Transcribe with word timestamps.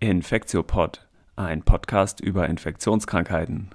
Infektiopod, 0.00 1.08
ein 1.34 1.64
Podcast 1.64 2.20
über 2.20 2.48
Infektionskrankheiten. 2.48 3.70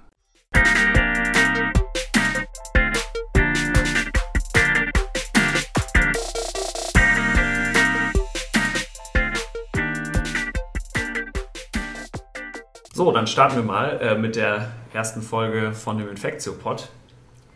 So, 12.94 13.12
dann 13.12 13.26
starten 13.26 13.56
wir 13.56 13.62
mal 13.62 14.00
äh, 14.00 14.16
mit 14.16 14.36
der 14.36 14.72
ersten 14.94 15.20
Folge 15.20 15.74
von 15.74 15.98
dem 15.98 16.08
Infektiopod. 16.08 16.88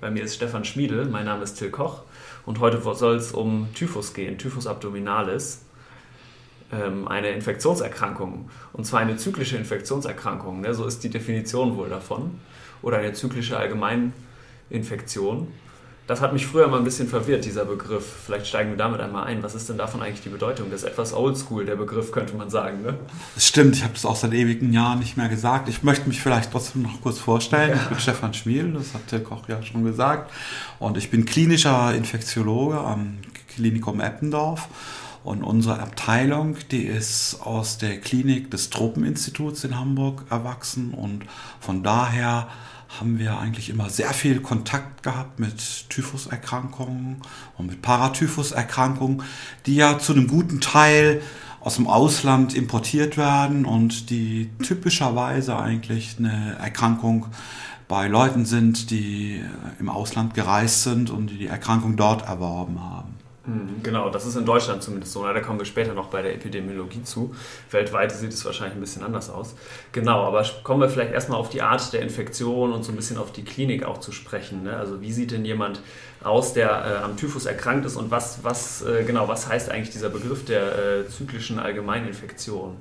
Bei 0.02 0.10
mir 0.10 0.24
ist 0.24 0.34
Stefan 0.34 0.66
Schmiedel, 0.66 1.06
mein 1.06 1.24
Name 1.24 1.42
ist 1.44 1.54
Till 1.54 1.70
Koch 1.70 2.02
und 2.44 2.60
heute 2.60 2.82
soll 2.94 3.16
es 3.16 3.32
um 3.32 3.68
Typhus 3.72 4.12
gehen, 4.12 4.36
Typhus 4.36 4.66
abdominalis 4.66 5.64
eine 6.70 7.30
Infektionserkrankung. 7.30 8.50
Und 8.72 8.84
zwar 8.84 9.00
eine 9.00 9.16
zyklische 9.16 9.56
Infektionserkrankung. 9.56 10.60
Ne? 10.60 10.74
So 10.74 10.84
ist 10.86 11.02
die 11.02 11.10
Definition 11.10 11.76
wohl 11.76 11.88
davon. 11.88 12.40
Oder 12.82 12.98
eine 12.98 13.12
zyklische 13.12 13.56
Allgemeininfektion. 13.56 15.48
Das 16.06 16.22
hat 16.22 16.32
mich 16.32 16.46
früher 16.46 16.68
mal 16.68 16.78
ein 16.78 16.84
bisschen 16.84 17.06
verwirrt, 17.06 17.44
dieser 17.44 17.66
Begriff. 17.66 18.04
Vielleicht 18.24 18.46
steigen 18.46 18.70
wir 18.70 18.78
damit 18.78 18.98
einmal 18.98 19.24
ein. 19.24 19.42
Was 19.42 19.54
ist 19.54 19.68
denn 19.68 19.76
davon 19.76 20.00
eigentlich 20.00 20.22
die 20.22 20.30
Bedeutung? 20.30 20.70
Das 20.70 20.82
ist 20.82 20.88
etwas 20.88 21.12
oldschool, 21.12 21.66
der 21.66 21.76
Begriff, 21.76 22.12
könnte 22.12 22.34
man 22.34 22.48
sagen. 22.48 22.80
Ne? 22.80 22.94
Das 23.34 23.46
stimmt, 23.46 23.76
ich 23.76 23.82
habe 23.82 23.92
das 23.92 24.06
auch 24.06 24.16
seit 24.16 24.32
ewigen 24.32 24.72
Jahren 24.72 25.00
nicht 25.00 25.18
mehr 25.18 25.28
gesagt. 25.28 25.68
Ich 25.68 25.82
möchte 25.82 26.08
mich 26.08 26.22
vielleicht 26.22 26.50
trotzdem 26.50 26.80
noch 26.80 27.02
kurz 27.02 27.18
vorstellen. 27.18 27.70
Ja. 27.70 27.76
Ich 27.76 27.88
bin 27.88 27.98
Stefan 28.00 28.32
Schmiel, 28.32 28.72
das 28.72 28.94
hat 28.94 29.12
der 29.12 29.22
Koch 29.22 29.48
ja 29.48 29.62
schon 29.62 29.84
gesagt. 29.84 30.32
Und 30.78 30.96
ich 30.96 31.10
bin 31.10 31.26
klinischer 31.26 31.94
Infektiologe 31.94 32.78
am 32.78 33.18
Klinikum 33.54 34.00
Eppendorf 34.00 34.66
und 35.24 35.42
unsere 35.42 35.80
Abteilung, 35.80 36.56
die 36.70 36.84
ist 36.84 37.40
aus 37.40 37.78
der 37.78 38.00
Klinik 38.00 38.50
des 38.50 38.70
Truppeninstituts 38.70 39.64
in 39.64 39.78
Hamburg 39.78 40.24
erwachsen 40.30 40.92
und 40.94 41.24
von 41.60 41.82
daher 41.82 42.48
haben 42.88 43.18
wir 43.18 43.38
eigentlich 43.38 43.68
immer 43.68 43.90
sehr 43.90 44.14
viel 44.14 44.40
Kontakt 44.40 45.02
gehabt 45.02 45.38
mit 45.38 45.90
Typhuserkrankungen 45.90 47.18
und 47.58 47.66
mit 47.66 47.82
Paratyphuserkrankungen, 47.82 49.22
die 49.66 49.76
ja 49.76 49.98
zu 49.98 50.12
einem 50.12 50.26
guten 50.26 50.60
Teil 50.60 51.20
aus 51.60 51.76
dem 51.76 51.86
Ausland 51.86 52.54
importiert 52.54 53.16
werden 53.16 53.66
und 53.66 54.10
die 54.10 54.48
typischerweise 54.62 55.58
eigentlich 55.58 56.16
eine 56.18 56.56
Erkrankung 56.58 57.26
bei 57.88 58.06
Leuten 58.08 58.46
sind, 58.46 58.90
die 58.90 59.42
im 59.78 59.88
Ausland 59.88 60.34
gereist 60.34 60.82
sind 60.82 61.10
und 61.10 61.28
die 61.28 61.38
die 61.38 61.46
Erkrankung 61.46 61.96
dort 61.96 62.26
erworben 62.26 62.80
haben. 62.80 63.17
Hm, 63.48 63.82
genau, 63.82 64.10
das 64.10 64.26
ist 64.26 64.36
in 64.36 64.44
Deutschland 64.44 64.82
zumindest 64.82 65.14
so. 65.14 65.24
Da 65.24 65.40
kommen 65.40 65.58
wir 65.58 65.64
später 65.64 65.94
noch 65.94 66.08
bei 66.08 66.20
der 66.20 66.34
Epidemiologie 66.34 67.02
zu. 67.02 67.34
Weltweit 67.70 68.12
sieht 68.12 68.30
es 68.30 68.44
wahrscheinlich 68.44 68.76
ein 68.76 68.80
bisschen 68.80 69.02
anders 69.02 69.30
aus. 69.30 69.54
Genau, 69.92 70.24
aber 70.24 70.44
kommen 70.62 70.82
wir 70.82 70.90
vielleicht 70.90 71.12
erstmal 71.12 71.38
auf 71.38 71.48
die 71.48 71.62
Art 71.62 71.90
der 71.94 72.02
Infektion 72.02 72.72
und 72.72 72.84
so 72.84 72.92
ein 72.92 72.96
bisschen 72.96 73.16
auf 73.16 73.32
die 73.32 73.44
Klinik 73.44 73.84
auch 73.84 74.00
zu 74.00 74.12
sprechen. 74.12 74.64
Ne? 74.64 74.76
Also 74.76 75.00
wie 75.00 75.12
sieht 75.12 75.30
denn 75.30 75.46
jemand 75.46 75.80
aus, 76.22 76.52
der 76.52 76.68
äh, 76.68 77.02
am 77.02 77.16
Typhus 77.16 77.46
erkrankt 77.46 77.86
ist 77.86 77.96
und 77.96 78.10
was, 78.10 78.44
was, 78.44 78.82
äh, 78.82 79.04
genau, 79.04 79.28
was 79.28 79.48
heißt 79.48 79.70
eigentlich 79.70 79.90
dieser 79.90 80.10
Begriff 80.10 80.44
der 80.44 80.78
äh, 80.78 81.08
zyklischen 81.08 81.58
Allgemeininfektion? 81.58 82.76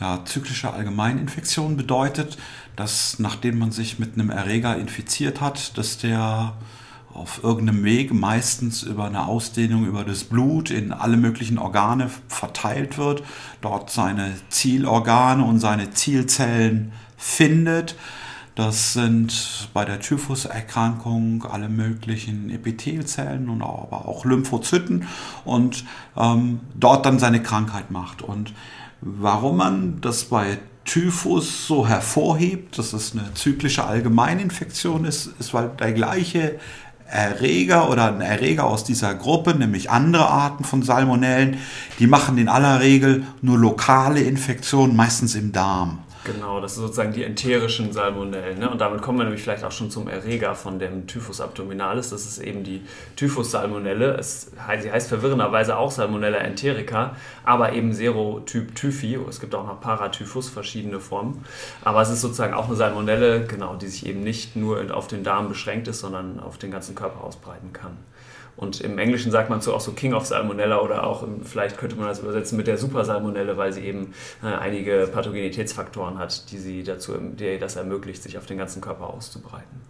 Ja, 0.00 0.24
zyklische 0.24 0.72
Allgemeininfektion 0.72 1.76
bedeutet, 1.76 2.38
dass 2.76 3.18
nachdem 3.18 3.58
man 3.58 3.72
sich 3.72 3.98
mit 3.98 4.14
einem 4.14 4.30
Erreger 4.30 4.76
infiziert 4.76 5.42
hat, 5.42 5.76
dass 5.76 5.98
der 5.98 6.54
auf 7.18 7.42
irgendeinem 7.42 7.84
Weg, 7.84 8.14
meistens 8.14 8.82
über 8.82 9.06
eine 9.06 9.26
Ausdehnung 9.26 9.86
über 9.86 10.04
das 10.04 10.24
Blut 10.24 10.70
in 10.70 10.92
alle 10.92 11.16
möglichen 11.16 11.58
Organe 11.58 12.10
verteilt 12.28 12.96
wird, 12.96 13.22
dort 13.60 13.90
seine 13.90 14.34
Zielorgane 14.48 15.44
und 15.44 15.58
seine 15.58 15.90
Zielzellen 15.90 16.92
findet. 17.16 17.96
Das 18.54 18.92
sind 18.92 19.68
bei 19.72 19.84
der 19.84 20.00
Typhuserkrankung 20.00 21.44
alle 21.44 21.68
möglichen 21.68 22.50
Epithelzellen 22.50 23.48
und 23.48 23.62
aber 23.62 24.08
auch 24.08 24.24
Lymphozyten 24.24 25.06
und 25.44 25.84
ähm, 26.16 26.60
dort 26.74 27.06
dann 27.06 27.18
seine 27.18 27.42
Krankheit 27.42 27.90
macht. 27.90 28.22
Und 28.22 28.52
warum 29.00 29.58
man 29.58 30.00
das 30.00 30.24
bei 30.24 30.58
Typhus 30.88 31.66
so 31.66 31.86
hervorhebt, 31.86 32.78
dass 32.78 32.94
es 32.94 33.12
eine 33.12 33.34
zyklische 33.34 33.84
Allgemeininfektion 33.84 35.04
ist, 35.04 35.30
ist, 35.38 35.52
weil 35.52 35.68
der 35.78 35.92
gleiche 35.92 36.58
Erreger 37.10 37.90
oder 37.90 38.12
ein 38.12 38.20
Erreger 38.20 38.64
aus 38.64 38.84
dieser 38.84 39.14
Gruppe, 39.14 39.54
nämlich 39.54 39.90
andere 39.90 40.28
Arten 40.28 40.64
von 40.64 40.82
Salmonellen, 40.82 41.58
die 41.98 42.06
machen 42.06 42.38
in 42.38 42.48
aller 42.48 42.80
Regel 42.80 43.24
nur 43.40 43.58
lokale 43.58 44.20
Infektionen, 44.20 44.94
meistens 44.94 45.34
im 45.34 45.52
Darm. 45.52 46.00
Genau, 46.30 46.60
das 46.60 46.74
sind 46.74 46.82
sozusagen 46.82 47.12
die 47.12 47.24
enterischen 47.24 47.90
Salmonellen. 47.90 48.58
Ne? 48.58 48.68
Und 48.68 48.82
damit 48.82 49.00
kommen 49.00 49.18
wir 49.18 49.24
nämlich 49.24 49.42
vielleicht 49.42 49.64
auch 49.64 49.72
schon 49.72 49.90
zum 49.90 50.08
Erreger 50.08 50.54
von 50.54 50.78
dem 50.78 51.06
Typhus 51.06 51.40
abdominalis. 51.40 52.10
Das 52.10 52.26
ist 52.26 52.38
eben 52.38 52.64
die 52.64 52.82
Typhus-Salmonelle. 53.16 54.22
sie 54.22 54.92
heißt 54.92 55.08
verwirrenderweise 55.08 55.78
auch 55.78 55.90
Salmonella 55.90 56.38
enterica, 56.38 57.16
aber 57.44 57.72
eben 57.72 57.94
Serotyp 57.94 58.74
Typhi. 58.74 59.18
Es 59.26 59.40
gibt 59.40 59.54
auch 59.54 59.66
noch 59.66 59.80
Paratyphus, 59.80 60.50
verschiedene 60.50 61.00
Formen. 61.00 61.44
Aber 61.82 62.02
es 62.02 62.10
ist 62.10 62.20
sozusagen 62.20 62.52
auch 62.52 62.66
eine 62.66 62.76
Salmonelle, 62.76 63.46
genau, 63.46 63.76
die 63.76 63.86
sich 63.86 64.04
eben 64.04 64.20
nicht 64.20 64.54
nur 64.54 64.94
auf 64.94 65.06
den 65.06 65.24
Darm 65.24 65.48
beschränkt 65.48 65.88
ist, 65.88 66.00
sondern 66.00 66.40
auf 66.40 66.58
den 66.58 66.70
ganzen 66.70 66.94
Körper 66.94 67.24
ausbreiten 67.24 67.72
kann. 67.72 67.96
Und 68.58 68.80
im 68.80 68.98
Englischen 68.98 69.30
sagt 69.30 69.50
man 69.50 69.60
so 69.60 69.72
auch 69.72 69.80
so 69.80 69.92
King 69.92 70.14
of 70.14 70.26
Salmonella 70.26 70.80
oder 70.80 71.06
auch 71.06 71.24
vielleicht 71.44 71.78
könnte 71.78 71.94
man 71.94 72.08
das 72.08 72.18
übersetzen 72.18 72.56
mit 72.56 72.66
der 72.66 72.76
Super 72.76 73.04
Salmonelle, 73.04 73.56
weil 73.56 73.72
sie 73.72 73.82
eben 73.82 74.12
äh, 74.42 74.48
einige 74.48 75.08
Pathogenitätsfaktoren 75.12 76.18
hat, 76.18 76.50
die 76.50 76.58
sie 76.58 76.82
dazu, 76.82 77.12
die 77.16 77.60
das 77.60 77.76
ermöglicht, 77.76 78.20
sich 78.20 78.36
auf 78.36 78.46
den 78.46 78.58
ganzen 78.58 78.80
Körper 78.82 79.10
auszubreiten. 79.10 79.80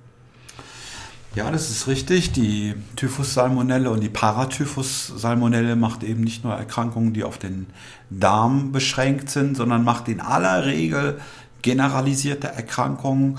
Ja, 1.34 1.50
das 1.50 1.70
ist 1.70 1.86
richtig. 1.86 2.32
Die 2.32 2.74
Typhus-Salmonelle 2.96 3.90
und 3.90 4.00
die 4.00 4.10
Paratyphus-Salmonelle 4.10 5.74
macht 5.74 6.02
eben 6.02 6.20
nicht 6.20 6.44
nur 6.44 6.52
Erkrankungen, 6.52 7.14
die 7.14 7.24
auf 7.24 7.38
den 7.38 7.68
Darm 8.10 8.70
beschränkt 8.70 9.30
sind, 9.30 9.56
sondern 9.56 9.82
macht 9.82 10.08
in 10.08 10.20
aller 10.20 10.66
Regel 10.66 11.18
generalisierte 11.62 12.48
Erkrankungen 12.48 13.38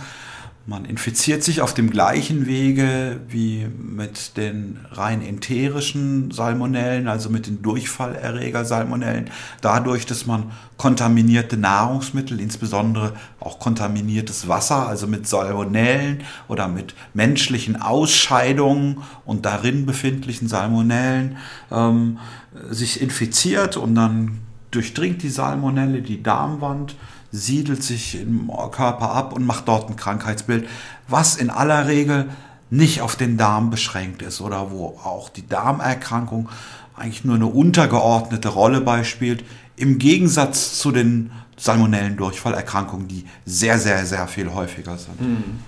man 0.70 0.86
infiziert 0.86 1.44
sich 1.44 1.62
auf 1.62 1.74
dem 1.74 1.90
gleichen 1.90 2.46
Wege 2.46 3.20
wie 3.28 3.66
mit 3.80 4.38
den 4.38 4.78
rein 4.92 5.24
enterischen 5.24 6.30
Salmonellen, 6.30 7.08
also 7.08 7.32
mit 7.32 7.48
den 7.48 7.64
Durchfallerreger-Salmonellen, 7.64 9.32
dadurch, 9.62 10.06
dass 10.06 10.28
man 10.28 10.52
kontaminierte 10.78 11.58
Nahrungsmittel, 11.58 12.40
insbesondere 12.40 13.14
auch 13.40 13.58
kontaminiertes 13.58 14.48
Wasser, 14.48 14.88
also 14.88 15.08
mit 15.08 15.28
Salmonellen 15.28 16.24
oder 16.48 16.68
mit 16.68 16.94
menschlichen 17.16 17.82
Ausscheidungen 17.82 19.00
und 19.26 19.48
darin 19.48 19.88
befindlichen 19.88 20.48
Salmonellen, 20.48 21.38
ähm, 21.72 22.20
sich 22.70 23.02
infiziert 23.02 23.76
und 23.76 23.96
dann 23.96 24.38
durchdringt 24.70 25.24
die 25.24 25.30
Salmonelle 25.30 26.04
die 26.04 26.22
Darmwand 26.22 26.96
siedelt 27.32 27.84
sich 27.84 28.20
im 28.20 28.52
Körper 28.72 29.12
ab 29.12 29.34
und 29.34 29.46
macht 29.46 29.68
dort 29.68 29.90
ein 29.90 29.96
Krankheitsbild, 29.96 30.68
was 31.08 31.36
in 31.36 31.50
aller 31.50 31.88
Regel 31.88 32.30
nicht 32.70 33.02
auf 33.02 33.16
den 33.16 33.38
Darm 33.38 33.70
beschränkt 33.70 34.22
ist 34.22 34.42
oder 34.42 34.72
wo 34.72 35.00
auch 35.04 35.30
die 35.30 35.48
Darmerkrankung 35.48 36.50
eigentlich 36.96 37.24
nur 37.24 37.36
eine 37.36 37.48
untergeordnete 37.48 38.50
Rolle 38.50 38.82
beispielt, 38.82 39.44
im 39.76 39.98
Gegensatz 39.98 40.78
zu 40.78 40.92
den 40.92 41.32
salmonellen 41.58 42.18
Durchfallerkrankungen, 42.18 43.08
die 43.08 43.26
sehr, 43.46 43.80
sehr, 43.80 44.06
sehr 44.06 44.28
viel 44.28 44.54
häufiger 44.54 44.98
sind. 44.98 45.20
Mhm. 45.22 45.60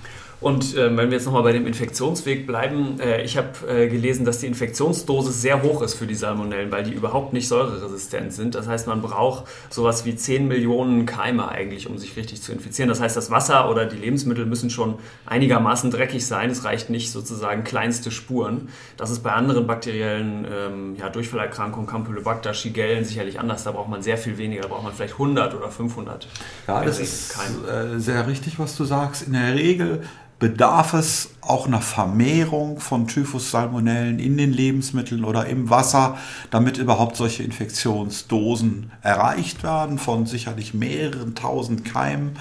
Und 0.41 0.75
äh, 0.75 0.97
wenn 0.97 1.11
wir 1.11 1.17
jetzt 1.17 1.25
nochmal 1.25 1.43
bei 1.43 1.51
dem 1.51 1.67
Infektionsweg 1.67 2.47
bleiben, 2.47 2.99
äh, 2.99 3.21
ich 3.21 3.37
habe 3.37 3.49
äh, 3.69 3.87
gelesen, 3.87 4.25
dass 4.25 4.39
die 4.39 4.47
Infektionsdosis 4.47 5.39
sehr 5.39 5.61
hoch 5.61 5.83
ist 5.83 5.93
für 5.93 6.07
die 6.07 6.15
Salmonellen, 6.15 6.71
weil 6.71 6.83
die 6.83 6.93
überhaupt 6.93 7.31
nicht 7.31 7.47
säureresistent 7.47 8.33
sind. 8.33 8.55
Das 8.55 8.67
heißt, 8.67 8.87
man 8.87 9.03
braucht 9.03 9.45
sowas 9.69 10.03
wie 10.03 10.15
10 10.15 10.47
Millionen 10.47 11.05
Keime 11.05 11.47
eigentlich, 11.47 11.87
um 11.87 11.99
sich 11.99 12.17
richtig 12.17 12.41
zu 12.41 12.51
infizieren. 12.51 12.89
Das 12.89 12.99
heißt, 12.99 13.15
das 13.15 13.29
Wasser 13.29 13.69
oder 13.69 13.85
die 13.85 13.97
Lebensmittel 13.97 14.47
müssen 14.47 14.71
schon 14.71 14.95
einigermaßen 15.27 15.91
dreckig 15.91 16.25
sein. 16.25 16.49
Es 16.49 16.63
reicht 16.63 16.89
nicht 16.89 17.11
sozusagen 17.11 17.63
kleinste 17.63 18.09
Spuren. 18.09 18.69
Das 18.97 19.11
ist 19.11 19.21
bei 19.21 19.33
anderen 19.33 19.67
bakteriellen 19.67 20.47
ähm, 20.51 20.95
ja, 20.97 21.09
Durchfallerkrankungen, 21.09 21.87
Campylobacter, 21.87 22.55
Shigellen 22.55 23.05
sicherlich 23.05 23.39
anders. 23.39 23.63
Da 23.63 23.73
braucht 23.73 23.89
man 23.89 24.01
sehr 24.01 24.17
viel 24.17 24.39
weniger. 24.39 24.63
Da 24.63 24.69
braucht 24.69 24.83
man 24.83 24.93
vielleicht 24.93 25.13
100 25.13 25.53
oder 25.53 25.69
500. 25.69 26.27
Ja, 26.67 26.83
das 26.83 26.99
ist 26.99 27.35
Keime. 27.35 27.95
Äh, 27.95 27.99
sehr 27.99 28.25
richtig, 28.25 28.57
was 28.57 28.75
du 28.75 28.85
sagst. 28.85 29.27
In 29.27 29.33
der 29.33 29.53
Regel 29.53 30.01
bedarf 30.41 30.95
es 30.95 31.29
auch 31.41 31.67
einer 31.67 31.81
Vermehrung 31.81 32.79
von 32.79 33.05
Typhus-Salmonellen 33.05 34.17
in 34.17 34.37
den 34.37 34.51
Lebensmitteln 34.51 35.23
oder 35.23 35.45
im 35.45 35.69
Wasser, 35.69 36.17
damit 36.49 36.79
überhaupt 36.79 37.15
solche 37.15 37.43
Infektionsdosen 37.43 38.91
erreicht 39.03 39.61
werden 39.61 39.99
von 39.99 40.25
sicherlich 40.25 40.73
mehreren 40.73 41.35
tausend 41.35 41.85
Keimen 41.85 42.31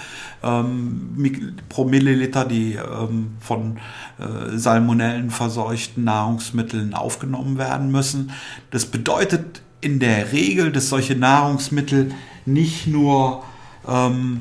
ähm, 0.42 1.56
pro 1.68 1.84
Milliliter, 1.84 2.46
die 2.46 2.76
ähm, 2.76 3.36
von 3.38 3.76
äh, 4.18 4.56
Salmonellen 4.56 5.28
verseuchten 5.28 6.04
Nahrungsmitteln 6.04 6.94
aufgenommen 6.94 7.58
werden 7.58 7.92
müssen. 7.92 8.32
Das 8.70 8.86
bedeutet 8.86 9.60
in 9.82 10.00
der 10.00 10.32
Regel, 10.32 10.72
dass 10.72 10.88
solche 10.88 11.16
Nahrungsmittel 11.16 12.12
nicht 12.46 12.86
nur 12.86 13.44
ähm, 13.86 14.40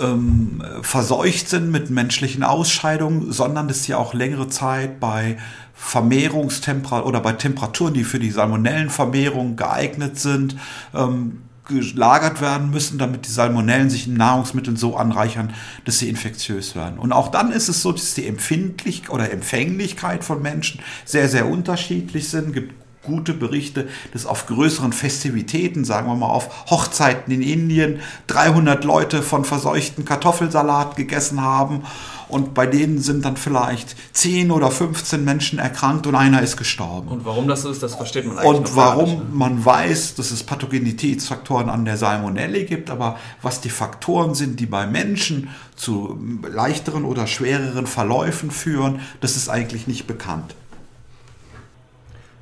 ähm, 0.00 0.62
verseucht 0.82 1.48
sind 1.48 1.70
mit 1.70 1.90
menschlichen 1.90 2.42
Ausscheidungen, 2.42 3.32
sondern 3.32 3.68
dass 3.68 3.84
sie 3.84 3.94
auch 3.94 4.14
längere 4.14 4.48
Zeit 4.48 5.00
bei 5.00 5.36
Vermehrungstemperaturen 5.74 7.08
oder 7.08 7.20
bei 7.20 7.32
Temperaturen, 7.32 7.94
die 7.94 8.04
für 8.04 8.18
die 8.18 8.30
Salmonellenvermehrung 8.30 9.56
geeignet 9.56 10.18
sind, 10.18 10.56
ähm, 10.94 11.42
gelagert 11.70 12.40
werden 12.40 12.70
müssen, 12.70 12.98
damit 12.98 13.26
die 13.26 13.30
Salmonellen 13.30 13.90
sich 13.90 14.06
in 14.06 14.14
Nahrungsmitteln 14.14 14.76
so 14.76 14.96
anreichern, 14.96 15.54
dass 15.84 15.98
sie 15.98 16.08
infektiös 16.08 16.74
werden. 16.74 16.98
Und 16.98 17.12
auch 17.12 17.28
dann 17.28 17.52
ist 17.52 17.68
es 17.68 17.80
so, 17.80 17.92
dass 17.92 18.14
die 18.14 18.26
Empfindlich 18.26 19.08
oder 19.08 19.30
Empfänglichkeit 19.30 20.24
von 20.24 20.42
Menschen 20.42 20.80
sehr, 21.04 21.28
sehr 21.28 21.46
unterschiedlich 21.46 22.28
sind. 22.28 22.48
Es 22.48 22.54
gibt 22.54 22.74
gute 23.10 23.34
Berichte, 23.34 23.88
dass 24.12 24.24
auf 24.24 24.46
größeren 24.46 24.92
Festivitäten, 24.92 25.84
sagen 25.84 26.08
wir 26.08 26.14
mal 26.14 26.26
auf 26.26 26.70
Hochzeiten 26.70 27.32
in 27.32 27.42
Indien, 27.42 28.00
300 28.28 28.84
Leute 28.84 29.22
von 29.22 29.44
verseuchten 29.44 30.04
Kartoffelsalat 30.04 30.96
gegessen 30.96 31.42
haben 31.42 31.82
und 32.30 32.54
bei 32.54 32.66
denen 32.66 33.00
sind 33.00 33.24
dann 33.24 33.36
vielleicht 33.36 33.96
10 34.12 34.50
oder 34.50 34.70
15 34.70 35.24
Menschen 35.24 35.58
erkrankt 35.58 36.06
und 36.06 36.14
einer 36.14 36.40
ist 36.42 36.56
gestorben. 36.56 37.08
Und 37.08 37.24
warum 37.24 37.48
das 37.48 37.62
so 37.62 37.70
ist, 37.70 37.82
das 37.82 37.96
versteht 37.96 38.26
man 38.26 38.38
eigentlich 38.38 38.60
Und 38.60 38.76
warum 38.76 39.10
nicht, 39.10 39.18
ne? 39.18 39.24
man 39.32 39.64
weiß, 39.64 40.14
dass 40.14 40.30
es 40.30 40.44
Pathogenitätsfaktoren 40.44 41.68
an 41.68 41.84
der 41.84 41.96
Salmonelle 41.96 42.64
gibt, 42.64 42.90
aber 42.90 43.18
was 43.42 43.60
die 43.60 43.70
Faktoren 43.70 44.34
sind, 44.34 44.60
die 44.60 44.66
bei 44.66 44.86
Menschen 44.86 45.48
zu 45.74 46.18
leichteren 46.48 47.04
oder 47.04 47.26
schwereren 47.26 47.86
Verläufen 47.86 48.50
führen, 48.50 49.00
das 49.20 49.36
ist 49.36 49.48
eigentlich 49.48 49.86
nicht 49.86 50.06
bekannt. 50.06 50.54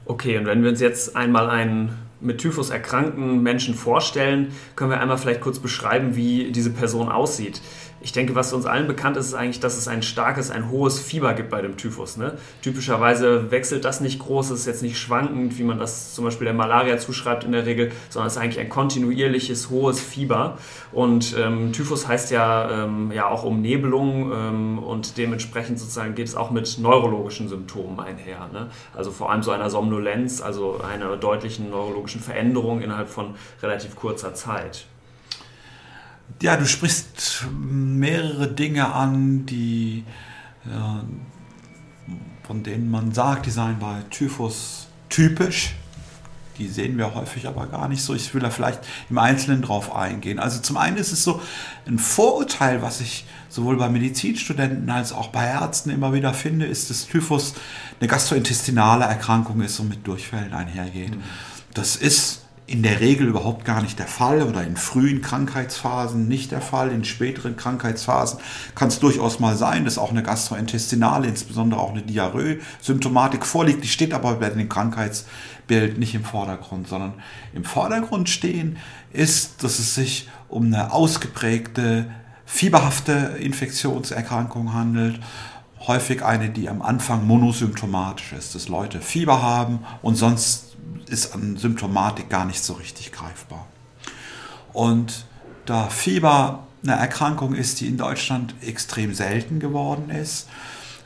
Okay, 0.09 0.39
und 0.39 0.47
wenn 0.47 0.63
wir 0.63 0.71
uns 0.71 0.81
jetzt 0.81 1.17
einmal 1.17 1.51
einen 1.51 1.95
mit 2.21 2.39
Typhus 2.39 2.71
erkrankten 2.71 3.43
Menschen 3.43 3.75
vorstellen, 3.75 4.53
können 4.75 4.91
wir 4.91 5.01
einmal 5.01 5.19
vielleicht 5.19 5.43
kurz 5.43 5.59
beschreiben, 5.59 6.17
wie 6.17 6.51
diese 6.51 6.71
Person 6.71 7.11
aussieht 7.11 7.61
ich 8.01 8.13
denke, 8.13 8.35
was 8.35 8.53
uns 8.53 8.65
allen 8.65 8.87
bekannt 8.87 9.17
ist, 9.17 9.27
ist 9.27 9.35
eigentlich, 9.35 9.61
dass 9.61 9.77
es 9.77 9.89
ein 9.89 10.03
starkes, 10.03 10.51
ein 10.51 10.71
hohes 10.71 11.01
Fieber 11.01 11.35
gibt 11.35 11.51
bei 11.51 11.63
dem 11.63 11.77
Typhus. 11.77 12.17
Ne? 12.17 12.39
Typischerweise 12.63 13.51
wechselt 13.51 13.85
das 13.85 14.01
nicht 14.01 14.21
groß, 14.21 14.51
ist 14.51 14.67
jetzt 14.67 14.83
nicht 14.83 14.99
schwankend, 14.99 15.59
wie 15.59 15.65
man 15.65 15.79
das 15.79 16.15
zum 16.15 16.25
Beispiel 16.25 16.45
der 16.45 16.55
Malaria 16.55 16.99
zuschreibt 16.99 17.45
in 17.45 17.53
der 17.53 17.67
Regel, 17.67 17.91
sondern 18.09 18.29
es 18.29 18.35
ist 18.35 18.43
eigentlich 18.43 18.61
ein 18.61 18.69
kontinuierliches, 18.69 19.71
hohes 19.71 20.01
Fieber. 20.01 20.59
Und 20.93 21.35
ähm, 21.39 21.73
Typhus 21.73 22.07
heißt 22.07 22.31
ja, 22.31 22.85
ähm, 22.85 23.11
ja 23.13 23.27
auch 23.27 23.43
Umnebelung 23.43 24.33
ähm, 24.33 24.79
und 24.79 25.19
dementsprechend 25.19 25.79
sozusagen 25.79 26.15
geht 26.15 26.29
es 26.29 26.37
auch 26.37 26.51
mit 26.51 26.79
neurologischen 26.79 27.49
Symptomen 27.49 27.99
einher. 27.99 28.49
Ne? 28.53 28.69
Also 28.95 29.11
vor 29.11 29.33
allem 29.33 29.43
so 29.43 29.51
einer 29.51 29.71
Somnolenz, 29.71 30.41
also 30.41 30.81
einer 30.81 31.17
deutlichen 31.17 31.71
neurologischen 31.71 32.21
Veränderung 32.21 32.81
innerhalb 32.81 33.09
von 33.09 33.35
relativ 33.61 33.97
kurzer 33.97 34.35
Zeit. 34.35 34.87
Ja, 36.41 36.57
du 36.57 36.67
sprichst 36.67 37.47
mehrere 37.51 38.49
Dinge 38.49 38.93
an, 38.93 39.47
die 39.47 40.05
äh, 40.65 41.05
von 42.49 42.63
denen 42.63 42.91
man 42.91 43.13
sagt, 43.13 43.45
die 43.45 43.51
seien 43.51 43.79
bei 43.79 44.03
Typhus 44.09 44.87
typisch. 45.11 45.75
Die 46.57 46.67
sehen 46.67 46.97
wir 46.97 47.15
häufig 47.15 47.47
aber 47.47 47.67
gar 47.67 47.89
nicht 47.89 48.03
so. 48.03 48.15
Ich 48.15 48.33
will 48.33 48.41
da 48.41 48.49
vielleicht 48.49 48.81
im 49.11 49.19
Einzelnen 49.19 49.61
drauf 49.61 49.95
eingehen. 49.95 50.39
Also 50.39 50.61
zum 50.61 50.79
einen 50.79 50.97
ist 50.97 51.13
es 51.13 51.23
so 51.23 51.43
ein 51.87 51.99
Vorurteil, 51.99 52.81
was 52.81 53.03
ich 53.03 53.27
sowohl 53.51 53.77
bei 53.77 53.91
Medizinstudenten 53.91 54.89
als 54.89 55.13
auch 55.13 55.29
bei 55.29 55.45
Ärzten 55.45 55.91
immer 55.91 56.15
wieder 56.15 56.33
finde, 56.33 56.65
ist, 56.65 56.89
dass 56.89 57.07
Typhus 57.07 57.55
eine 58.01 58.09
gastrointestinale 58.09 59.05
Erkrankung 59.05 59.61
ist 59.61 59.79
und 59.79 59.91
mit 59.91 60.07
Durchfällen 60.07 60.55
einhergeht. 60.55 61.15
Mhm. 61.15 61.23
Das 61.75 61.97
ist 61.97 62.47
in 62.69 62.83
der 62.83 63.01
Regel 63.01 63.29
überhaupt 63.29 63.65
gar 63.65 63.81
nicht 63.81 63.99
der 63.99 64.07
Fall 64.07 64.43
oder 64.43 64.63
in 64.63 64.77
frühen 64.77 65.23
Krankheitsphasen 65.23 66.29
nicht 66.29 66.53
der 66.53 66.61
Fall. 66.61 66.91
In 66.93 67.03
späteren 67.03 67.57
Krankheitsphasen 67.57 68.41
kann 68.75 68.89
es 68.89 68.99
durchaus 68.99 69.41
mal 69.41 69.57
sein, 69.57 69.87
dass 69.87 69.97
auch 69.97 70.11
eine 70.11 70.23
gastrointestinale, 70.23 71.27
insbesondere 71.27 71.81
auch 71.81 71.93
eine 71.93 72.03
Diarrhoe-Symptomatik 72.03 73.47
vorliegt. 73.47 73.83
Die 73.85 73.89
steht 73.89 74.13
aber 74.13 74.35
bei 74.35 74.51
dem 74.51 74.69
Krankheitsbild 74.69 75.97
nicht 75.99 76.15
im 76.15 76.25
Vordergrund, 76.25 76.89
sondern 76.89 77.15
im 77.55 77.65
Vordergrund 77.65 78.29
stehen 78.29 78.77
ist, 79.15 79.65
dass 79.65 79.79
es 79.79 79.95
sich 79.95 80.29
um 80.51 80.67
eine 80.67 80.93
ausgeprägte 80.93 82.11
fieberhafte 82.45 83.37
Infektionserkrankung 83.41 84.75
handelt 84.75 85.21
häufig 85.87 86.25
eine, 86.25 86.51
die 86.51 86.69
am 86.69 86.83
Anfang 86.83 87.27
monosymptomatisch 87.27 88.33
ist, 88.33 88.55
dass 88.55 88.69
Leute 88.69 89.01
Fieber 89.01 89.41
haben 89.43 89.81
und 90.03 90.17
sonst 90.17 90.68
ist 91.09 91.35
an 91.35 91.57
Symptomatik 91.57 92.29
gar 92.29 92.45
nicht 92.45 92.63
so 92.63 92.75
richtig 92.75 93.13
greifbar. 93.13 93.67
Und 94.73 95.27
da 95.67 95.89
Fieber 95.89 96.67
eine 96.83 96.95
Erkrankung 96.95 97.55
ist, 97.55 97.81
die 97.81 97.89
in 97.89 97.97
Deutschland 97.97 98.55
extrem 98.61 99.15
selten 99.15 99.61
geworden 99.61 100.11
ist, 100.11 100.49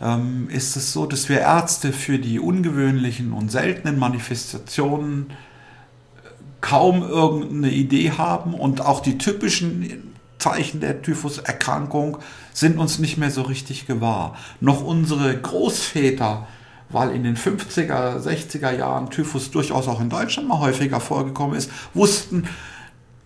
ähm, 0.00 0.48
ist 0.50 0.76
es 0.76 0.92
so, 0.92 1.06
dass 1.06 1.28
wir 1.28 1.40
Ärzte 1.40 1.92
für 1.92 2.18
die 2.18 2.38
ungewöhnlichen 2.38 3.32
und 3.32 3.50
seltenen 3.50 3.98
Manifestationen 3.98 5.30
äh, 5.30 6.28
kaum 6.60 7.02
irgendeine 7.02 7.70
Idee 7.70 8.12
haben 8.12 8.54
und 8.54 8.80
auch 8.80 9.00
die 9.00 9.18
typischen 9.18 10.12
Zeichen 10.38 10.80
der 10.80 11.02
Typhuserkrankung 11.02 12.18
sind 12.52 12.78
uns 12.78 12.98
nicht 12.98 13.16
mehr 13.16 13.30
so 13.30 13.42
richtig 13.42 13.86
gewahr. 13.86 14.36
Noch 14.60 14.82
unsere 14.82 15.36
Großväter 15.36 16.48
weil 16.92 17.10
in 17.10 17.24
den 17.24 17.36
50er, 17.36 18.18
60er 18.22 18.70
Jahren 18.76 19.10
Typhus 19.10 19.50
durchaus 19.50 19.88
auch 19.88 20.00
in 20.00 20.10
Deutschland 20.10 20.48
mal 20.48 20.60
häufiger 20.60 21.00
vorgekommen 21.00 21.56
ist, 21.56 21.70
wussten, 21.94 22.44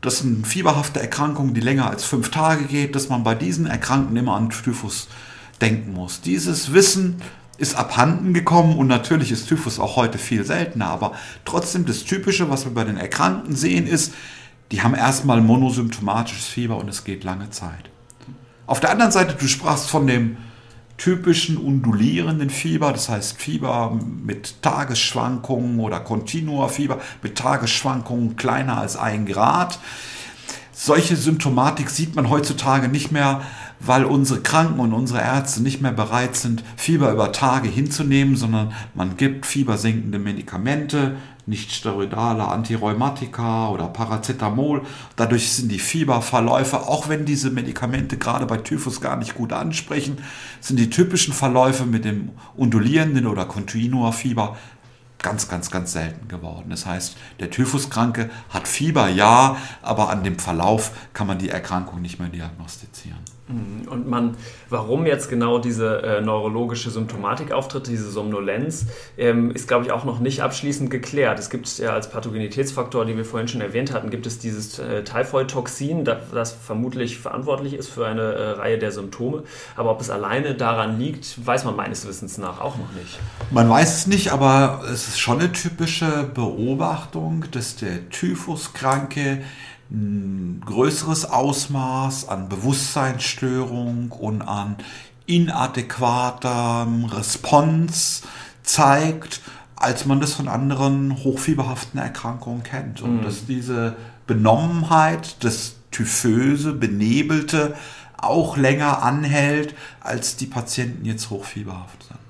dass 0.01 0.23
eine 0.23 0.45
fieberhafte 0.45 1.01
Erkrankung, 1.01 1.55
die 1.55 1.61
länger 1.61 1.91
als 1.91 2.05
fünf 2.05 2.31
Tage 2.31 2.65
geht, 2.65 2.95
dass 2.95 3.09
man 3.09 3.25
bei 3.25 3.35
diesen 3.35 3.67
Erkrankten 3.67 4.17
immer 4.17 4.37
an 4.37 4.51
Typhus 4.51 5.09
denken 5.61 5.93
muss. 5.93 6.21
Dieses 6.21 6.73
Wissen 6.73 7.21
ist 7.59 7.75
abhanden 7.75 8.35
gekommen 8.35 8.77
und 8.77 8.87
natürlich 8.87 9.33
ist 9.33 9.49
Typhus 9.49 9.81
auch 9.81 9.97
heute 9.97 10.19
viel 10.19 10.45
seltener, 10.45 10.87
aber 10.87 11.13
trotzdem 11.45 11.87
das 11.87 12.05
Typische, 12.05 12.51
was 12.51 12.65
wir 12.65 12.75
bei 12.75 12.85
den 12.85 12.99
Erkrankten 12.99 13.57
sehen, 13.57 13.87
ist, 13.87 14.13
die 14.73 14.83
haben 14.83 14.95
erstmal 14.95 15.41
monosymptomatisches 15.41 16.47
Fieber 16.47 16.77
und 16.77 16.89
es 16.89 17.05
geht 17.05 17.25
lange 17.25 17.51
Zeit. 17.51 17.91
Auf 18.67 18.81
der 18.81 18.91
anderen 18.91 19.13
Seite, 19.13 19.35
du 19.39 19.47
sprachst 19.47 19.89
von 19.89 20.07
dem 20.07 20.37
typischen 20.99 21.57
undulierenden 21.59 22.51
Fieber, 22.51 22.93
das 22.93 23.09
heißt 23.09 23.37
Fieber 23.37 23.99
mit 24.25 24.63
Tagesschwankungen 24.63 25.81
oder 25.81 26.01
Kontinuafieber 26.01 27.01
mit 27.23 27.37
Tagesschwankungen 27.37 28.37
kleiner 28.37 28.79
als 28.79 28.97
ein 28.97 29.27
Grad. 29.27 29.79
Solche 30.73 31.17
Symptomatik 31.17 31.91
sieht 31.91 32.17
man 32.17 32.29
heutzutage 32.29 32.89
nicht 32.89 33.11
mehr, 33.11 33.43
weil 33.81 34.05
unsere 34.05 34.41
Kranken 34.41 34.81
und 34.81 34.93
unsere 34.93 35.21
Ärzte 35.21 35.63
nicht 35.63 35.81
mehr 35.81 35.93
bereit 35.93 36.37
sind, 36.37 36.65
Fieber 36.77 37.11
über 37.13 37.33
Tage 37.33 37.69
hinzunehmen, 37.69 38.37
sondern 38.37 38.73
man 38.95 39.17
gibt 39.17 39.47
fiebersenkende 39.47 40.19
Medikamente, 40.19 41.17
nicht 41.47 41.71
steroidale 41.71 42.47
Antirheumatika 42.49 43.69
oder 43.69 43.87
Paracetamol. 43.87 44.83
Dadurch 45.15 45.53
sind 45.53 45.71
die 45.71 45.79
Fieberverläufe, 45.79 46.81
auch 46.81 47.09
wenn 47.09 47.25
diese 47.25 47.51
Medikamente 47.51 48.17
gerade 48.19 48.47
bei 48.47 48.57
Typhus 48.57 49.01
gar 49.01 49.17
nicht 49.17 49.35
gut 49.35 49.53
ansprechen, 49.53 50.19
sind 50.61 50.79
die 50.79 50.91
typischen 50.91 51.33
Verläufe 51.33 51.87
mit 51.87 52.05
dem 52.05 52.31
undulierenden 52.57 53.27
oder 53.29 53.45
Continua-Fieber 53.45 54.57
ganz, 55.19 55.49
ganz, 55.49 55.71
ganz 55.71 55.93
selten 55.93 56.29
geworden. 56.29 56.67
Das 56.71 56.85
heißt, 56.85 57.17
der 57.41 57.51
Typhuskranke 57.51 58.29
hat 58.51 58.67
Fieber, 58.69 59.09
ja, 59.09 59.57
aber 59.83 60.11
an 60.11 60.25
dem 60.25 60.39
Verlauf 60.39 60.91
kann 61.15 61.27
man 61.27 61.39
die 61.39 61.49
Erkrankung 61.49 62.03
nicht 62.03 62.19
mehr 62.19 62.29
diagnostizieren. 62.29 63.36
Mhm. 63.49 63.87
Und 63.89 64.09
man, 64.09 64.37
warum 64.71 65.07
jetzt 65.07 65.29
genau 65.29 65.59
diese 65.59 66.03
äh, 66.03 66.21
neurologische 66.21 66.91
Symptomatik 66.91 67.53
auftritt, 67.53 67.87
diese 67.87 68.11
Somnolenz, 68.11 68.87
ähm, 69.17 69.53
ist, 69.53 69.69
glaube 69.69 69.85
ich, 69.85 69.93
auch 69.93 70.05
noch 70.05 70.19
nicht 70.19 70.43
abschließend 70.43 70.91
geklärt. 70.91 71.39
Es 71.39 71.49
gibt 71.49 71.79
ja 71.79 71.93
als 71.93 72.11
Pathogenitätsfaktor, 72.11 73.05
den 73.05 73.17
wir 73.17 73.25
vorhin 73.25 73.47
schon 73.47 73.61
erwähnt 73.61 73.93
hatten, 73.93 74.11
gibt 74.11 74.27
es 74.27 74.39
dieses 74.39 74.79
äh, 74.79 75.05
Typhoid-Toxin, 75.05 76.05
das, 76.05 76.19
das, 76.33 76.53
vermutlich 76.53 77.19
verantwortlich 77.19 77.75
ist 77.75 77.89
für 77.89 78.07
eine 78.07 78.23
äh, 78.23 78.51
Reihe 78.53 78.79
der 78.79 78.91
Symptome. 78.91 79.45
Aber 79.77 79.93
ob 79.93 80.01
es 80.01 80.11
alleine 80.11 80.55
daran 80.55 80.99
liegt, 80.99 81.47
weiß 81.47 81.65
man 81.65 81.77
meines 81.77 82.07
Wissens 82.07 82.39
nach 82.39 82.61
auch 82.61 82.77
noch 82.77 82.93
nicht. 82.93 83.19
Man 83.53 83.71
weiß 83.71 83.99
es 83.99 84.07
nicht, 84.09 84.33
aber 84.33 84.83
es 84.93 85.07
ist 85.09 85.21
schon 85.21 85.39
eine 85.39 85.53
typische 85.53 86.25
Beobachtung, 86.35 87.45
dass 87.53 87.77
der 87.77 88.09
Typhuskranke 88.11 89.43
ein 89.91 90.63
größeres 90.65 91.27
Ausmaß 91.27 92.29
an 92.29 92.49
Bewusstseinsstörung 92.49 94.11
und 94.13 94.43
an 94.43 94.77
inadäquater 95.27 96.87
Response 97.13 98.23
zeigt, 98.63 99.41
als 99.77 100.07
man 100.07 100.21
das 100.21 100.33
von 100.33 100.49
anderen 100.49 101.23
hochfieberhaften 101.23 102.01
Erkrankungen 102.01 102.63
kennt. 102.63 103.01
Und 103.03 103.19
mhm. 103.19 103.25
dass 103.25 103.47
diese 103.47 103.97
Benommenheit, 104.27 105.37
das 105.45 105.77
Typhöse, 105.91 106.73
Benebelte 106.73 107.75
auch 108.17 108.57
länger 108.57 109.03
anhält, 109.03 109.75
als 110.01 110.37
die 110.37 110.47
Patienten 110.47 111.05
jetzt 111.05 111.31
hochfieberhaft 111.31 112.05
sind. 112.05 112.26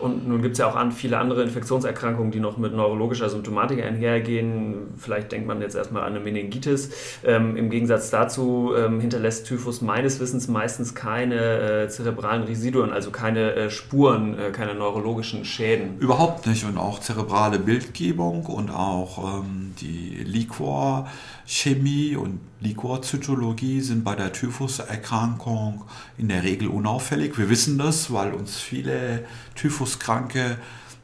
Und 0.00 0.26
nun 0.26 0.42
gibt 0.42 0.52
es 0.52 0.58
ja 0.58 0.68
auch 0.68 0.76
an, 0.76 0.92
viele 0.92 1.18
andere 1.18 1.42
Infektionserkrankungen, 1.42 2.30
die 2.30 2.40
noch 2.40 2.56
mit 2.56 2.74
neurologischer 2.74 3.28
Symptomatik 3.28 3.82
einhergehen. 3.82 4.88
Vielleicht 4.96 5.32
denkt 5.32 5.46
man 5.46 5.60
jetzt 5.60 5.74
erstmal 5.76 6.02
an 6.02 6.10
eine 6.14 6.20
Meningitis. 6.20 6.90
Ähm, 7.24 7.56
Im 7.56 7.70
Gegensatz 7.70 8.10
dazu 8.10 8.72
ähm, 8.76 9.00
hinterlässt 9.00 9.46
Typhus 9.46 9.80
meines 9.80 10.20
Wissens 10.20 10.48
meistens 10.48 10.94
keine 10.94 11.84
äh, 11.84 11.88
zerebralen 11.88 12.44
Residuen, 12.44 12.92
also 12.92 13.10
keine 13.10 13.54
äh, 13.54 13.70
Spuren, 13.70 14.38
äh, 14.38 14.50
keine 14.50 14.74
neurologischen 14.74 15.44
Schäden. 15.44 15.98
Überhaupt 15.98 16.46
nicht. 16.46 16.64
Und 16.64 16.78
auch 16.78 16.98
zerebrale 17.00 17.58
Bildgebung 17.58 18.46
und 18.46 18.70
auch 18.70 19.40
ähm, 19.40 19.74
die 19.80 20.24
Liquorchemie 20.24 22.16
und 22.16 22.40
Liquorzytologie 22.60 23.80
sind 23.80 24.04
bei 24.04 24.14
der 24.14 24.32
Typhuserkrankung 24.32 25.84
in 26.18 26.28
der 26.28 26.42
Regel 26.42 26.68
unauffällig. 26.68 27.38
Wir 27.38 27.48
wissen 27.48 27.78
das, 27.78 28.12
weil 28.12 28.34
uns 28.34 28.58
viele 28.58 29.24
Typhuskranke, 29.54 30.58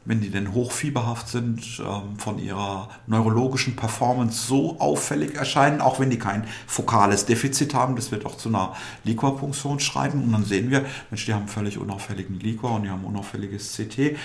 wenn 0.05 0.21
die 0.21 0.29
denn 0.29 0.53
hochfieberhaft 0.53 1.27
sind, 1.27 1.79
ähm, 1.79 2.19
von 2.19 2.37
ihrer 2.37 2.89
neurologischen 3.07 3.75
Performance 3.75 4.45
so 4.45 4.79
auffällig 4.79 5.35
erscheinen, 5.35 5.81
auch 5.81 5.99
wenn 5.99 6.11
die 6.11 6.19
kein 6.19 6.45
fokales 6.67 7.25
Defizit 7.25 7.73
haben. 7.73 7.95
Das 7.95 8.11
wird 8.11 8.25
auch 8.25 8.37
zu 8.37 8.49
einer 8.49 8.75
Liquorpunktion 9.03 9.79
schreiben. 9.79 10.23
Und 10.23 10.31
dann 10.31 10.45
sehen 10.45 10.69
wir, 10.69 10.85
Mensch, 11.09 11.25
die 11.25 11.33
haben 11.33 11.47
völlig 11.47 11.79
unauffälligen 11.79 12.39
Liquor 12.39 12.75
und 12.75 12.83
die 12.83 12.89
haben 12.89 13.03
unauffälliges 13.03 13.75
CT. 13.75 14.15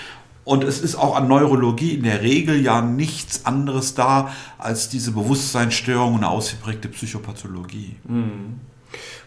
Und 0.45 0.65
es 0.65 0.81
ist 0.81 0.97
auch 0.97 1.17
an 1.17 1.29
Neurologie 1.29 1.95
in 1.95 2.03
der 2.03 2.23
Regel 2.23 2.61
ja 2.61 2.83
nichts 2.83 3.47
anderes 3.47 3.95
da 3.95 4.33
als 4.59 4.89
diese 4.89 5.13
Bewusstseinsstörung 5.13 6.15
und 6.15 6.19
eine 6.19 6.29
ausgeprägte 6.29 6.89
Psychopathologie. 6.89 7.97
Mhm. 8.05 8.61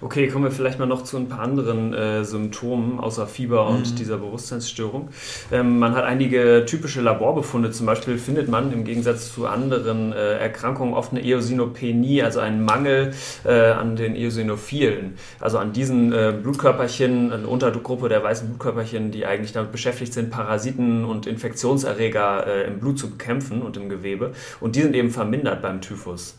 Okay, 0.01 0.27
kommen 0.27 0.45
wir 0.45 0.51
vielleicht 0.51 0.79
mal 0.79 0.85
noch 0.85 1.03
zu 1.03 1.17
ein 1.17 1.29
paar 1.29 1.39
anderen 1.39 1.93
äh, 1.93 2.23
Symptomen 2.23 2.99
außer 2.99 3.27
Fieber 3.27 3.67
und 3.67 3.91
mhm. 3.91 3.95
dieser 3.95 4.17
Bewusstseinsstörung. 4.17 5.09
Ähm, 5.51 5.79
man 5.79 5.95
hat 5.95 6.03
einige 6.03 6.65
typische 6.65 7.01
Laborbefunde. 7.01 7.71
Zum 7.71 7.85
Beispiel 7.85 8.17
findet 8.17 8.49
man 8.49 8.71
im 8.71 8.83
Gegensatz 8.83 9.33
zu 9.33 9.47
anderen 9.47 10.13
äh, 10.13 10.37
Erkrankungen 10.37 10.93
oft 10.93 11.11
eine 11.11 11.23
Eosinopenie, 11.23 12.21
also 12.21 12.39
einen 12.39 12.63
Mangel 12.63 13.13
äh, 13.43 13.71
an 13.71 13.95
den 13.95 14.15
Eosinophilen, 14.15 15.15
also 15.39 15.57
an 15.57 15.73
diesen 15.73 16.11
äh, 16.13 16.33
Blutkörperchen, 16.41 17.31
eine 17.31 17.47
Untergruppe 17.47 18.09
der 18.09 18.23
weißen 18.23 18.47
Blutkörperchen, 18.49 19.11
die 19.11 19.25
eigentlich 19.25 19.53
damit 19.53 19.71
beschäftigt 19.71 20.13
sind, 20.13 20.29
Parasiten 20.29 21.05
und 21.05 21.27
Infektionserreger 21.27 22.47
äh, 22.47 22.67
im 22.67 22.79
Blut 22.79 22.99
zu 22.99 23.09
bekämpfen 23.09 23.61
und 23.61 23.77
im 23.77 23.89
Gewebe. 23.89 24.33
Und 24.59 24.75
die 24.75 24.81
sind 24.81 24.95
eben 24.95 25.09
vermindert 25.09 25.61
beim 25.61 25.81
Typhus. 25.81 26.35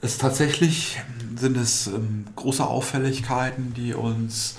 Es 0.00 0.18
tatsächlich 0.18 1.00
sind 1.36 1.56
es 1.56 1.86
ähm, 1.86 2.26
große 2.36 2.64
Auffälligkeiten, 2.64 3.74
die 3.74 3.94
uns 3.94 4.58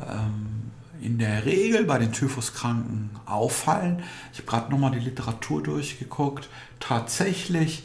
ähm, 0.00 0.70
in 1.00 1.18
der 1.18 1.44
Regel 1.44 1.84
bei 1.84 1.98
den 1.98 2.12
Typhuskranken 2.12 3.10
auffallen. 3.26 4.02
Ich 4.32 4.38
habe 4.38 4.48
gerade 4.48 4.70
nochmal 4.70 4.92
die 4.92 5.00
Literatur 5.00 5.62
durchgeguckt. 5.62 6.48
Tatsächlich 6.78 7.84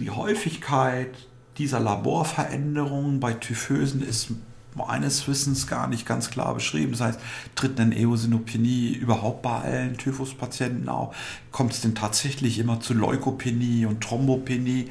die 0.00 0.10
Häufigkeit 0.10 1.10
dieser 1.58 1.80
Laborveränderungen 1.80 3.20
bei 3.20 3.34
Typhösen 3.34 4.02
ist 4.02 4.30
meines 4.74 5.28
Wissens 5.28 5.66
gar 5.66 5.86
nicht 5.86 6.06
ganz 6.06 6.30
klar 6.30 6.54
beschrieben. 6.54 6.92
Das 6.92 7.00
heißt, 7.00 7.20
tritt 7.54 7.78
denn 7.78 7.92
Eosinopenie 7.92 8.92
überhaupt 8.92 9.42
bei 9.42 9.60
allen 9.60 9.98
Typhuspatienten 9.98 10.88
auf? 10.88 11.14
Kommt 11.50 11.72
es 11.72 11.82
denn 11.82 11.94
tatsächlich 11.94 12.58
immer 12.58 12.80
zu 12.80 12.94
Leukopenie 12.94 13.84
und 13.84 14.00
Thrombopenie? 14.00 14.90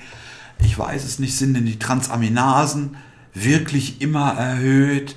Ich 0.62 0.78
weiß 0.78 1.04
es 1.04 1.20
nicht, 1.20 1.38
sind 1.38 1.54
denn 1.54 1.66
die 1.66 1.80
Transaminasen 1.80 2.96
wirklich 3.34 4.02
immer 4.02 4.34
erhöht? 4.34 5.16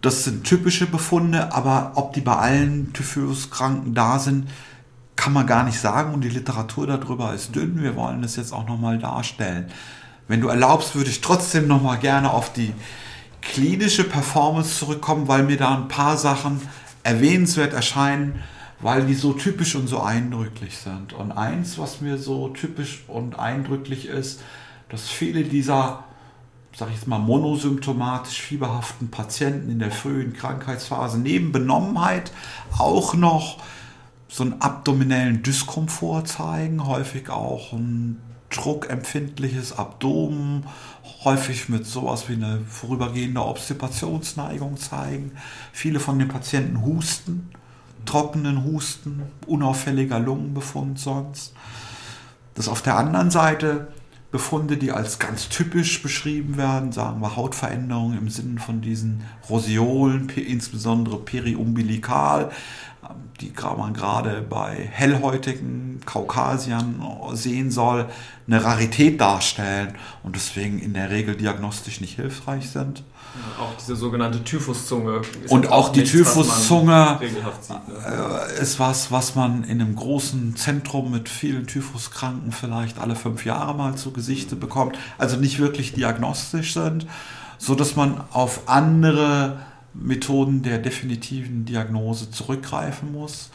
Das 0.00 0.24
sind 0.24 0.44
typische 0.44 0.86
Befunde, 0.86 1.52
aber 1.52 1.92
ob 1.96 2.12
die 2.12 2.20
bei 2.20 2.36
allen 2.36 2.92
Typhus-Kranken 2.92 3.94
da 3.94 4.18
sind, 4.18 4.48
kann 5.16 5.32
man 5.32 5.46
gar 5.46 5.64
nicht 5.64 5.80
sagen 5.80 6.14
und 6.14 6.22
die 6.22 6.28
Literatur 6.28 6.86
darüber 6.86 7.34
ist 7.34 7.54
dünn. 7.54 7.82
Wir 7.82 7.96
wollen 7.96 8.22
das 8.22 8.36
jetzt 8.36 8.52
auch 8.52 8.68
nochmal 8.68 8.98
darstellen. 8.98 9.66
Wenn 10.28 10.40
du 10.40 10.48
erlaubst, 10.48 10.94
würde 10.94 11.10
ich 11.10 11.20
trotzdem 11.20 11.66
nochmal 11.66 11.98
gerne 11.98 12.30
auf 12.30 12.52
die 12.52 12.72
klinische 13.42 14.04
Performance 14.04 14.78
zurückkommen, 14.78 15.26
weil 15.26 15.42
mir 15.42 15.56
da 15.56 15.74
ein 15.74 15.88
paar 15.88 16.16
Sachen 16.16 16.60
erwähnenswert 17.02 17.72
erscheinen, 17.72 18.40
weil 18.80 19.06
die 19.06 19.14
so 19.14 19.32
typisch 19.32 19.74
und 19.74 19.88
so 19.88 20.00
eindrücklich 20.00 20.78
sind. 20.78 21.12
Und 21.12 21.32
eins, 21.32 21.78
was 21.78 22.00
mir 22.00 22.18
so 22.18 22.48
typisch 22.48 23.04
und 23.08 23.38
eindrücklich 23.38 24.06
ist, 24.06 24.40
dass 24.88 25.08
viele 25.08 25.42
dieser, 25.42 26.04
sag 26.76 26.88
ich 26.88 26.96
jetzt 26.96 27.08
mal, 27.08 27.18
monosymptomatisch 27.18 28.40
fieberhaften 28.40 29.10
Patienten 29.10 29.70
in 29.70 29.78
der 29.78 29.90
frühen 29.90 30.32
Krankheitsphase 30.32 31.18
neben 31.18 31.52
Benommenheit 31.52 32.32
auch 32.76 33.14
noch 33.14 33.58
so 34.28 34.44
einen 34.44 34.60
abdominellen 34.60 35.42
Dyskomfort 35.42 36.24
zeigen, 36.26 36.86
häufig 36.86 37.30
auch 37.30 37.72
ein 37.72 38.20
druckempfindliches 38.50 39.72
Abdomen, 39.76 40.64
häufig 41.24 41.68
mit 41.68 41.86
sowas 41.86 42.28
wie 42.28 42.34
eine 42.34 42.60
vorübergehende 42.66 43.44
Obstipationsneigung 43.44 44.76
zeigen. 44.76 45.32
Viele 45.72 46.00
von 46.00 46.18
den 46.18 46.28
Patienten 46.28 46.82
husten, 46.82 47.50
trockenen 48.04 48.64
Husten, 48.64 49.22
unauffälliger 49.46 50.18
Lungenbefund 50.18 50.98
sonst. 50.98 51.54
Das 52.54 52.68
auf 52.68 52.82
der 52.82 52.96
anderen 52.96 53.30
Seite 53.30 53.88
Befunde, 54.30 54.76
die 54.76 54.92
als 54.92 55.18
ganz 55.18 55.48
typisch 55.48 56.02
beschrieben 56.02 56.58
werden, 56.58 56.92
sagen 56.92 57.22
wir 57.22 57.34
Hautveränderungen 57.36 58.18
im 58.18 58.28
Sinne 58.28 58.60
von 58.60 58.82
diesen 58.82 59.22
Roseolen, 59.48 60.28
insbesondere 60.28 61.18
periumbilikal, 61.18 62.50
die 63.40 63.52
man 63.76 63.94
gerade 63.94 64.42
bei 64.42 64.88
hellhäutigen 64.90 66.00
Kaukasiern 66.04 67.02
sehen 67.32 67.70
soll, 67.70 68.06
eine 68.46 68.64
Rarität 68.64 69.20
darstellen 69.20 69.94
und 70.22 70.34
deswegen 70.34 70.78
in 70.78 70.94
der 70.94 71.10
Regel 71.10 71.36
diagnostisch 71.36 72.00
nicht 72.00 72.16
hilfreich 72.16 72.70
sind. 72.70 73.02
Ja, 73.34 73.64
auch 73.64 73.76
diese 73.78 73.94
sogenannte 73.94 74.42
Typhuszunge. 74.42 75.20
Und 75.48 75.70
auch 75.70 75.90
die 75.90 76.02
Typhuszunge 76.02 77.18
ne? 77.20 78.48
äh, 78.50 78.60
ist 78.62 78.80
was, 78.80 79.12
was 79.12 79.34
man 79.34 79.64
in 79.64 79.80
einem 79.80 79.94
großen 79.94 80.56
Zentrum 80.56 81.10
mit 81.10 81.28
vielen 81.28 81.66
Typhuskranken 81.66 82.52
vielleicht 82.52 82.98
alle 82.98 83.14
fünf 83.16 83.44
Jahre 83.44 83.74
mal 83.74 83.96
zu 83.96 84.12
Gesichte 84.12 84.56
bekommt. 84.56 84.98
Also 85.18 85.36
nicht 85.36 85.58
wirklich 85.58 85.92
diagnostisch 85.92 86.72
sind, 86.72 87.06
so 87.58 87.74
dass 87.74 87.96
man 87.96 88.22
auf 88.32 88.62
andere 88.66 89.58
Methoden 89.94 90.62
der 90.62 90.78
definitiven 90.78 91.64
Diagnose 91.64 92.30
zurückgreifen 92.30 93.12
muss. 93.12 93.50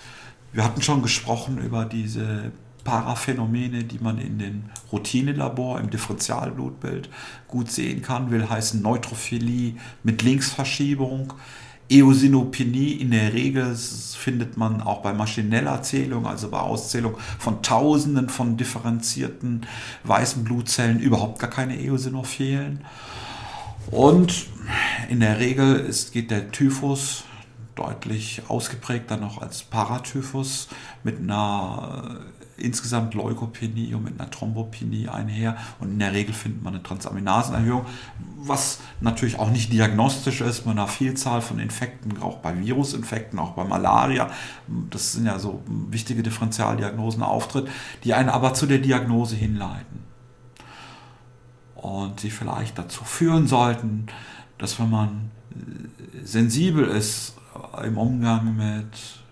Wir 0.52 0.64
hatten 0.64 0.82
schon 0.82 1.02
gesprochen 1.02 1.58
über 1.58 1.86
diese 1.86 2.52
Paraphänomene, 2.84 3.84
die 3.86 4.00
man 4.00 4.18
in 4.18 4.40
den 4.40 4.70
Routinelabor 4.92 5.80
im 5.80 5.90
Differentialblutbild 5.90 7.10
gut 7.48 7.72
sehen 7.72 8.02
kann, 8.02 8.30
will 8.30 8.50
heißen 8.50 8.82
Neutrophilie 8.82 9.76
mit 10.04 10.22
Linksverschiebung, 10.22 11.34
Eosinopenie 11.90 12.94
in 12.94 13.12
der 13.12 13.34
Regel 13.34 13.76
findet 13.76 14.58
man 14.58 14.82
auch 14.82 15.02
bei 15.02 15.14
maschineller 15.14 15.82
Zählung, 15.84 16.26
also 16.26 16.50
bei 16.50 16.60
Auszählung 16.60 17.18
von 17.38 17.62
Tausenden 17.62 18.30
von 18.30 18.58
differenzierten 18.58 19.66
weißen 20.04 20.44
Blutzellen 20.44 21.00
überhaupt 21.00 21.40
gar 21.40 21.50
keine 21.50 21.80
Eosinophilen. 21.80 22.86
Und 23.92 24.48
in 25.10 25.20
der 25.20 25.40
Regel 25.40 25.76
ist, 25.76 26.14
geht 26.14 26.32
der 26.32 26.52
Typhus 26.52 27.26
deutlich 27.76 28.44
ausgeprägter 28.48 29.18
noch 29.18 29.42
als 29.42 29.64
Paratyphus 29.64 30.68
mit 31.04 31.20
einer 31.20 32.22
äh, 32.58 32.64
insgesamt 32.64 33.14
Leukopenie 33.14 33.94
und 33.96 34.04
mit 34.04 34.20
einer 34.20 34.30
Thrombopenie 34.30 35.08
einher. 35.08 35.58
Und 35.80 35.92
in 35.92 36.00
der 36.00 36.14
Regel 36.14 36.34
findet 36.34 36.64
man 36.64 36.76
eine 36.76 36.84
Transaminasenerhöhung, 36.84 37.86
was 38.38 38.80
natürlich 39.02 39.40
auch 39.40 39.50
nicht 39.50 39.74
diagnostisch 39.74 40.42
ist, 40.42 40.66
mit 40.66 40.78
einer 40.78 40.88
Vielzahl 40.88 41.42
von 41.42 41.60
Infekten, 41.60 42.22
auch 42.22 42.38
bei 42.38 42.58
Virusinfekten, 42.58 43.40
auch 43.40 43.52
bei 43.52 43.64
Malaria. 43.64 44.30
Das 44.90 45.14
sind 45.14 45.26
ja 45.26 45.40
so 45.40 45.64
wichtige 45.68 46.24
Differentialdiagnosen 46.24 47.24
auftritt, 47.24 47.68
die 48.04 48.14
einen 48.14 48.30
aber 48.30 48.54
zu 48.54 48.66
der 48.66 48.80
Diagnose 48.80 49.36
hinleiten. 49.36 50.04
Und 51.76 52.20
sie 52.20 52.30
vielleicht 52.30 52.78
dazu 52.78 53.04
führen 53.04 53.48
sollten, 53.48 54.08
dass 54.58 54.80
wenn 54.80 54.90
man 54.90 55.32
äh, 55.52 56.26
sensibel 56.26 56.86
ist 56.86 57.36
im 57.84 57.98
Umgang 57.98 58.56
mit 58.56 58.88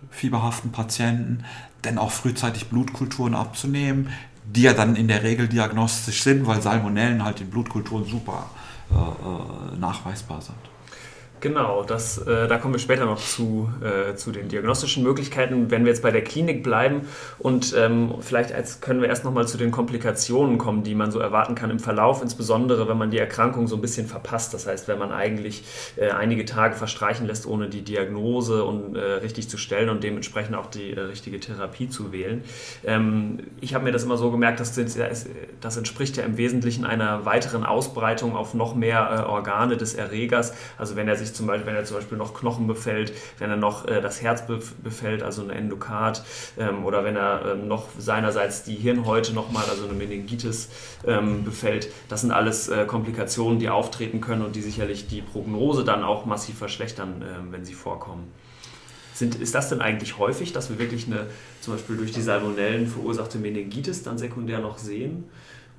fieberhaften 0.10 0.72
Patienten, 0.72 1.44
denn 1.84 1.98
auch 1.98 2.12
frühzeitig 2.12 2.68
Blutkulturen 2.68 3.34
abzunehmen, 3.34 4.10
die 4.46 4.64
ja 4.64 4.74
dann 4.74 4.96
in 4.96 5.08
der 5.08 5.24
Regel 5.24 5.48
diagnostisch 5.48 6.24
sind, 6.24 6.46
weil 6.46 6.62
Salmonellen 6.62 7.24
halt 7.24 7.42
in 7.42 7.50
Blutkulturen 7.50 8.06
super 8.06 8.50
äh, 8.92 8.96
äh 8.96 9.78
nachweisbar 9.80 10.42
sind. 10.42 10.71
Genau, 11.42 11.84
das, 11.84 12.20
äh, 12.20 12.48
da 12.48 12.60
kommen 12.60 12.76
wir 12.76 12.80
später 12.80 13.06
noch 13.06 13.20
zu, 13.20 13.68
äh, 13.82 14.14
zu 14.14 14.32
den 14.32 14.48
diagnostischen 14.48 15.02
Möglichkeiten. 15.02 15.72
Wenn 15.72 15.86
wir 15.86 15.92
jetzt 15.92 16.04
bei 16.04 16.12
der 16.12 16.24
Klinik 16.24 16.62
bleiben 16.62 17.08
und 17.40 17.74
ähm, 17.76 18.14
vielleicht 18.22 18.54
als 18.54 18.80
können 18.80 19.02
wir 19.02 19.10
erst 19.10 19.24
nochmal 19.24 19.48
zu 19.48 19.58
den 19.58 19.72
Komplikationen 19.72 20.60
kommen, 20.60 20.84
die 20.84 20.94
man 20.94 21.10
so 21.10 21.18
erwarten 21.18 21.56
kann 21.56 21.72
im 21.72 21.80
Verlauf, 21.80 22.22
insbesondere 22.22 22.88
wenn 22.88 22.98
man 22.98 23.10
die 23.10 23.18
Erkrankung 23.18 23.66
so 23.66 23.76
ein 23.76 23.82
bisschen 23.82 24.06
verpasst. 24.06 24.54
Das 24.54 24.68
heißt, 24.68 24.88
wenn 24.88 25.00
man 25.00 25.12
eigentlich 25.12 25.64
äh, 25.96 26.12
einige 26.12 26.46
Tage 26.46 26.76
verstreichen 26.76 27.26
lässt, 27.26 27.48
ohne 27.48 27.70
die 27.70 27.82
Diagnose 27.82 28.64
und, 28.64 28.96
äh, 28.96 29.00
richtig 29.00 29.50
zu 29.50 29.58
stellen 29.58 29.90
und 29.90 30.04
dementsprechend 30.04 30.56
auch 30.56 30.68
die 30.68 30.94
äh, 30.94 31.00
richtige 31.00 31.40
Therapie 31.40 31.90
zu 31.90 32.12
wählen. 32.12 32.44
Ähm, 32.86 33.40
ich 33.62 33.74
habe 33.74 33.86
mir 33.86 33.92
das 33.92 34.04
immer 34.04 34.18
so 34.18 34.30
gemerkt, 34.30 34.60
dass 34.60 34.76
das, 34.76 34.96
das, 35.60 35.78
entspricht 35.78 36.18
ja 36.18 36.24
im 36.24 36.38
Wesentlichen 36.38 36.86
einer 36.86 37.26
weiteren 37.26 37.64
Ausbreitung 37.64 38.36
auf 38.36 38.54
noch 38.54 38.76
mehr 38.76 39.26
äh, 39.26 39.28
Organe 39.28 39.76
des 39.76 39.96
Erregers. 39.96 40.54
Also 40.78 40.96
wenn 40.96 41.08
er 41.08 41.16
sich 41.16 41.31
zum 41.34 41.48
Beispiel, 41.48 41.68
wenn 41.68 41.76
er 41.76 41.86
zum 41.86 41.98
Beispiel 41.98 42.18
noch 42.18 42.34
Knochen 42.34 42.68
befällt, 42.68 43.14
wenn 43.38 43.50
er 43.50 43.58
noch 43.58 43.88
äh, 43.88 44.02
das 44.02 44.22
Herz 44.22 44.44
befällt, 44.84 45.24
also 45.24 45.42
ein 45.42 45.50
Endokard, 45.50 46.24
ähm, 46.58 46.86
oder 46.86 47.04
wenn 47.04 47.16
er 47.16 47.54
ähm, 47.54 47.68
noch 47.68 47.88
seinerseits 47.98 48.64
die 48.64 48.76
Hirnhäute 48.76 49.34
nochmal, 49.34 49.66
also 49.70 49.86
eine 49.86 49.94
Meningitis 49.94 50.70
ähm, 51.06 51.44
befällt. 51.44 51.90
Das 52.10 52.22
sind 52.22 52.32
alles 52.32 52.70
äh, 52.70 52.86
Komplikationen, 52.86 53.60
die 53.60 53.70
auftreten 53.70 54.22
können 54.22 54.44
und 54.44 54.56
die 54.56 54.62
sicherlich 54.62 55.08
die 55.08 55.22
Prognose 55.22 55.84
dann 55.84 56.04
auch 56.04 56.26
massiv 56.26 56.58
verschlechtern, 56.58 57.22
äh, 57.22 57.52
wenn 57.52 57.66
sie 57.66 57.74
vorkommen. 57.74 58.32
Sind, 59.14 59.36
ist 59.36 59.54
das 59.54 59.70
denn 59.70 59.82
eigentlich 59.82 60.18
häufig, 60.18 60.54
dass 60.54 60.70
wir 60.70 60.80
wirklich 60.80 61.06
eine 61.06 61.28
zum 61.60 61.74
Beispiel 61.74 61.98
durch 61.98 62.12
die 62.12 62.22
Salmonellen 62.22 62.88
verursachte 62.88 63.38
Meningitis 63.38 64.04
dann 64.04 64.18
sekundär 64.18 64.60
noch 64.60 64.78
sehen? 64.78 65.26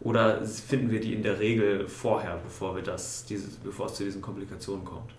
Oder 0.01 0.45
finden 0.45 0.91
wir 0.91 1.01
die 1.01 1.15
in 1.15 1.23
der 1.23 1.39
Regel 1.39 1.87
vorher, 1.89 2.41
bevor, 2.43 2.75
wir 2.75 2.83
das, 2.83 3.25
dieses, 3.25 3.55
bevor 3.57 3.87
es 3.87 3.95
zu 3.95 4.05
diesen 4.05 4.21
Komplikationen 4.21 4.85
kommt? 4.85 5.13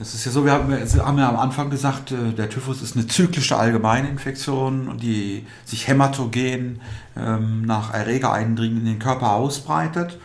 Es 0.00 0.14
ist 0.14 0.24
ja 0.26 0.30
so, 0.30 0.44
wir 0.44 0.52
haben, 0.52 0.70
wir 0.70 1.04
haben, 1.04 1.18
ja 1.18 1.28
am 1.28 1.36
Anfang 1.36 1.70
gesagt, 1.70 2.12
äh, 2.12 2.32
der 2.32 2.48
Typhus 2.48 2.82
ist 2.82 2.94
eine 2.94 3.08
zyklische 3.08 3.56
Allgemeininfektion, 3.56 4.96
die 4.98 5.44
sich 5.64 5.88
hämatogen 5.88 6.80
ähm, 7.16 7.62
nach 7.62 7.92
Erregereindringen 7.92 8.78
in 8.78 8.84
den 8.84 8.98
Körper 9.00 9.32
ausbreitet. 9.32 10.20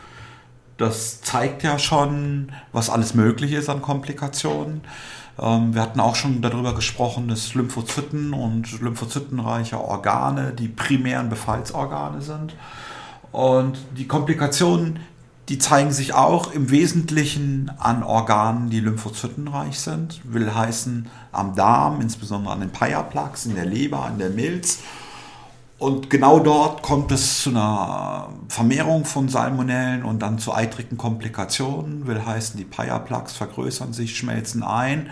Das 0.78 1.22
zeigt 1.22 1.64
ja 1.64 1.80
schon, 1.80 2.52
was 2.72 2.92
alles 2.92 3.16
möglich 3.16 3.54
ist 3.54 3.68
an 3.68 3.82
Komplikationen. 3.82 4.82
Ähm, 5.40 5.74
wir 5.74 5.82
hatten 5.82 6.00
auch 6.00 6.16
schon 6.16 6.44
darüber 6.44 6.76
gesprochen, 6.76 7.28
dass 7.28 7.56
Lymphozyten 7.56 8.34
und 8.34 8.80
lymphozytenreiche 8.80 9.80
Organe 9.80 10.54
die 10.54 10.68
primären 10.68 11.30
Befallsorgane 11.30 12.22
sind. 12.22 12.56
Und 13.32 13.80
die 13.98 14.08
Komplikationen 14.08 15.00
die 15.50 15.60
zeigen 15.60 15.92
sich 15.92 16.14
auch 16.14 16.52
im 16.54 16.72
Wesentlichen 16.72 17.72
an 17.78 18.04
Organen, 18.04 18.70
die 18.70 18.80
lymphozytenreich 18.80 19.78
sind. 19.78 20.22
Will 20.24 20.54
heißen 20.54 21.10
am 21.32 21.56
Darm, 21.56 22.00
insbesondere 22.00 22.54
an 22.54 22.62
den 22.62 22.70
Payaplax, 22.70 23.46
in 23.46 23.56
der 23.56 23.66
Leber, 23.66 24.06
an 24.06 24.20
der 24.20 24.30
Milz. 24.30 24.80
Und 25.80 26.10
genau 26.10 26.40
dort 26.40 26.82
kommt 26.82 27.12
es 27.12 27.44
zu 27.44 27.50
einer 27.50 28.30
Vermehrung 28.48 29.04
von 29.04 29.28
Salmonellen 29.28 30.04
und 30.04 30.20
dann 30.20 30.40
zu 30.40 30.54
eitrigen 30.54 30.98
Komplikationen. 30.98 32.08
Will 32.08 32.26
heißen, 32.26 32.56
die 32.58 32.64
Payaplax 32.64 33.34
vergrößern 33.34 33.92
sich, 33.92 34.18
schmelzen 34.18 34.64
ein 34.64 35.10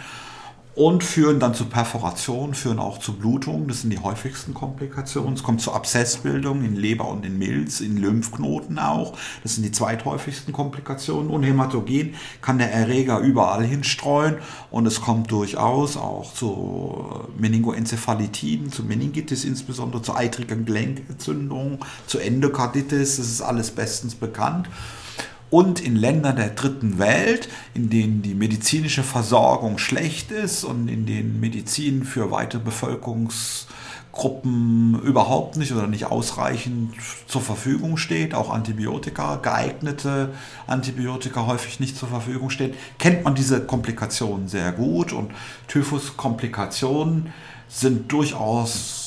und 0.81 1.03
führen 1.03 1.39
dann 1.39 1.53
zu 1.53 1.65
Perforationen, 1.65 2.55
führen 2.55 2.79
auch 2.79 2.97
zu 2.97 3.13
Blutungen. 3.13 3.67
Das 3.67 3.81
sind 3.81 3.91
die 3.91 3.99
häufigsten 3.99 4.55
Komplikationen. 4.55 5.33
Es 5.35 5.43
kommt 5.43 5.61
zu 5.61 5.73
Abszessbildung 5.73 6.65
in 6.65 6.75
Leber 6.75 7.07
und 7.07 7.23
in 7.23 7.37
Milz, 7.37 7.81
in 7.81 7.97
Lymphknoten 7.97 8.79
auch. 8.79 9.15
Das 9.43 9.53
sind 9.53 9.63
die 9.63 9.71
zweithäufigsten 9.71 10.53
Komplikationen. 10.53 11.29
Und 11.29 11.43
hämatogen 11.43 12.15
kann 12.41 12.57
der 12.57 12.73
Erreger 12.73 13.19
überall 13.19 13.63
hinstreuen 13.63 14.37
und 14.71 14.87
es 14.87 15.01
kommt 15.01 15.29
durchaus 15.29 15.97
auch 15.97 16.33
zu 16.33 17.27
Meningoenzephalitiden, 17.37 18.71
zu 18.71 18.81
Meningitis 18.81 19.45
insbesondere, 19.45 20.01
zu 20.01 20.15
eitrigen 20.15 20.65
Gelenkentzündungen, 20.65 21.77
zu 22.07 22.17
Endokarditis. 22.17 23.17
Das 23.17 23.27
ist 23.27 23.43
alles 23.43 23.69
bestens 23.69 24.15
bekannt 24.15 24.67
und 25.51 25.79
in 25.81 25.95
Ländern 25.95 26.37
der 26.37 26.49
dritten 26.49 26.97
Welt, 26.97 27.47
in 27.75 27.91
denen 27.91 28.23
die 28.23 28.33
medizinische 28.33 29.03
Versorgung 29.03 29.77
schlecht 29.77 30.31
ist 30.31 30.63
und 30.63 30.87
in 30.87 31.05
denen 31.05 31.39
Medizin 31.41 32.05
für 32.05 32.31
weitere 32.31 32.61
Bevölkerungsgruppen 32.61 35.01
überhaupt 35.03 35.57
nicht 35.57 35.73
oder 35.73 35.87
nicht 35.87 36.05
ausreichend 36.05 36.93
zur 37.27 37.41
Verfügung 37.41 37.97
steht, 37.97 38.33
auch 38.33 38.49
Antibiotika, 38.49 39.35
geeignete 39.35 40.29
Antibiotika 40.67 41.45
häufig 41.45 41.81
nicht 41.81 41.97
zur 41.97 42.07
Verfügung 42.07 42.49
stehen, 42.49 42.73
kennt 42.97 43.25
man 43.25 43.35
diese 43.35 43.59
Komplikationen 43.61 44.47
sehr 44.47 44.71
gut. 44.71 45.11
Und 45.11 45.31
Typhus-Komplikationen 45.67 47.33
sind 47.67 48.09
durchaus 48.11 49.00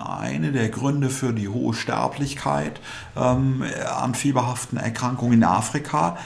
eine 0.00 0.52
der 0.52 0.68
Gründe 0.68 1.10
für 1.10 1.32
die 1.32 1.48
hohe 1.48 1.74
Sterblichkeit 1.74 2.80
ähm, 3.16 3.64
an 3.96 4.14
fieberhaften 4.14 4.78
Erkrankungen 4.78 5.34
in 5.34 5.44
Afrika. 5.44 6.16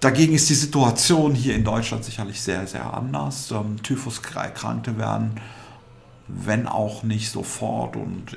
Dagegen 0.00 0.34
ist 0.34 0.48
die 0.48 0.54
Situation 0.54 1.34
hier 1.34 1.54
in 1.54 1.64
Deutschland 1.64 2.04
sicherlich 2.04 2.40
sehr, 2.40 2.66
sehr 2.66 2.94
anders. 2.94 3.50
Ähm, 3.50 3.82
Typhus-Erkrankte 3.82 4.96
werden, 4.96 5.32
wenn 6.26 6.66
auch 6.66 7.02
nicht 7.02 7.30
sofort 7.30 7.96
und 7.96 8.32
äh, 8.32 8.36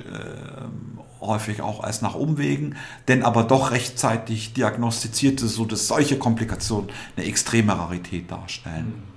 häufig 1.20 1.62
auch 1.62 1.82
erst 1.82 2.02
nach 2.02 2.14
Umwegen, 2.14 2.76
denn 3.08 3.22
aber 3.22 3.44
doch 3.44 3.70
rechtzeitig 3.70 4.52
diagnostizierte, 4.52 5.48
sodass 5.48 5.88
solche 5.88 6.18
Komplikationen 6.18 6.90
eine 7.16 7.26
extreme 7.26 7.78
Rarität 7.78 8.30
darstellen. 8.30 9.13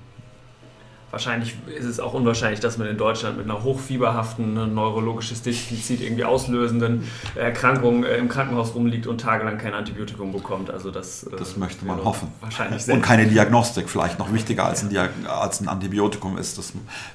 Wahrscheinlich 1.18 1.56
ist 1.76 1.86
es 1.86 2.00
auch 2.00 2.14
unwahrscheinlich, 2.14 2.60
dass 2.60 2.78
man 2.78 2.88
in 2.88 2.96
Deutschland 2.96 3.38
mit 3.38 3.50
einer 3.50 3.64
hochfieberhaften, 3.64 4.76
neurologisches 4.76 5.42
Defizit 5.42 6.00
irgendwie 6.00 6.24
auslösenden 6.24 7.06
Erkrankung 7.34 8.04
äh, 8.04 8.18
im 8.18 8.30
Krankenhaus 8.30 8.76
rumliegt 8.76 9.08
und 9.08 9.20
tagelang 9.20 9.58
kein 9.58 9.74
Antibiotikum 9.74 10.32
bekommt. 10.32 10.70
Also 10.70 10.92
das, 10.92 11.24
äh, 11.24 11.36
das 11.36 11.58
möchte 11.58 11.86
man 11.86 12.04
hoffen. 12.06 12.28
Wahrscheinlich 12.40 12.88
und 12.90 13.02
keine 13.02 13.26
Diagnostik. 13.26 13.90
Vielleicht 13.90 14.20
noch 14.20 14.32
wichtiger 14.32 14.68
als 14.68 14.84
ein, 14.84 14.96
als 15.26 15.60
ein 15.60 15.68
Antibiotikum 15.70 16.38
ist, 16.38 16.60
dass 16.60 16.74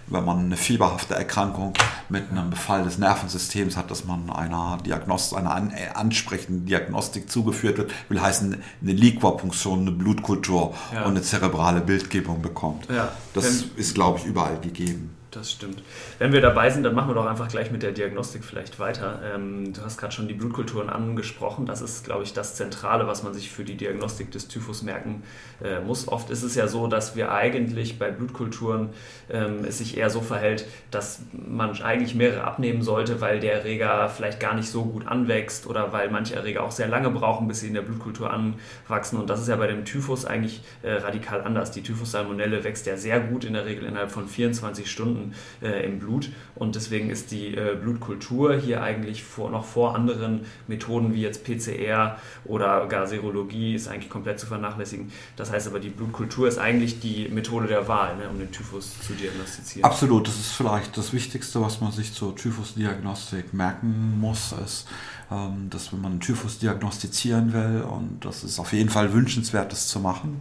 wenn 0.08 0.24
man 0.24 0.38
eine 0.40 0.56
fieberhafte 0.56 1.14
Erkrankung 1.14 1.74
mit 2.08 2.28
einem 2.28 2.50
Befall 2.50 2.82
des 2.82 2.98
Nervensystems 2.98 3.76
hat, 3.76 3.88
dass 3.92 4.04
man 4.04 4.30
einer, 4.30 4.78
Diagnost 4.84 5.32
einer 5.32 5.70
äh, 5.76 5.94
ansprechenden 5.94 6.66
Diagnostik 6.66 7.30
zugeführt 7.30 7.78
wird, 7.78 7.92
will 8.08 8.20
heißen 8.20 8.60
eine 8.82 8.92
Liquorpunktion, 8.92 9.82
eine 9.82 9.92
Blutkultur 9.92 10.74
ja. 10.92 11.04
und 11.04 11.12
eine 11.12 11.22
zerebrale 11.22 11.80
Bildgebung 11.80 12.42
bekommt. 12.42 12.88
Ja. 12.90 13.12
Das 13.32 13.44
ist, 13.76 13.91
glaube 13.94 14.18
ich, 14.18 14.26
überall 14.26 14.58
gegeben. 14.60 15.10
Das 15.32 15.50
stimmt. 15.50 15.82
Wenn 16.18 16.34
wir 16.34 16.42
dabei 16.42 16.68
sind, 16.68 16.82
dann 16.82 16.94
machen 16.94 17.08
wir 17.08 17.14
doch 17.14 17.24
einfach 17.24 17.48
gleich 17.48 17.70
mit 17.70 17.82
der 17.82 17.92
Diagnostik 17.92 18.44
vielleicht 18.44 18.78
weiter. 18.78 19.18
Ähm, 19.34 19.72
du 19.72 19.80
hast 19.80 19.96
gerade 19.96 20.12
schon 20.12 20.28
die 20.28 20.34
Blutkulturen 20.34 20.90
angesprochen. 20.90 21.64
Das 21.64 21.80
ist, 21.80 22.04
glaube 22.04 22.22
ich, 22.22 22.34
das 22.34 22.54
Zentrale, 22.54 23.06
was 23.06 23.22
man 23.22 23.32
sich 23.32 23.50
für 23.50 23.64
die 23.64 23.78
Diagnostik 23.78 24.30
des 24.30 24.48
Typhus 24.48 24.82
merken 24.82 25.22
äh, 25.64 25.80
muss. 25.80 26.06
Oft 26.06 26.28
ist 26.28 26.42
es 26.42 26.54
ja 26.54 26.68
so, 26.68 26.86
dass 26.86 27.16
wir 27.16 27.32
eigentlich 27.32 27.98
bei 27.98 28.10
Blutkulturen 28.10 28.90
ähm, 29.30 29.64
es 29.66 29.78
sich 29.78 29.96
eher 29.96 30.10
so 30.10 30.20
verhält, 30.20 30.66
dass 30.90 31.22
man 31.32 31.80
eigentlich 31.80 32.14
mehrere 32.14 32.44
abnehmen 32.44 32.82
sollte, 32.82 33.22
weil 33.22 33.40
der 33.40 33.54
Erreger 33.54 34.10
vielleicht 34.10 34.38
gar 34.38 34.54
nicht 34.54 34.68
so 34.68 34.84
gut 34.84 35.06
anwächst 35.06 35.66
oder 35.66 35.94
weil 35.94 36.10
manche 36.10 36.34
Erreger 36.34 36.62
auch 36.62 36.72
sehr 36.72 36.88
lange 36.88 37.08
brauchen, 37.08 37.48
bis 37.48 37.60
sie 37.60 37.68
in 37.68 37.74
der 37.74 37.80
Blutkultur 37.80 38.30
anwachsen. 38.30 39.18
Und 39.18 39.30
das 39.30 39.40
ist 39.40 39.48
ja 39.48 39.56
bei 39.56 39.66
dem 39.66 39.86
Typhus 39.86 40.26
eigentlich 40.26 40.60
äh, 40.82 40.92
radikal 40.92 41.40
anders. 41.40 41.70
Die 41.70 41.82
Typhus-Salmonelle 41.82 42.64
wächst 42.64 42.84
ja 42.84 42.98
sehr 42.98 43.18
gut 43.18 43.44
in 43.44 43.54
der 43.54 43.64
Regel 43.64 43.86
innerhalb 43.86 44.10
von 44.10 44.28
24 44.28 44.90
Stunden 44.90 45.21
Stunden 45.22 45.34
äh, 45.62 45.84
im 45.84 45.98
Blut. 45.98 46.30
Und 46.54 46.74
deswegen 46.74 47.10
ist 47.10 47.30
die 47.30 47.54
äh, 47.54 47.76
Blutkultur 47.80 48.56
hier 48.56 48.82
eigentlich 48.82 49.22
vor, 49.22 49.50
noch 49.50 49.64
vor 49.64 49.94
anderen 49.94 50.40
Methoden 50.66 51.14
wie 51.14 51.22
jetzt 51.22 51.44
PCR 51.44 52.16
oder 52.44 52.86
gar 52.86 53.06
Serologie 53.06 53.74
ist 53.74 53.88
eigentlich 53.88 54.10
komplett 54.10 54.40
zu 54.40 54.46
vernachlässigen. 54.46 55.12
Das 55.36 55.50
heißt 55.50 55.68
aber, 55.68 55.80
die 55.80 55.88
Blutkultur 55.88 56.48
ist 56.48 56.58
eigentlich 56.58 57.00
die 57.00 57.28
Methode 57.28 57.66
der 57.66 57.88
Wahl, 57.88 58.16
ne, 58.16 58.28
um 58.28 58.38
den 58.38 58.50
Typhus 58.50 58.94
zu 59.06 59.12
diagnostizieren. 59.14 59.84
Absolut, 59.84 60.26
das 60.26 60.38
ist 60.38 60.52
vielleicht 60.52 60.96
das 60.96 61.12
Wichtigste, 61.12 61.60
was 61.60 61.80
man 61.80 61.92
sich 61.92 62.12
zur 62.12 62.34
Typhusdiagnostik 62.36 63.52
merken 63.54 64.18
muss, 64.20 64.54
ist, 64.64 64.86
ähm, 65.30 65.68
dass 65.70 65.92
wenn 65.92 66.00
man 66.00 66.20
Typhus 66.20 66.58
diagnostizieren 66.58 67.52
will, 67.52 67.82
und 67.82 68.24
das 68.24 68.44
ist 68.44 68.58
auf 68.58 68.72
jeden 68.72 68.90
Fall 68.90 69.12
wünschenswert, 69.12 69.72
das 69.72 69.88
zu 69.88 70.00
machen, 70.00 70.40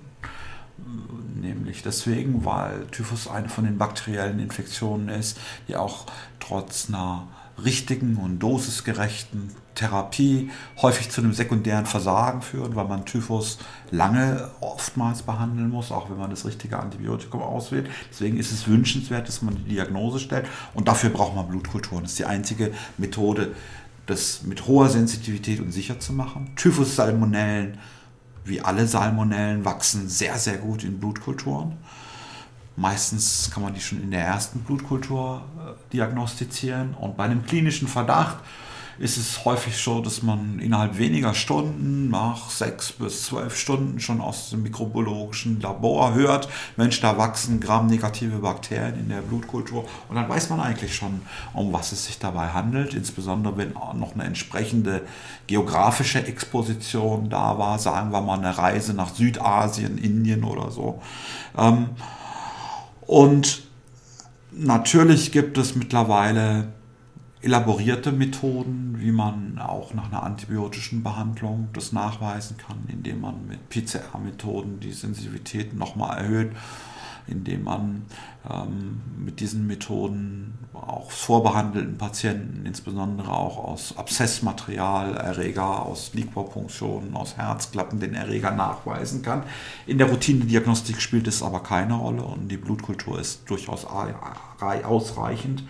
Nämlich 1.36 1.82
deswegen, 1.82 2.46
weil 2.46 2.86
Typhus 2.92 3.28
eine 3.28 3.50
von 3.50 3.64
den 3.64 3.78
bakteriellen 3.78 4.40
Infektionen 4.40 5.10
ist, 5.10 5.40
die 5.68 5.76
auch 5.76 6.06
trotz 6.40 6.88
einer 6.90 7.28
richtigen 7.64 8.18
und 8.18 8.40
dosisgerechten 8.40 9.52
Therapie 9.76 10.52
häufig 10.82 11.10
zu 11.10 11.22
einem 11.22 11.34
sekundären 11.34 11.86
Versagen 11.86 12.42
führen, 12.42 12.76
weil 12.76 12.88
man 12.88 13.06
Typhus 13.06 13.58
lange 13.90 14.50
oftmals 14.60 15.24
behandeln 15.24 15.70
muss, 15.70 15.92
auch 15.92 16.10
wenn 16.10 16.18
man 16.18 16.30
das 16.30 16.46
richtige 16.46 16.78
Antibiotikum 16.78 17.42
auswählt. 17.42 17.90
Deswegen 18.12 18.38
ist 18.38 18.52
es 18.52 18.68
wünschenswert, 18.68 19.28
dass 19.28 19.42
man 19.42 19.56
die 19.56 19.74
Diagnose 19.74 20.20
stellt 20.20 20.48
und 20.74 20.88
dafür 20.88 21.10
braucht 21.10 21.36
man 21.36 21.48
Blutkulturen. 21.48 22.04
Das 22.04 22.12
ist 22.12 22.20
die 22.20 22.26
einzige 22.26 22.74
Methode, 22.98 23.56
das 24.06 24.44
mit 24.44 24.68
hoher 24.68 24.90
Sensitivität 24.90 25.60
und 25.60 25.72
sicher 25.72 26.00
zu 26.00 26.14
machen. 26.14 26.52
Typhus-Salmonellen 26.56 27.78
wie 28.44 28.62
alle 28.62 28.88
Salmonellen, 28.88 29.66
wachsen 29.66 30.10
sehr, 30.10 30.38
sehr 30.38 30.58
gut 30.58 30.84
in 30.84 31.00
Blutkulturen. 31.00 31.74
Meistens 32.76 33.52
kann 33.54 33.64
man 33.64 33.74
die 33.74 33.82
schon 33.82 34.02
in 34.02 34.12
der 34.12 34.26
ersten 34.26 34.62
Blutkultur 34.62 35.44
äh, 35.58 35.94
diagnostizieren. 35.94 36.94
Und 36.96 37.18
bei 37.18 37.26
einem 37.26 37.46
klinischen 37.46 37.88
Verdacht 37.88 38.38
ist 39.02 39.18
es 39.18 39.46
häufig 39.46 39.76
so, 39.78 40.00
dass 40.00 40.22
man 40.22 40.60
innerhalb 40.60 41.00
weniger 41.00 41.34
Stunden, 41.34 42.10
nach 42.12 42.52
sechs 42.52 42.92
bis 42.92 43.26
zwölf 43.26 43.58
Stunden 43.58 44.00
schon 44.00 44.22
aus 44.22 44.52
dem 44.52 44.62
mikrobiologischen 44.62 45.60
Labor 45.60 46.14
hört, 46.14 46.48
Mensch, 46.78 47.02
da 47.02 47.18
wachsen 47.18 47.60
gramnegative 47.60 48.38
Bakterien 48.38 49.00
in 49.00 49.10
der 49.10 49.22
Blutkultur. 49.22 49.86
Und 50.08 50.16
dann 50.16 50.30
weiß 50.30 50.52
man 50.52 50.60
eigentlich 50.60 50.96
schon, 50.96 51.22
um 51.54 51.74
was 51.74 51.92
es 51.92 52.06
sich 52.06 52.20
dabei 52.20 52.50
handelt, 52.50 52.94
insbesondere 52.94 53.58
wenn 53.58 53.72
noch 53.72 54.14
eine 54.14 54.26
entsprechende 54.26 55.02
geografische 55.48 56.24
Exposition 56.24 57.32
da 57.32 57.58
war, 57.58 57.80
sagen 57.80 58.12
wir 58.12 58.22
mal 58.22 58.38
eine 58.38 58.56
Reise 58.56 58.94
nach 58.94 59.16
Südasien, 59.16 59.98
Indien 59.98 60.44
oder 60.44 60.70
so. 60.70 61.02
Ähm, 61.58 61.90
und 63.08 63.64
natürlich 64.52 65.32
gibt 65.32 65.58
es 65.58 65.76
mittlerweile 65.76 66.68
elaborierte 67.42 68.12
Methoden, 68.12 68.96
wie 69.00 69.12
man 69.12 69.58
auch 69.60 69.94
nach 69.94 70.12
einer 70.12 70.24
antibiotischen 70.24 71.04
Behandlung 71.04 71.70
das 71.74 71.92
nachweisen 71.92 72.58
kann, 72.58 72.78
indem 72.88 73.22
man 73.22 73.48
mit 73.48 73.70
PCR-Methoden 73.70 74.80
die 74.80 74.92
Sensitivität 74.92 75.76
nochmal 75.76 76.20
erhöht, 76.20 76.52
indem 77.28 77.64
man 77.64 78.04
ähm, 78.50 79.02
mit 79.18 79.40
diesen 79.40 79.66
Methoden 79.66 80.54
auch 80.74 81.12
vorbehandelten 81.12 81.98
Patienten, 81.98 82.66
insbesondere 82.66 83.32
auch 83.32 83.58
aus 83.58 83.98
Abszessmaterial, 83.98 85.16
Erreger, 85.16 85.86
aus 85.86 86.14
Liquorpunktionen, 86.14 87.16
aus 87.16 87.38
Herzklappen 87.38 88.00
den 88.00 88.14
Erreger 88.14 88.52
nachweisen 88.52 89.22
kann. 89.22 89.44
In 89.88 89.98
der 89.98 90.10
Routinediagnostik 90.10 91.02
spielt 91.02 91.28
es 91.28 91.42
aber 91.44 91.62
keine 91.62 91.96
Rolle 91.96 92.24
und 92.24 92.50
die 92.50 92.58
Blutkultur 92.58 93.20
ist 93.20 93.50
durchaus 93.50 93.86
ausreichend. 93.86 95.64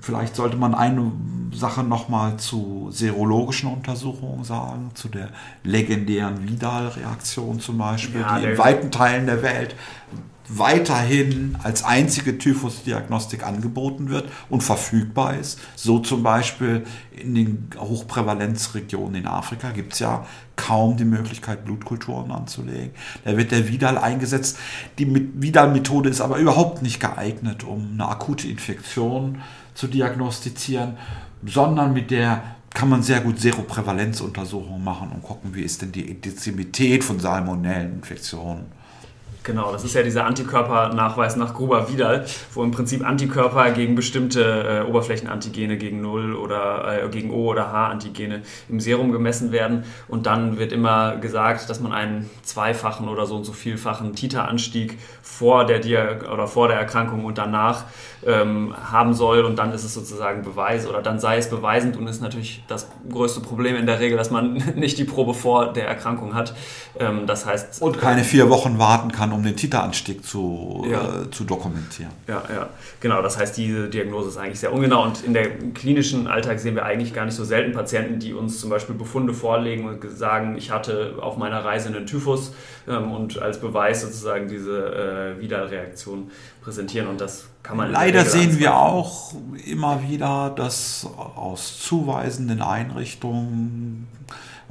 Vielleicht 0.00 0.34
sollte 0.36 0.56
man 0.56 0.74
eine 0.74 1.12
Sache 1.52 1.82
nochmal 1.82 2.38
zu 2.38 2.88
serologischen 2.90 3.70
Untersuchungen 3.70 4.44
sagen, 4.44 4.90
zu 4.94 5.08
der 5.08 5.28
legendären 5.62 6.48
Vidal-Reaktion 6.48 7.60
zum 7.60 7.78
Beispiel, 7.78 8.22
ja, 8.22 8.38
die 8.38 8.46
in 8.46 8.58
weiten 8.58 8.90
Teilen 8.90 9.26
der 9.26 9.42
Welt 9.42 9.76
weiterhin 10.48 11.56
als 11.62 11.84
einzige 11.84 12.36
Typhusdiagnostik 12.36 13.46
angeboten 13.46 14.08
wird 14.08 14.28
und 14.50 14.62
verfügbar 14.62 15.36
ist. 15.36 15.60
So 15.76 15.98
zum 15.98 16.22
Beispiel 16.22 16.84
in 17.10 17.34
den 17.34 17.70
Hochprävalenzregionen 17.78 19.22
in 19.22 19.26
Afrika 19.26 19.70
gibt 19.70 19.94
es 19.94 20.00
ja 20.00 20.26
kaum 20.62 20.96
die 20.96 21.04
Möglichkeit, 21.04 21.64
Blutkulturen 21.64 22.30
anzulegen. 22.30 22.92
Da 23.24 23.36
wird 23.36 23.50
der 23.50 23.66
Vidal 23.68 23.98
eingesetzt. 23.98 24.58
Die 24.96 25.28
Vidal-Methode 25.34 26.08
ist 26.08 26.20
aber 26.20 26.38
überhaupt 26.38 26.82
nicht 26.82 27.00
geeignet, 27.00 27.64
um 27.64 27.90
eine 27.94 28.08
akute 28.08 28.46
Infektion 28.46 29.42
zu 29.74 29.88
diagnostizieren, 29.88 30.96
sondern 31.44 31.92
mit 31.92 32.12
der 32.12 32.42
kann 32.72 32.88
man 32.88 33.02
sehr 33.02 33.20
gut 33.20 33.40
Seroprävalenzuntersuchungen 33.40 34.84
machen 34.84 35.10
und 35.12 35.22
gucken, 35.22 35.52
wie 35.52 35.62
ist 35.62 35.82
denn 35.82 35.90
die 35.90 36.08
Intizimität 36.08 37.02
von 37.02 37.18
Salmonelleninfektionen. 37.18 38.66
Genau, 39.44 39.72
das 39.72 39.82
ist 39.82 39.94
ja 39.94 40.02
dieser 40.02 40.24
Antikörpernachweis 40.24 41.36
nach 41.36 41.54
Gruber-Vidal, 41.54 42.24
wo 42.54 42.62
im 42.62 42.70
Prinzip 42.70 43.04
Antikörper 43.04 43.70
gegen 43.72 43.94
bestimmte 43.96 44.84
äh, 44.84 44.88
Oberflächenantigene, 44.88 45.76
gegen 45.78 46.00
Null 46.00 46.34
oder 46.34 47.04
äh, 47.04 47.08
gegen 47.08 47.30
O- 47.30 47.48
oder 47.48 47.72
H-Antigene 47.72 48.42
im 48.68 48.78
Serum 48.78 49.10
gemessen 49.10 49.50
werden. 49.50 49.84
Und 50.06 50.26
dann 50.26 50.58
wird 50.58 50.72
immer 50.72 51.16
gesagt, 51.16 51.68
dass 51.68 51.80
man 51.80 51.92
einen 51.92 52.30
zweifachen 52.42 53.08
oder 53.08 53.26
so 53.26 53.36
und 53.36 53.44
so 53.44 53.52
vielfachen 53.52 54.14
Titeranstieg 54.14 54.98
vor 55.22 55.64
der, 55.64 55.80
Dia 55.80 56.20
oder 56.32 56.46
vor 56.46 56.68
der 56.68 56.76
Erkrankung 56.76 57.24
und 57.24 57.38
danach 57.38 57.84
ähm, 58.24 58.74
haben 58.92 59.14
soll. 59.14 59.44
Und 59.44 59.58
dann 59.58 59.72
ist 59.72 59.82
es 59.82 59.94
sozusagen 59.94 60.42
Beweis 60.42 60.86
oder 60.86 61.02
dann 61.02 61.18
sei 61.18 61.38
es 61.38 61.50
beweisend 61.50 61.96
und 61.96 62.06
ist 62.06 62.22
natürlich 62.22 62.62
das 62.68 62.88
größte 63.10 63.40
Problem 63.40 63.74
in 63.76 63.86
der 63.86 63.98
Regel, 63.98 64.16
dass 64.16 64.30
man 64.30 64.52
nicht 64.76 64.98
die 64.98 65.04
Probe 65.04 65.34
vor 65.34 65.72
der 65.72 65.88
Erkrankung 65.88 66.34
hat. 66.34 66.54
Ähm, 66.98 67.26
das 67.26 67.46
heißt. 67.46 67.82
Und 67.82 67.98
keine 67.98 68.22
vier 68.22 68.48
Wochen 68.50 68.78
warten 68.78 69.10
kann 69.32 69.38
um 69.38 69.44
den 69.44 69.56
Titeranstieg 69.56 70.24
zu, 70.24 70.86
ja. 70.88 71.22
äh, 71.22 71.30
zu 71.30 71.44
dokumentieren. 71.44 72.12
Ja, 72.28 72.42
ja, 72.52 72.68
genau. 73.00 73.22
Das 73.22 73.38
heißt, 73.38 73.56
diese 73.56 73.88
Diagnose 73.88 74.28
ist 74.28 74.36
eigentlich 74.36 74.60
sehr 74.60 74.72
ungenau 74.72 75.04
und 75.04 75.24
in 75.24 75.32
der 75.32 75.50
klinischen 75.74 76.26
Alltag 76.26 76.60
sehen 76.60 76.74
wir 76.74 76.84
eigentlich 76.84 77.14
gar 77.14 77.24
nicht 77.24 77.34
so 77.34 77.44
selten 77.44 77.72
Patienten, 77.72 78.18
die 78.18 78.34
uns 78.34 78.60
zum 78.60 78.70
Beispiel 78.70 78.94
Befunde 78.94 79.34
vorlegen 79.34 79.86
und 79.86 80.02
sagen, 80.16 80.56
ich 80.56 80.70
hatte 80.70 81.14
auf 81.20 81.36
meiner 81.36 81.64
Reise 81.64 81.88
einen 81.88 82.06
Typhus 82.06 82.52
ähm, 82.88 83.12
und 83.12 83.40
als 83.40 83.60
Beweis 83.60 84.02
sozusagen 84.02 84.48
diese 84.48 85.36
äh, 85.38 85.40
Widerreaktion 85.40 86.30
präsentieren 86.62 87.08
und 87.08 87.20
das 87.20 87.46
kann 87.62 87.76
man. 87.76 87.90
Leider 87.90 88.24
sehen 88.24 88.58
wir 88.58 88.76
auch 88.76 89.34
immer 89.66 90.02
wieder, 90.08 90.52
dass 90.54 91.08
aus 91.16 91.78
zuweisenden 91.80 92.62
Einrichtungen 92.62 94.08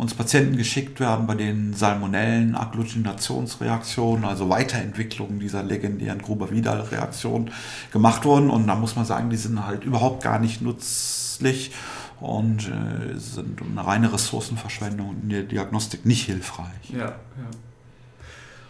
uns 0.01 0.15
Patienten 0.15 0.57
geschickt 0.57 0.99
werden, 0.99 1.27
bei 1.27 1.35
denen 1.35 1.75
Salmonellen, 1.75 2.55
Agglutinationsreaktionen, 2.55 4.25
also 4.25 4.49
Weiterentwicklungen 4.49 5.39
dieser 5.39 5.61
legendären 5.61 6.23
Gruber-Vidal-Reaktion 6.23 7.51
gemacht 7.91 8.25
wurden. 8.25 8.49
Und 8.49 8.65
da 8.65 8.73
muss 8.73 8.95
man 8.95 9.05
sagen, 9.05 9.29
die 9.29 9.37
sind 9.37 9.63
halt 9.63 9.83
überhaupt 9.83 10.23
gar 10.23 10.39
nicht 10.39 10.59
nützlich 10.63 11.71
und 12.19 12.67
äh, 12.67 13.15
sind 13.15 13.61
eine 13.61 13.85
reine 13.85 14.11
Ressourcenverschwendung 14.11 15.17
in 15.21 15.29
der 15.29 15.43
Diagnostik 15.43 16.03
nicht 16.03 16.25
hilfreich. 16.25 16.89
Ja, 16.91 16.97
ja. 16.97 17.15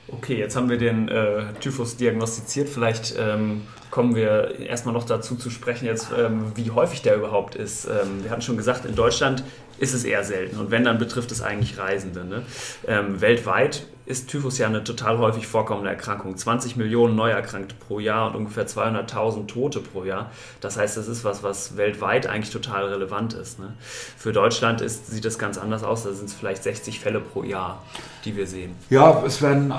Okay, 0.10 0.38
jetzt 0.38 0.58
haben 0.58 0.70
wir 0.70 0.78
den 0.78 1.08
äh, 1.08 1.54
Typhus 1.62 1.96
diagnostiziert. 1.96 2.68
Vielleicht 2.68 3.16
ähm, 3.18 3.62
kommen 3.90 4.16
wir 4.16 4.60
erstmal 4.60 4.94
noch 4.94 5.06
dazu 5.06 5.36
zu 5.36 5.50
sprechen, 5.50 5.86
jetzt, 5.86 6.10
ähm, 6.18 6.52
wie 6.56 6.72
häufig 6.72 7.02
der 7.02 7.16
überhaupt 7.16 7.56
ist. 7.56 7.86
Ähm, 7.86 8.24
wir 8.24 8.32
hatten 8.32 8.42
schon 8.42 8.58
gesagt, 8.58 8.86
in 8.86 8.96
Deutschland 8.96 9.44
ist 9.82 9.94
es 9.94 10.06
eher 10.06 10.24
selten. 10.24 10.58
Und 10.58 10.72
wenn, 10.72 10.84
dann 10.84 11.00
betrifft 11.00 11.32
es 11.32 11.42
eigentlich 11.42 11.78
Reisende. 11.78 12.24
Ne? 12.24 12.44
Ähm, 12.88 13.20
weltweit 13.20 13.88
ist 14.12 14.28
Typhus 14.28 14.58
ja 14.58 14.68
eine 14.68 14.84
total 14.84 15.18
häufig 15.18 15.48
vorkommende 15.48 15.90
Erkrankung. 15.90 16.36
20 16.36 16.76
Millionen 16.76 17.16
Neuerkrankte 17.16 17.76
pro 17.76 18.00
Jahr 18.00 18.28
und 18.28 18.36
ungefähr 18.36 18.68
200.000 18.68 19.48
Tote 19.48 19.80
pro 19.80 20.04
Jahr. 20.04 20.30
Das 20.60 20.78
heißt, 20.78 20.98
das 20.98 21.08
ist 21.08 21.24
was, 21.24 21.44
was 21.44 21.78
weltweit 21.78 22.28
eigentlich 22.28 22.52
total 22.52 22.86
relevant 22.86 23.34
ist. 23.34 23.60
Ne? 23.60 23.74
Für 24.18 24.34
Deutschland 24.34 24.82
ist, 24.82 25.08
sieht 25.08 25.26
das 25.26 25.40
ganz 25.40 25.58
anders 25.58 25.84
aus. 25.84 26.04
Da 26.04 26.14
sind 26.14 26.26
es 26.26 26.34
vielleicht 26.34 26.64
60 26.64 27.00
Fälle 27.00 27.22
pro 27.22 27.44
Jahr, 27.44 27.82
die 28.26 28.36
wir 28.36 28.48
sehen. 28.48 28.76
Ja, 28.90 29.24
es 29.26 29.42
werden 29.42 29.74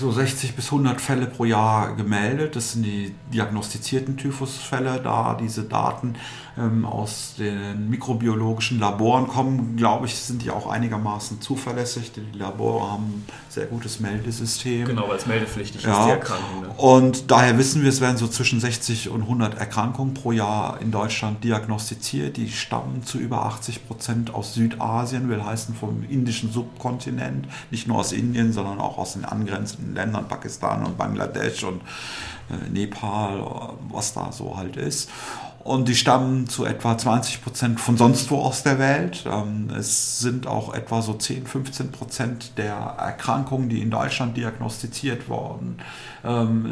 so 0.00 0.10
60 0.10 0.56
bis 0.56 0.66
100 0.66 1.00
Fälle 1.00 1.26
pro 1.26 1.44
Jahr 1.44 1.94
gemeldet. 1.94 2.56
Das 2.56 2.72
sind 2.72 2.82
die 2.82 3.14
diagnostizierten 3.32 4.16
Typhusfälle 4.16 5.00
da. 5.02 5.38
Diese 5.40 5.62
Daten 5.62 6.16
ähm, 6.58 6.84
aus 6.84 7.34
den 7.38 7.90
mikrobiologischen 7.90 8.80
Laboren 8.80 9.28
kommen, 9.28 9.76
glaube 9.76 10.06
ich, 10.06 10.16
sind 10.16 10.42
die 10.42 10.50
auch 10.50 10.66
einigermaßen 10.66 11.40
zuverlässig. 11.40 12.12
Die 12.12 12.38
Labore 12.38 12.92
haben 12.92 13.24
sehr 13.48 13.66
gutes 13.76 14.00
Meldesystem. 14.00 14.86
Genau, 14.86 15.06
weil 15.08 15.18
es 15.18 15.26
meldepflichtig 15.26 15.82
ja. 15.82 15.98
ist, 15.98 16.06
die 16.06 16.10
Erkrankung. 16.12 16.62
Ne? 16.62 16.68
Und 16.78 17.30
daher 17.30 17.58
wissen 17.58 17.82
wir, 17.82 17.90
es 17.90 18.00
werden 18.00 18.16
so 18.16 18.26
zwischen 18.26 18.58
60 18.58 19.10
und 19.10 19.22
100 19.22 19.58
Erkrankungen 19.58 20.14
pro 20.14 20.32
Jahr 20.32 20.80
in 20.80 20.90
Deutschland 20.90 21.44
diagnostiziert. 21.44 22.38
Die 22.38 22.50
stammen 22.50 23.04
zu 23.04 23.18
über 23.18 23.44
80 23.44 23.86
Prozent 23.86 24.32
aus 24.34 24.54
Südasien, 24.54 25.28
will 25.28 25.44
heißen 25.44 25.74
vom 25.74 26.04
indischen 26.08 26.50
Subkontinent. 26.50 27.48
Nicht 27.70 27.86
nur 27.86 27.98
aus 27.98 28.12
Indien, 28.12 28.54
sondern 28.54 28.80
auch 28.80 28.96
aus 28.96 29.12
den 29.12 29.26
angrenzenden 29.26 29.94
Ländern, 29.94 30.26
Pakistan 30.26 30.86
und 30.86 30.96
Bangladesch 30.96 31.62
und 31.64 31.82
äh, 32.48 32.70
Nepal, 32.70 33.76
was 33.90 34.14
da 34.14 34.32
so 34.32 34.56
halt 34.56 34.76
ist 34.76 35.10
und 35.66 35.88
die 35.88 35.96
stammen 35.96 36.48
zu 36.48 36.64
etwa 36.64 36.96
20 36.96 37.42
Prozent 37.42 37.80
von 37.80 37.96
sonst 37.96 38.30
wo 38.30 38.38
aus 38.38 38.62
der 38.62 38.78
Welt. 38.78 39.24
Ähm, 39.26 39.68
es 39.76 40.20
sind 40.20 40.46
auch 40.46 40.72
etwa 40.72 41.02
so 41.02 41.14
10, 41.14 41.46
15 41.46 41.90
Prozent 41.90 42.52
der 42.56 42.74
Erkrankungen, 42.74 43.68
die 43.68 43.82
in 43.82 43.90
Deutschland 43.90 44.36
diagnostiziert 44.36 45.28
wurden, 45.28 45.78
ähm, 46.24 46.66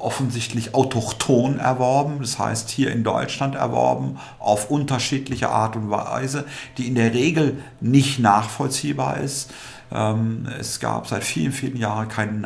offensichtlich 0.00 0.74
autochton 0.74 1.58
erworben, 1.58 2.18
das 2.20 2.38
heißt 2.38 2.70
hier 2.70 2.92
in 2.92 3.02
Deutschland 3.02 3.56
erworben, 3.56 4.18
auf 4.38 4.70
unterschiedliche 4.70 5.50
Art 5.50 5.74
und 5.74 5.90
Weise, 5.90 6.44
die 6.76 6.86
in 6.86 6.94
der 6.94 7.14
Regel 7.14 7.58
nicht 7.80 8.20
nachvollziehbar 8.20 9.18
ist. 9.18 9.50
Ähm, 9.90 10.46
es 10.58 10.80
gab 10.80 11.06
seit 11.06 11.24
vielen, 11.24 11.52
vielen 11.52 11.76
Jahren 11.76 12.08
keine 12.08 12.40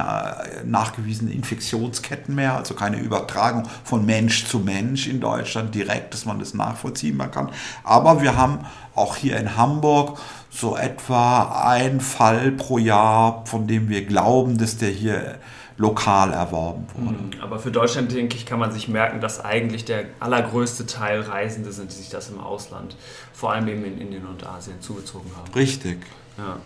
nachgewiesenen 0.65 1.33
Infektionsketten 1.33 2.35
mehr, 2.35 2.57
also 2.57 2.75
keine 2.75 2.99
Übertragung 2.99 3.69
von 3.85 4.07
Mensch 4.07 4.47
zu 4.47 4.61
Mensch 4.61 5.09
in 5.09 5.21
Deutschland 5.21 5.75
direkt, 5.75 6.15
dass 6.15 6.25
man 6.25 6.39
das 6.39 6.55
nachvollziehen 6.55 7.19
kann. 7.31 7.51
Aber 7.85 8.23
wir 8.23 8.37
haben 8.37 8.61
auch 8.95 9.17
hier 9.17 9.37
in 9.37 9.57
Hamburg 9.57 10.19
so 10.51 10.77
etwa 10.77 11.65
ein 11.67 12.01
Fall 12.01 12.53
pro 12.53 12.79
Jahr, 12.79 13.45
von 13.47 13.67
dem 13.67 13.89
wir 13.89 14.05
glauben, 14.05 14.59
dass 14.59 14.77
der 14.77 14.91
hier 14.91 15.39
lokal 15.79 16.33
erworben 16.33 16.87
wurde. 16.95 17.17
Mhm. 17.17 17.43
Aber 17.43 17.59
für 17.59 17.71
Deutschland, 17.71 18.13
denke 18.13 18.37
ich, 18.37 18.47
kann 18.47 18.59
man 18.59 18.71
sich 18.73 18.89
merken, 18.89 19.21
dass 19.21 19.45
eigentlich 19.45 19.85
der 19.85 20.05
allergrößte 20.21 20.87
Teil 20.87 21.23
Reisende 21.23 21.73
sind, 21.73 21.91
die 21.91 21.97
sich 21.97 22.11
das 22.11 22.29
im 22.29 22.39
Ausland, 22.39 22.97
vor 23.33 23.53
allem 23.53 23.67
eben 23.69 23.85
in 23.85 23.99
Indien 23.99 24.27
und 24.27 24.47
Asien, 24.47 24.81
zugezogen 24.81 25.31
haben. 25.37 25.53
Richtig. 25.55 25.99
Ja. 26.39 26.59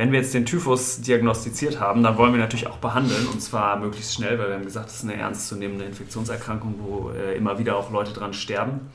Wenn 0.00 0.12
wir 0.12 0.20
jetzt 0.20 0.32
den 0.32 0.46
Typhus 0.46 1.02
diagnostiziert 1.02 1.78
haben, 1.78 2.02
dann 2.02 2.16
wollen 2.16 2.32
wir 2.32 2.40
natürlich 2.40 2.68
auch 2.68 2.78
behandeln 2.78 3.26
und 3.26 3.42
zwar 3.42 3.76
möglichst 3.76 4.14
schnell, 4.14 4.38
weil 4.38 4.48
wir 4.48 4.54
haben 4.54 4.64
gesagt, 4.64 4.86
das 4.86 4.94
ist 4.94 5.04
eine 5.04 5.16
ernstzunehmende 5.16 5.84
Infektionserkrankung, 5.84 6.76
wo 6.78 7.10
äh, 7.10 7.36
immer 7.36 7.58
wieder 7.58 7.76
auch 7.76 7.90
Leute 7.90 8.14
dran 8.14 8.32
sterben. 8.32 8.88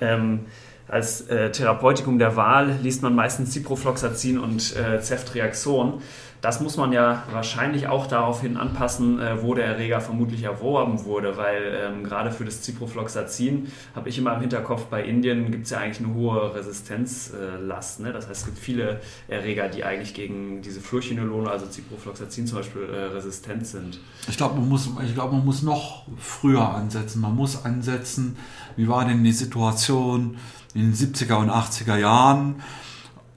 Ähm, 0.00 0.46
als 0.88 1.20
äh, 1.28 1.52
Therapeutikum 1.52 2.18
der 2.18 2.34
Wahl 2.34 2.76
liest 2.82 3.04
man 3.04 3.14
meistens 3.14 3.52
Ciprofloxacin 3.52 4.36
und 4.40 4.74
äh, 4.74 5.00
Ceftriaxon. 5.00 6.02
Das 6.42 6.60
muss 6.60 6.76
man 6.76 6.92
ja 6.92 7.22
wahrscheinlich 7.30 7.86
auch 7.86 8.08
daraufhin 8.08 8.56
anpassen, 8.56 9.20
äh, 9.20 9.40
wo 9.42 9.54
der 9.54 9.64
Erreger 9.66 10.00
vermutlich 10.00 10.42
erworben 10.42 11.04
wurde, 11.04 11.36
weil 11.36 11.62
ähm, 11.80 12.02
gerade 12.02 12.32
für 12.32 12.44
das 12.44 12.64
Ciprofloxacin 12.64 13.68
habe 13.94 14.08
ich 14.08 14.18
immer 14.18 14.34
im 14.34 14.40
Hinterkopf, 14.40 14.86
bei 14.86 15.04
Indien 15.04 15.52
gibt 15.52 15.66
es 15.66 15.70
ja 15.70 15.78
eigentlich 15.78 16.04
eine 16.04 16.14
hohe 16.14 16.52
Resistenzlast. 16.52 18.00
Ne? 18.00 18.12
Das 18.12 18.28
heißt, 18.28 18.40
es 18.40 18.46
gibt 18.46 18.58
viele 18.58 19.00
Erreger, 19.28 19.68
die 19.68 19.84
eigentlich 19.84 20.14
gegen 20.14 20.62
diese 20.62 20.80
Fluorchinolone, 20.80 21.48
also 21.48 21.66
Ciprofloxacin 21.66 22.48
zum 22.48 22.58
Beispiel, 22.58 22.88
äh, 22.92 23.14
resistent 23.14 23.64
sind. 23.64 24.00
Ich 24.28 24.36
glaube, 24.36 24.58
man, 24.58 24.68
muss, 24.68 24.90
glaub, 25.14 25.30
man 25.30 25.44
muss 25.44 25.62
noch 25.62 26.06
früher 26.18 26.74
ansetzen. 26.74 27.20
Man 27.20 27.36
muss 27.36 27.64
ansetzen, 27.64 28.36
wie 28.74 28.88
war 28.88 29.04
denn 29.04 29.22
die 29.22 29.30
Situation 29.30 30.38
in 30.74 30.90
den 30.90 30.94
70er 30.94 31.36
und 31.36 31.50
80er 31.50 31.98
Jahren 31.98 32.56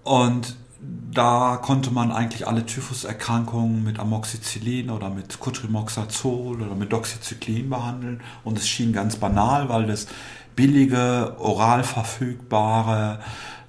und 0.04 0.56
da 1.15 1.58
konnte 1.62 1.91
man 1.91 2.12
eigentlich 2.12 2.48
alle 2.48 2.65
Typhuserkrankungen 2.65 3.84
mit 3.84 4.00
Amoxicillin 4.00 4.89
oder 4.89 5.10
mit 5.10 5.39
Cotrimoxazol 5.39 6.62
oder 6.62 6.76
mit 6.76 6.91
Doxycyclin 6.91 7.69
behandeln. 7.69 8.21
Und 8.43 8.58
es 8.58 8.67
schien 8.67 8.91
ganz 8.91 9.15
banal, 9.15 9.69
weil 9.69 9.88
das 9.88 10.08
billige, 10.56 11.36
oral 11.39 11.84
verfügbare, 11.84 13.19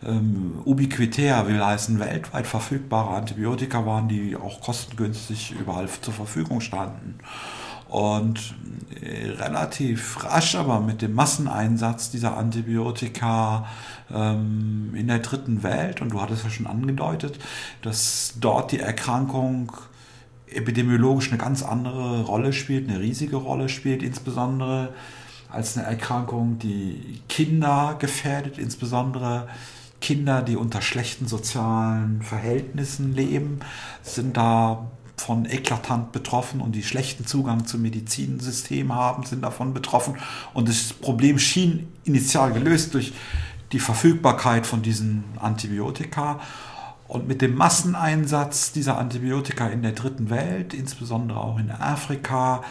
ähm, 0.04 0.58
ubiquitär 0.64 1.46
will 1.46 1.64
heißen, 1.64 1.98
weltweit 2.00 2.46
verfügbare 2.46 3.14
Antibiotika 3.14 3.86
waren, 3.86 4.08
die 4.08 4.36
auch 4.36 4.60
kostengünstig 4.60 5.52
überall 5.52 5.88
zur 5.88 6.14
Verfügung 6.14 6.60
standen. 6.60 7.18
Und 7.88 8.54
äh, 9.00 9.30
relativ 9.30 10.24
rasch 10.24 10.56
aber 10.56 10.80
mit 10.80 11.02
dem 11.02 11.14
Masseneinsatz 11.14 12.10
dieser 12.10 12.36
Antibiotika 12.36 13.66
ähm, 14.12 14.92
in 14.94 15.06
der 15.06 15.20
dritten 15.20 15.62
Welt, 15.62 16.00
und 16.00 16.12
du 16.12 16.20
hattest 16.20 16.44
ja 16.44 16.50
schon 16.50 16.66
angedeutet, 16.66 17.38
dass 17.82 18.34
dort 18.40 18.72
die 18.72 18.80
Erkrankung 18.80 19.72
epidemiologisch 20.48 21.30
eine 21.30 21.38
ganz 21.38 21.62
andere 21.62 22.22
Rolle 22.22 22.52
spielt, 22.52 22.88
eine 22.88 23.00
riesige 23.00 23.36
Rolle 23.36 23.68
spielt, 23.68 24.02
insbesondere 24.02 24.92
als 25.50 25.76
eine 25.76 25.86
Erkrankung, 25.86 26.58
die 26.58 27.20
Kinder 27.28 27.96
gefährdet, 27.98 28.58
insbesondere 28.58 29.48
Kinder, 30.00 30.42
die 30.42 30.56
unter 30.56 30.82
schlechten 30.82 31.26
sozialen 31.26 32.22
Verhältnissen 32.22 33.14
leben, 33.14 33.60
sind 34.02 34.36
da 34.36 34.90
von 35.16 35.46
eklatant 35.46 36.12
betroffen 36.12 36.60
und 36.60 36.72
die 36.72 36.82
schlechten 36.82 37.26
Zugang 37.26 37.66
zum 37.66 37.82
Medizinsystem 37.82 38.94
haben, 38.94 39.24
sind 39.24 39.42
davon 39.42 39.74
betroffen. 39.74 40.16
Und 40.54 40.68
das 40.68 40.92
Problem 40.92 41.38
schien 41.38 41.88
initial 42.04 42.52
gelöst 42.52 42.94
durch 42.94 43.12
die 43.72 43.80
Verfügbarkeit 43.80 44.66
von 44.66 44.82
diesen 44.82 45.24
Antibiotika. 45.40 46.40
Und 47.08 47.28
mit 47.28 47.40
dem 47.40 47.54
Masseneinsatz 47.54 48.72
dieser 48.72 48.98
Antibiotika 48.98 49.68
in 49.68 49.82
der 49.82 49.92
dritten 49.92 50.28
Welt, 50.28 50.74
insbesondere 50.74 51.40
auch 51.40 51.58
in 51.58 51.70
Afrika, 51.70 52.62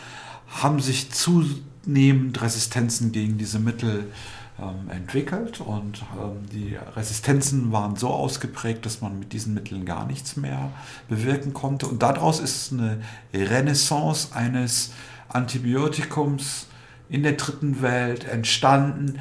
haben 0.62 0.79
sich 0.79 1.12
zunehmend 1.12 2.41
Resistenzen 2.41 3.12
gegen 3.12 3.38
diese 3.38 3.60
Mittel 3.60 4.12
ähm, 4.59 4.89
entwickelt 4.89 5.59
und 5.59 6.01
ähm, 6.17 6.49
die 6.51 6.77
Resistenzen 6.95 7.71
waren 7.71 7.97
so 7.97 8.09
ausgeprägt, 8.09 8.85
dass 8.85 9.01
man 9.01 9.19
mit 9.19 9.33
diesen 9.33 9.53
Mitteln 9.53 9.85
gar 9.85 10.05
nichts 10.05 10.37
mehr 10.37 10.71
bewirken 11.09 11.53
konnte. 11.53 11.87
Und 11.87 12.01
daraus 12.01 12.39
ist 12.39 12.71
eine 12.71 13.01
Renaissance 13.33 14.33
eines 14.33 14.91
Antibiotikums 15.27 16.67
in 17.09 17.23
der 17.23 17.33
dritten 17.33 17.81
Welt 17.81 18.23
entstanden, 18.25 19.19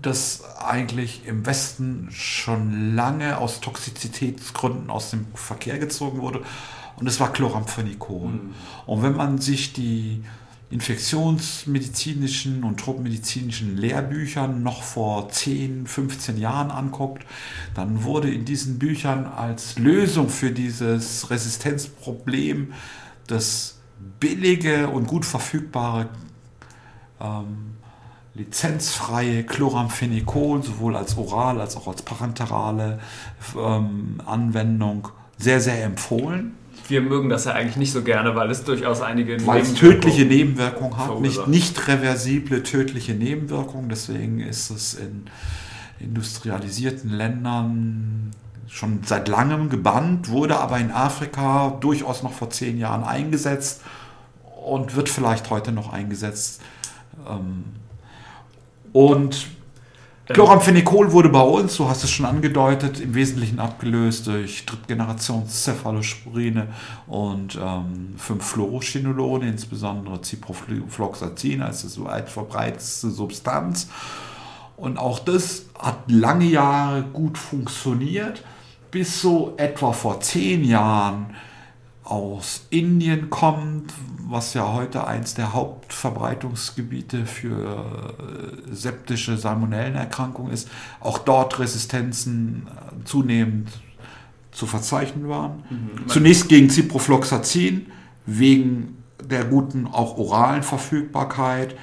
das 0.00 0.42
eigentlich 0.58 1.26
im 1.26 1.44
Westen 1.44 2.08
schon 2.10 2.94
lange 2.94 3.38
aus 3.38 3.60
Toxizitätsgründen 3.60 4.88
aus 4.88 5.10
dem 5.10 5.26
Verkehr 5.34 5.78
gezogen 5.78 6.20
wurde. 6.20 6.42
Und 6.96 7.06
es 7.06 7.18
war 7.20 7.32
Chloramphenicol. 7.32 8.28
Mhm. 8.28 8.54
Und 8.86 9.02
wenn 9.02 9.16
man 9.16 9.38
sich 9.38 9.72
die 9.72 10.22
infektionsmedizinischen 10.70 12.62
und 12.62 12.78
tropenmedizinischen 12.78 13.76
Lehrbüchern 13.76 14.62
noch 14.62 14.82
vor 14.84 15.28
10, 15.28 15.86
15 15.86 16.38
Jahren 16.38 16.70
anguckt, 16.70 17.26
dann 17.74 18.04
wurde 18.04 18.32
in 18.32 18.44
diesen 18.44 18.78
Büchern 18.78 19.26
als 19.26 19.78
Lösung 19.78 20.28
für 20.28 20.52
dieses 20.52 21.28
Resistenzproblem 21.28 22.72
das 23.26 23.78
billige 24.20 24.88
und 24.88 25.08
gut 25.08 25.24
verfügbare 25.24 26.08
ähm, 27.20 27.76
lizenzfreie 28.34 29.42
Chloramphenicol 29.42 30.62
sowohl 30.62 30.96
als 30.96 31.18
oral 31.18 31.60
als 31.60 31.76
auch 31.76 31.88
als 31.88 32.02
parenterale 32.02 33.00
ähm, 33.56 34.20
Anwendung 34.24 35.08
sehr, 35.36 35.60
sehr 35.60 35.84
empfohlen 35.84 36.54
wir 36.90 37.00
mögen 37.00 37.28
das 37.28 37.44
ja 37.44 37.52
eigentlich 37.52 37.76
nicht 37.76 37.92
so 37.92 38.02
gerne, 38.02 38.34
weil 38.34 38.50
es 38.50 38.64
durchaus 38.64 39.00
einige 39.00 39.46
weil 39.46 39.62
es 39.62 39.74
tödliche 39.74 40.24
Nebenwirkungen 40.24 40.96
hat, 40.96 41.20
nicht, 41.20 41.46
nicht 41.46 41.88
reversible 41.88 42.62
tödliche 42.62 43.14
Nebenwirkungen. 43.14 43.88
Deswegen 43.88 44.40
ist 44.40 44.70
es 44.70 44.94
in 44.94 45.26
industrialisierten 46.00 47.10
Ländern 47.10 48.30
schon 48.66 49.00
seit 49.04 49.28
langem 49.28 49.68
gebannt, 49.68 50.28
wurde 50.28 50.58
aber 50.58 50.78
in 50.78 50.90
Afrika 50.90 51.76
durchaus 51.80 52.22
noch 52.22 52.32
vor 52.32 52.50
zehn 52.50 52.78
Jahren 52.78 53.04
eingesetzt 53.04 53.82
und 54.62 54.94
wird 54.94 55.08
vielleicht 55.08 55.50
heute 55.50 55.72
noch 55.72 55.92
eingesetzt. 55.92 56.62
Ähm, 57.28 57.64
und 58.92 59.46
Chloramphenicol 60.32 61.12
wurde 61.12 61.28
bei 61.28 61.40
uns, 61.40 61.74
so 61.74 61.88
hast 61.88 62.02
du 62.02 62.06
es 62.06 62.12
schon 62.12 62.26
angedeutet, 62.26 63.00
im 63.00 63.14
Wesentlichen 63.14 63.58
abgelöst 63.58 64.28
durch 64.28 64.64
Drittgenerations-Cephalosporine 64.64 66.68
und 67.06 67.56
ähm, 67.56 68.14
5-Fluorochinolone, 68.18 69.48
insbesondere 69.48 70.22
Ciprofloxacin 70.22 71.62
als 71.62 71.82
das 71.82 72.02
weit 72.04 72.28
verbreitetste 72.28 73.10
Substanz. 73.10 73.88
Und 74.76 74.98
auch 74.98 75.18
das 75.18 75.66
hat 75.78 76.08
lange 76.08 76.46
Jahre 76.46 77.02
gut 77.02 77.36
funktioniert, 77.36 78.42
bis 78.90 79.20
so 79.20 79.54
etwa 79.56 79.92
vor 79.92 80.20
zehn 80.20 80.64
Jahren 80.64 81.34
aus 82.10 82.66
Indien 82.70 83.30
kommt, 83.30 83.92
was 84.28 84.54
ja 84.54 84.72
heute 84.72 85.06
eins 85.06 85.34
der 85.34 85.52
Hauptverbreitungsgebiete 85.52 87.24
für 87.24 88.16
äh, 88.18 88.74
septische 88.74 89.36
Salmonellenerkrankungen 89.36 90.52
ist, 90.52 90.68
auch 90.98 91.18
dort 91.18 91.60
Resistenzen 91.60 92.66
äh, 92.66 93.04
zunehmend 93.04 93.70
zu 94.50 94.66
verzeichnen 94.66 95.28
waren. 95.28 95.62
Mhm. 95.70 96.08
Zunächst 96.08 96.48
gegen 96.48 96.68
Ciprofloxacin, 96.68 97.86
wegen 98.26 99.04
der 99.24 99.44
guten 99.44 99.86
auch 99.86 100.18
oralen 100.18 100.64
Verfügbarkeit, 100.64 101.76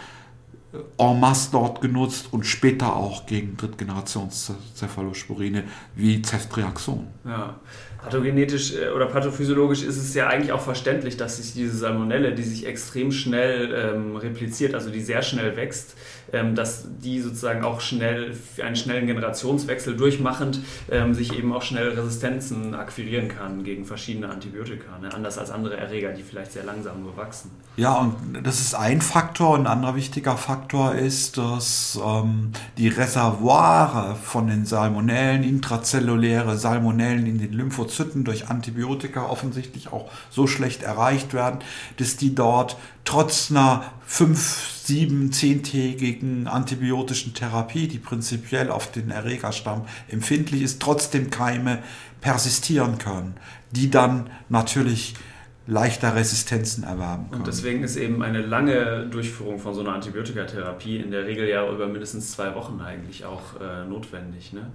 en 0.98 1.20
masse 1.20 1.50
dort 1.52 1.82
genutzt 1.82 2.30
und 2.32 2.46
später 2.46 2.96
auch 2.96 3.26
gegen 3.26 3.58
Drittgenerations-Cephalosporine 3.58 5.66
wie 5.96 6.22
Ceftriaxon. 6.22 7.08
Ja. 7.26 7.56
Pathogenetisch 8.04 8.76
äh, 8.76 8.90
oder 8.90 9.08
pathophysiologisch 9.08 9.84
ist 9.84 9.98
es 9.98 10.14
ja 10.14 10.28
eigentlich 10.28 10.52
auch 10.52 10.62
verständlich, 10.62 11.18
dass 11.18 11.38
sich 11.38 11.54
diese 11.54 11.76
Salmonelle, 11.76 12.34
die 12.34 12.44
sich 12.44 12.66
extrem 12.66 13.12
schnell 13.12 13.74
ähm, 13.74 14.16
repliziert, 14.16 14.76
also 14.76 14.90
die 14.90 15.02
sehr 15.02 15.24
schnell 15.24 15.58
wächst, 15.58 15.96
ähm, 16.32 16.56
dass 16.56 16.86
die 17.00 17.20
sozusagen 17.20 17.64
auch 17.64 17.82
schnell 17.82 18.36
einen 18.64 18.76
schnellen 18.76 19.08
Generationswechsel 19.08 19.98
durchmachend 19.98 20.60
ähm, 20.92 21.14
sich 21.14 21.38
eben 21.38 21.52
auch 21.54 21.64
schnell 21.64 21.90
Resistenzen 21.90 22.76
akquirieren 22.76 23.28
kann 23.28 23.64
gegen 23.64 23.86
verschiedene 23.86 24.30
Antibiotika, 24.30 25.00
ne? 25.02 25.14
anders 25.14 25.38
als 25.38 25.52
andere 25.52 25.78
Erreger, 25.78 26.12
die 26.12 26.24
vielleicht 26.24 26.54
sehr 26.54 26.64
langsam 26.64 27.04
nur 27.04 27.18
wachsen. 27.18 27.52
Ja, 27.78 27.96
und 27.96 28.16
das 28.44 28.60
ist 28.60 28.76
ein 28.76 29.02
Faktor. 29.02 29.58
Ein 29.58 29.68
anderer 29.68 29.96
wichtiger 29.96 30.38
Faktor 30.38 30.57
ist, 31.00 31.38
dass 31.38 32.00
ähm, 32.04 32.52
die 32.78 32.88
Reservoire 32.88 34.16
von 34.16 34.48
den 34.48 34.66
Salmonellen, 34.66 35.44
intrazelluläre 35.44 36.58
Salmonellen 36.58 37.26
in 37.26 37.38
den 37.38 37.54
Lymphozyten 37.54 38.24
durch 38.24 38.50
Antibiotika 38.50 39.26
offensichtlich 39.26 39.92
auch 39.92 40.10
so 40.30 40.48
schlecht 40.48 40.84
erreicht 40.84 41.34
werden, 41.34 41.60
dass 41.98 42.18
die 42.18 42.36
dort 42.36 42.78
trotz 43.06 43.52
einer 43.52 43.84
fünf, 44.06 44.70
sieben, 44.84 45.32
zehntägigen 45.32 46.48
antibiotischen 46.48 47.34
Therapie, 47.34 47.88
die 47.88 48.00
prinzipiell 48.00 48.70
auf 48.72 48.92
den 48.92 49.12
Erregerstamm 49.12 49.86
empfindlich 50.10 50.62
ist, 50.62 50.82
trotzdem 50.82 51.30
Keime 51.30 51.80
persistieren 52.22 52.98
können, 52.98 53.36
die 53.72 53.90
dann 53.90 54.30
natürlich 54.50 55.16
leichter 55.68 56.16
Resistenzen 56.16 56.86
erwerben 56.86 57.26
können. 57.30 57.42
Und 57.42 57.48
deswegen 57.48 57.84
ist 57.84 57.98
eben 57.98 58.24
eine 58.24 58.42
lange 58.42 59.06
Durchführung 59.08 59.60
von 59.60 59.74
so 59.74 59.82
einer 59.82 59.94
Antibiotikatherapie 59.94 60.98
in 60.98 61.12
der 61.12 61.26
Regel 61.26 61.48
ja 61.48 61.70
über 61.70 61.88
mindestens 61.88 62.32
zwei 62.32 62.56
Wochen 62.56 62.80
eigentlich 62.80 63.26
auch 63.26 63.60
äh, 63.60 63.86
notwendig. 63.88 64.54
Ne? 64.54 64.68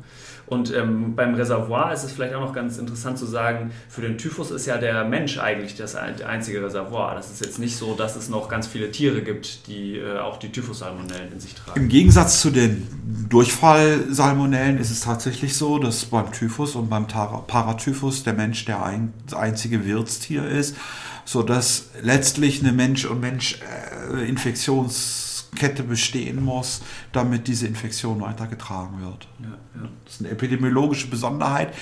Und 0.46 0.74
ähm, 0.74 1.16
beim 1.16 1.34
Reservoir 1.34 1.94
ist 1.94 2.04
es 2.04 2.12
vielleicht 2.12 2.34
auch 2.34 2.42
noch 2.42 2.52
ganz 2.52 2.76
interessant 2.76 3.16
zu 3.16 3.24
sagen, 3.24 3.70
für 3.88 4.02
den 4.02 4.18
Typhus 4.18 4.50
ist 4.50 4.66
ja 4.66 4.76
der 4.76 5.04
Mensch 5.04 5.38
eigentlich 5.38 5.76
das 5.76 5.96
einzige 5.96 6.62
Reservoir. 6.62 7.14
Das 7.14 7.30
ist 7.30 7.42
jetzt 7.42 7.58
nicht 7.58 7.76
so, 7.76 7.94
dass 7.94 8.14
es 8.14 8.28
noch 8.28 8.50
ganz 8.50 8.66
viele 8.66 8.90
Tiere 8.90 9.22
gibt, 9.22 9.66
die 9.68 9.96
äh, 9.96 10.18
auch 10.18 10.36
die 10.36 10.52
Typhus-Salmonellen 10.52 11.32
in 11.32 11.40
sich 11.40 11.54
tragen. 11.54 11.80
Im 11.80 11.88
Gegensatz 11.88 12.42
zu 12.42 12.50
den 12.50 12.86
Durchfall-Salmonellen 13.30 14.76
ist 14.76 14.90
es 14.90 15.00
tatsächlich 15.00 15.56
so, 15.56 15.78
dass 15.78 16.04
beim 16.04 16.30
Typhus 16.32 16.74
und 16.74 16.90
beim 16.90 17.06
Paratyphus 17.06 18.24
der 18.24 18.34
Mensch 18.34 18.66
der 18.66 18.84
ein, 18.84 19.14
einzige 19.34 19.86
Wirtstier 19.86 20.46
ist, 20.46 20.76
sodass 21.24 21.86
letztlich 22.00 22.60
eine 22.60 22.70
Mensch- 22.72 23.04
und 23.04 23.20
Mensch-Infektionskette 23.20 25.82
bestehen 25.82 26.44
muss, 26.44 26.82
damit 27.12 27.48
diese 27.48 27.66
Infektion 27.66 28.20
weitergetragen 28.20 29.00
wird. 29.00 29.26
Ja, 29.40 29.58
ja. 29.82 29.88
Das 30.04 30.14
ist 30.14 30.20
eine 30.20 30.30
epidemiologische 30.30 31.08
Besonderheit, 31.08 31.74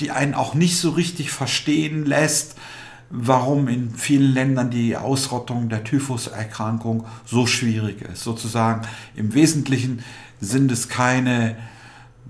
die 0.00 0.10
einen 0.10 0.34
auch 0.34 0.54
nicht 0.54 0.78
so 0.78 0.90
richtig 0.90 1.30
verstehen 1.30 2.04
lässt, 2.06 2.56
warum 3.10 3.68
in 3.68 3.90
vielen 3.90 4.32
Ländern 4.32 4.70
die 4.70 4.96
Ausrottung 4.96 5.68
der 5.68 5.84
Typhuserkrankung 5.84 7.04
so 7.24 7.46
schwierig 7.46 8.02
ist. 8.02 8.24
Sozusagen 8.24 8.84
im 9.14 9.32
Wesentlichen 9.34 10.02
sind 10.40 10.72
es 10.72 10.88
keine 10.88 11.56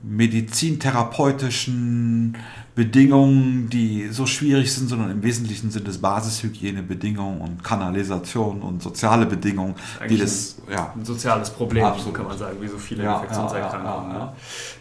medizintherapeutischen 0.03 2.37
Bedingungen, 2.77 3.71
die 3.71 4.09
so 4.11 4.27
schwierig 4.27 4.71
sind, 4.75 4.89
sondern 4.89 5.11
im 5.11 5.23
Wesentlichen 5.23 5.71
sind 5.71 5.89
es 5.89 5.97
Basishygienebedingungen 5.97 7.41
und 7.41 7.65
Kanalisation 7.65 8.61
und 8.61 8.83
soziale 8.83 9.25
Bedingungen, 9.25 9.77
die 10.11 10.19
das 10.19 10.59
ja 10.71 10.93
ein 10.95 11.07
soziales 11.07 11.49
Problem, 11.49 11.87
so 11.97 12.11
kann 12.11 12.27
man 12.27 12.37
sagen, 12.37 12.59
wie 12.61 12.69
so 12.69 12.77
viele 12.77 13.05
ja, 13.05 13.15
Infektionserkrankungen. 13.15 14.11
Ja, 14.11 14.19
ja, 14.19 14.25
ne? 14.27 14.33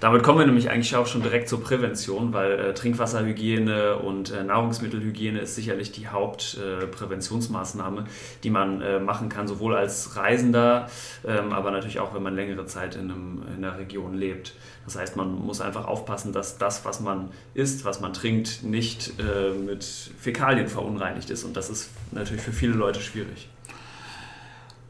Damit 0.02 0.24
kommen 0.24 0.40
wir 0.40 0.46
nämlich 0.46 0.70
eigentlich 0.70 0.94
auch 0.98 1.08
schon 1.08 1.22
direkt 1.22 1.48
zur 1.48 1.64
Prävention, 1.64 2.34
weil 2.34 2.60
äh, 2.60 2.74
Trinkwasserhygiene 2.74 3.96
und 3.96 4.30
äh, 4.30 4.44
Nahrungsmittelhygiene 4.44 5.40
ist 5.40 5.56
sicherlich 5.56 5.94
die 5.94 6.10
Hauptpräventionsmaßnahme, 6.10 8.02
äh, 8.02 8.04
die 8.44 8.50
man 8.50 8.82
äh, 8.82 9.00
machen 9.00 9.30
kann, 9.30 9.48
sowohl 9.48 9.74
als 9.74 10.18
Reisender, 10.18 10.90
ähm, 11.26 11.54
aber 11.54 11.72
natürlich 11.72 12.02
auch, 12.02 12.14
wenn 12.14 12.24
man 12.24 12.36
längere 12.36 12.66
Zeit 12.66 12.96
in, 12.96 13.10
einem, 13.10 13.44
in 13.56 13.64
einer 13.64 13.78
Region 13.78 14.16
lebt. 14.16 14.54
Das 14.86 14.96
heißt, 14.96 15.16
man 15.16 15.34
muss 15.46 15.62
einfach 15.62 15.86
aufpassen, 15.86 16.32
dass 16.32 16.58
das, 16.58 16.86
was 16.86 17.00
man 17.00 17.30
isst, 17.56 17.86
was 17.86 18.02
man 18.02 18.14
trinkt, 18.14 18.64
nicht 18.64 19.14
äh, 19.20 19.52
mit 19.54 19.84
Fäkalien 19.84 20.68
verunreinigt 20.68 21.30
ist. 21.32 21.44
Und 21.44 21.58
das 21.58 21.70
ist 21.70 21.90
natürlich 22.12 22.44
für 22.44 22.54
viele 22.54 22.74
Leute 22.74 23.02
schwierig. 23.02 23.50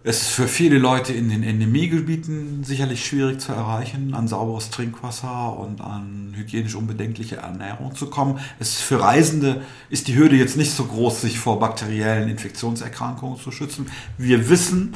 Es 0.07 0.21
ist 0.21 0.29
für 0.29 0.47
viele 0.47 0.77
Leute 0.77 1.13
in 1.13 1.29
den 1.29 1.41
Endemiegebieten 1.41 2.63
sicherlich 2.63 3.03
schwierig 3.03 3.39
zu 3.39 3.53
erreichen, 3.53 4.13
an 4.13 4.27
sauberes 4.27 4.69
Trinkwasser 4.69 5.57
und 5.57 5.81
an 5.81 6.31
hygienisch 6.35 6.75
unbedenkliche 6.75 7.37
Ernährung 7.37 7.95
zu 7.95 8.11
kommen. 8.11 8.39
Es 8.59 8.73
ist 8.73 8.81
für 8.81 9.01
Reisende 9.01 9.63
ist 9.89 10.07
die 10.07 10.15
Hürde 10.15 10.35
jetzt 10.35 10.57
nicht 10.57 10.73
so 10.73 10.85
groß, 10.85 11.21
sich 11.21 11.39
vor 11.39 11.59
bakteriellen 11.59 12.29
Infektionserkrankungen 12.29 13.39
zu 13.39 13.49
schützen. 13.49 13.89
Wir 14.19 14.47
wissen, 14.47 14.95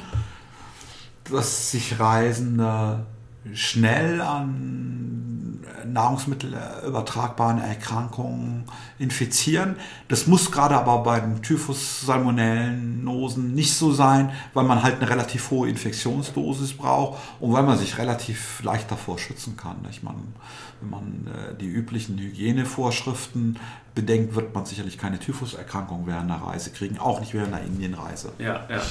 dass 1.31 1.71
sich 1.71 1.99
Reisende 1.99 3.07
schnell 3.53 4.21
an 4.21 5.09
nahrungsmittelübertragbaren 5.93 7.59
Erkrankungen 7.59 8.65
infizieren. 8.97 9.75
Das 10.07 10.27
muss 10.27 10.51
gerade 10.51 10.75
aber 10.75 11.03
bei 11.03 11.19
den 11.19 11.41
Typhus, 11.41 12.01
Salmonellen, 12.01 13.03
Nosen 13.03 13.53
nicht 13.53 13.73
so 13.73 13.91
sein, 13.91 14.31
weil 14.53 14.65
man 14.65 14.83
halt 14.83 14.97
eine 14.97 15.09
relativ 15.09 15.51
hohe 15.51 15.69
Infektionsdosis 15.69 16.73
braucht 16.73 17.19
und 17.39 17.53
weil 17.53 17.63
man 17.63 17.77
sich 17.77 17.97
relativ 17.97 18.62
leicht 18.63 18.91
davor 18.91 19.17
schützen 19.17 19.57
kann. 19.57 19.77
Ich 19.89 20.03
meine, 20.03 20.19
wenn 20.81 20.89
man 20.89 21.27
äh, 21.27 21.55
die 21.55 21.67
üblichen 21.67 22.17
Hygienevorschriften 22.17 23.57
bedenkt, 23.95 24.35
wird 24.35 24.53
man 24.53 24.65
sicherlich 24.65 24.97
keine 24.97 25.19
Typhuserkrankung 25.19 26.07
während 26.07 26.31
einer 26.31 26.41
Reise 26.41 26.71
kriegen, 26.71 26.99
auch 26.99 27.19
nicht 27.19 27.33
während 27.33 27.53
einer 27.53 27.65
Indienreise. 27.65 28.31
Ja, 28.39 28.65
ja. 28.69 28.81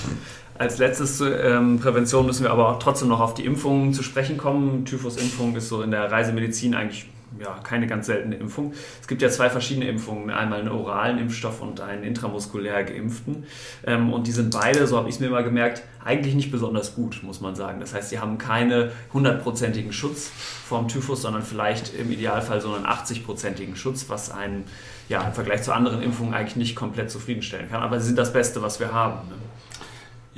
Als 0.59 0.79
letztes 0.79 1.21
ähm, 1.21 1.79
Prävention 1.79 2.27
müssen 2.27 2.43
wir 2.43 2.51
aber 2.51 2.79
trotzdem 2.81 3.09
noch 3.09 3.21
auf 3.21 3.35
die 3.35 3.45
Impfungen 3.45 3.93
zu 3.95 4.03
sprechen 4.03 4.37
kommen. 4.37 4.85
Typhusimpfung 4.85 5.55
ist 5.55 5.69
so 5.69 5.83
in 5.83 5.93
der 5.93 6.11
Reisemedizin 6.11 6.75
eigentlich 6.75 7.07
ja, 7.39 7.59
keine 7.63 7.87
ganz 7.87 8.07
seltene 8.07 8.37
Impfung. 8.37 8.73
Es 9.01 9.07
gibt 9.07 9.23
ja 9.23 9.29
zwei 9.29 9.51
verschiedene 9.51 9.87
Impfungen, 9.89 10.31
einmal 10.31 10.61
einen 10.61 10.71
oralen 10.71 11.19
Impfstoff 11.19 11.61
und 11.63 11.81
einen 11.81 12.03
intramuskulär 12.03 12.83
geimpften. 12.83 13.45
Ähm, 13.87 14.13
und 14.13 14.27
die 14.27 14.33
sind 14.33 14.53
beide, 14.53 14.87
so 14.89 14.97
habe 14.97 15.09
ich 15.09 15.17
es 15.17 15.21
mir 15.21 15.31
mal 15.31 15.45
gemerkt, 15.45 15.83
eigentlich 16.05 16.35
nicht 16.35 16.51
besonders 16.51 16.97
gut, 16.97 17.21
muss 17.23 17.41
man 17.41 17.55
sagen. 17.55 17.79
Das 17.79 17.95
heißt, 17.95 18.09
sie 18.09 18.19
haben 18.19 18.39
keine 18.39 18.91
hundertprozentigen 19.13 19.93
Schutz 19.93 20.33
vom 20.67 20.89
Typhus, 20.89 21.23
sondern 21.23 21.43
vielleicht 21.43 21.95
im 21.95 22.11
Idealfall 22.11 22.61
so 22.61 22.73
einen 22.73 22.87
80-prozentigen 22.87 23.77
Schutz, 23.77 24.07
was 24.09 24.31
einen 24.31 24.65
ja, 25.09 25.23
im 25.23 25.35
Vergleich 25.35 25.63
zu 25.63 25.73
anderen 25.73 26.03
Impfungen 26.03 26.35
eigentlich 26.35 26.57
nicht 26.57 26.75
komplett 26.75 27.11
zufriedenstellen 27.11 27.71
kann. 27.71 27.83
Aber 27.83 28.01
sie 28.01 28.07
sind 28.07 28.19
das 28.19 28.33
Beste, 28.33 28.61
was 28.63 28.81
wir 28.81 28.93
haben. 28.93 29.29
Ne? 29.29 29.37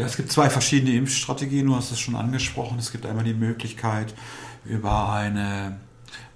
Ja, 0.00 0.06
es 0.06 0.16
gibt 0.16 0.32
zwei 0.32 0.48
verschiedene 0.48 0.96
Impfstrategien, 0.96 1.66
du 1.66 1.76
hast 1.76 1.92
es 1.92 2.00
schon 2.00 2.16
angesprochen. 2.16 2.78
Es 2.78 2.90
gibt 2.90 3.04
einmal 3.04 3.24
die 3.24 3.34
Möglichkeit, 3.34 4.14
über 4.64 5.12
eine 5.12 5.76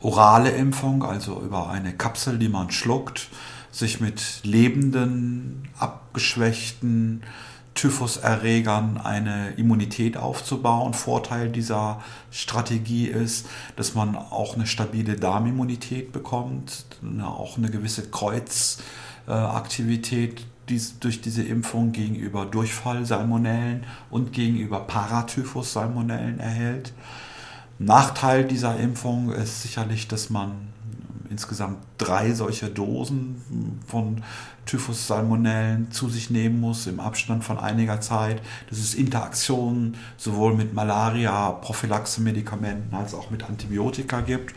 orale 0.00 0.50
Impfung, 0.50 1.02
also 1.02 1.40
über 1.40 1.70
eine 1.70 1.94
Kapsel, 1.94 2.38
die 2.38 2.50
man 2.50 2.70
schluckt, 2.70 3.30
sich 3.70 4.02
mit 4.02 4.40
lebenden, 4.42 5.66
abgeschwächten 5.78 7.22
Typhuserregern 7.72 8.98
eine 8.98 9.52
Immunität 9.52 10.18
aufzubauen. 10.18 10.92
Vorteil 10.92 11.48
dieser 11.48 12.02
Strategie 12.30 13.06
ist, 13.06 13.46
dass 13.76 13.94
man 13.94 14.14
auch 14.14 14.56
eine 14.56 14.66
stabile 14.66 15.16
Darmimmunität 15.16 16.12
bekommt, 16.12 16.84
auch 17.22 17.56
eine 17.56 17.70
gewisse 17.70 18.10
Kreuzaktivität 18.10 20.44
dies, 20.68 20.98
durch 20.98 21.20
diese 21.20 21.42
Impfung 21.42 21.92
gegenüber 21.92 22.46
Durchfallsalmonellen 22.46 23.84
und 24.10 24.32
gegenüber 24.32 24.80
Paratyphus-Salmonellen 24.80 26.40
erhält. 26.40 26.92
Nachteil 27.78 28.44
dieser 28.44 28.78
Impfung 28.78 29.32
ist 29.32 29.62
sicherlich, 29.62 30.08
dass 30.08 30.30
man 30.30 30.52
insgesamt 31.30 31.78
drei 31.98 32.32
solche 32.32 32.68
Dosen 32.68 33.80
von 33.86 34.22
Typhus-Salmonellen 34.66 35.90
zu 35.90 36.08
sich 36.08 36.30
nehmen 36.30 36.60
muss 36.60 36.86
im 36.86 37.00
Abstand 37.00 37.44
von 37.44 37.58
einiger 37.58 38.00
Zeit. 38.00 38.40
Das 38.70 38.78
ist 38.78 38.94
Interaktionen 38.94 39.96
sowohl 40.16 40.54
mit 40.54 40.74
Malaria, 40.74 41.50
Prophylaxe-Medikamenten 41.50 42.94
als 42.94 43.14
auch 43.14 43.30
mit 43.30 43.42
Antibiotika 43.44 44.20
gibt. 44.20 44.54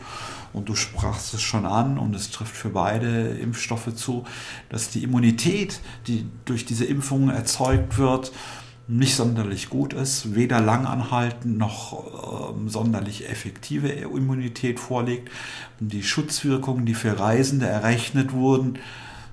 Und 0.52 0.68
du 0.68 0.74
sprachst 0.74 1.34
es 1.34 1.42
schon 1.42 1.66
an 1.66 1.98
und 1.98 2.14
es 2.14 2.30
trifft 2.30 2.56
für 2.56 2.70
beide 2.70 3.28
Impfstoffe 3.28 3.94
zu, 3.94 4.24
dass 4.70 4.90
die 4.90 5.02
Immunität, 5.02 5.80
die 6.06 6.26
durch 6.44 6.64
diese 6.64 6.84
Impfungen 6.84 7.30
erzeugt 7.30 7.98
wird, 7.98 8.32
nicht 8.88 9.16
sonderlich 9.16 9.68
gut 9.68 9.92
ist, 9.92 10.34
weder 10.34 10.60
langanhaltend 10.60 11.58
noch 11.58 12.54
äh, 12.56 12.68
sonderlich 12.70 13.28
effektive 13.28 13.88
Immunität 13.88 14.80
vorliegt. 14.80 15.30
Die 15.78 16.02
Schutzwirkungen, 16.02 16.86
die 16.86 16.94
für 16.94 17.20
Reisende 17.20 17.66
errechnet 17.66 18.32
wurden, 18.32 18.78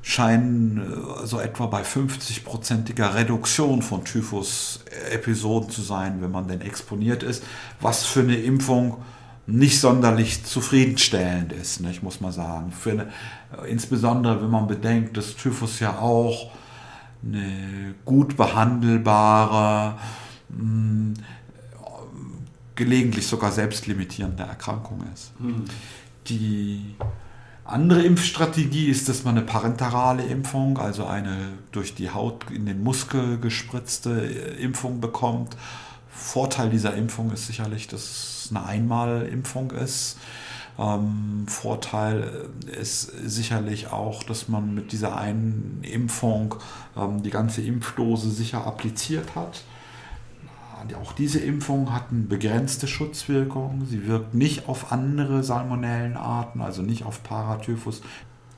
scheinen 0.01 0.77
äh, 0.77 1.25
so 1.25 1.39
etwa 1.39 1.67
bei 1.67 1.83
50-prozentiger 1.83 3.15
Reduktion 3.15 3.81
von 3.81 4.03
Typhus-Episoden 4.03 5.69
zu 5.69 5.81
sein, 5.81 6.21
wenn 6.21 6.31
man 6.31 6.49
denn 6.49 6.59
exponiert 6.59 7.23
ist, 7.23 7.41
was 7.79 8.05
für 8.05 8.19
eine 8.19 8.35
Impfung 8.35 8.97
nicht 9.47 9.79
sonderlich 9.79 10.43
zufriedenstellend 10.43 11.53
ist, 11.53 11.81
nicht, 11.81 12.01
muss 12.01 12.21
man 12.21 12.31
sagen. 12.31 12.73
Eine, 12.85 13.07
insbesondere 13.67 14.41
wenn 14.41 14.49
man 14.49 14.67
bedenkt, 14.67 15.17
dass 15.17 15.35
Typhus 15.35 15.79
ja 15.79 15.99
auch 15.99 16.51
eine 17.23 17.95
gut 18.05 18.37
behandelbare, 18.37 19.97
mh, 20.49 21.13
gelegentlich 22.75 23.25
sogar 23.25 23.51
selbstlimitierende 23.51 24.43
Erkrankung 24.43 25.03
ist. 25.13 25.39
Mhm. 25.39 25.65
Die 26.27 26.95
andere 27.63 28.03
Impfstrategie 28.03 28.89
ist, 28.89 29.09
dass 29.09 29.23
man 29.23 29.37
eine 29.37 29.45
parenterale 29.45 30.23
Impfung, 30.23 30.77
also 30.77 31.05
eine 31.05 31.35
durch 31.71 31.95
die 31.95 32.11
Haut 32.11 32.51
in 32.51 32.65
den 32.65 32.83
Muskel 32.83 33.39
gespritzte 33.39 34.11
Impfung 34.11 35.01
bekommt. 35.01 35.55
Vorteil 36.15 36.69
dieser 36.69 36.95
Impfung 36.95 37.31
ist 37.31 37.45
sicherlich, 37.47 37.87
dass 37.87 38.01
es 38.01 38.47
eine 38.49 38.65
Einmalimpfung 38.65 39.71
ist. 39.71 40.17
Ähm, 40.79 41.45
Vorteil 41.47 42.49
ist 42.81 43.11
sicherlich 43.25 43.91
auch, 43.91 44.23
dass 44.23 44.47
man 44.47 44.73
mit 44.73 44.91
dieser 44.91 45.17
einen 45.17 45.81
Impfung 45.83 46.55
ähm, 46.97 47.21
die 47.21 47.29
ganze 47.29 47.61
Impfdose 47.61 48.31
sicher 48.31 48.65
appliziert 48.65 49.35
hat. 49.35 49.63
Auch 51.01 51.13
diese 51.13 51.39
Impfung 51.39 51.91
hat 51.91 52.11
eine 52.11 52.21
begrenzte 52.21 52.87
Schutzwirkung. 52.87 53.87
Sie 53.89 54.07
wirkt 54.07 54.35
nicht 54.35 54.69
auf 54.69 54.91
andere 54.91 55.43
Salmonellenarten, 55.43 56.61
also 56.61 56.83
nicht 56.83 57.05
auf 57.05 57.23
Paratyphus. 57.23 58.01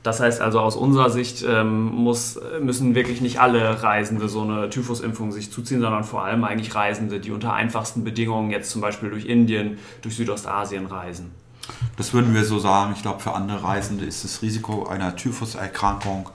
Das 0.08 0.20
heißt 0.20 0.40
also 0.40 0.60
aus 0.60 0.74
unserer 0.74 1.10
Sicht 1.10 1.44
ähm, 1.46 1.84
muss, 1.84 2.40
müssen 2.62 2.94
wirklich 2.94 3.20
nicht 3.20 3.40
alle 3.40 3.82
Reisende 3.82 4.30
so 4.30 4.40
eine 4.40 4.70
Typhusimpfung 4.70 5.32
sich 5.32 5.52
zuziehen, 5.52 5.82
sondern 5.82 6.02
vor 6.02 6.24
allem 6.24 6.44
eigentlich 6.44 6.74
Reisende, 6.74 7.20
die 7.20 7.30
unter 7.30 7.52
einfachsten 7.52 8.04
Bedingungen 8.04 8.50
jetzt 8.50 8.70
zum 8.70 8.80
Beispiel 8.80 9.10
durch 9.10 9.26
Indien, 9.26 9.76
durch 10.00 10.16
Südostasien 10.16 10.86
reisen. 10.86 11.30
Das 11.98 12.14
würden 12.14 12.32
wir 12.32 12.46
so 12.46 12.58
sagen. 12.58 12.94
Ich 12.96 13.02
glaube, 13.02 13.20
für 13.20 13.34
andere 13.34 13.62
Reisende 13.62 14.06
ist 14.06 14.24
das 14.24 14.40
Risiko 14.40 14.86
einer 14.86 15.14
Typhuserkrankung 15.14 16.30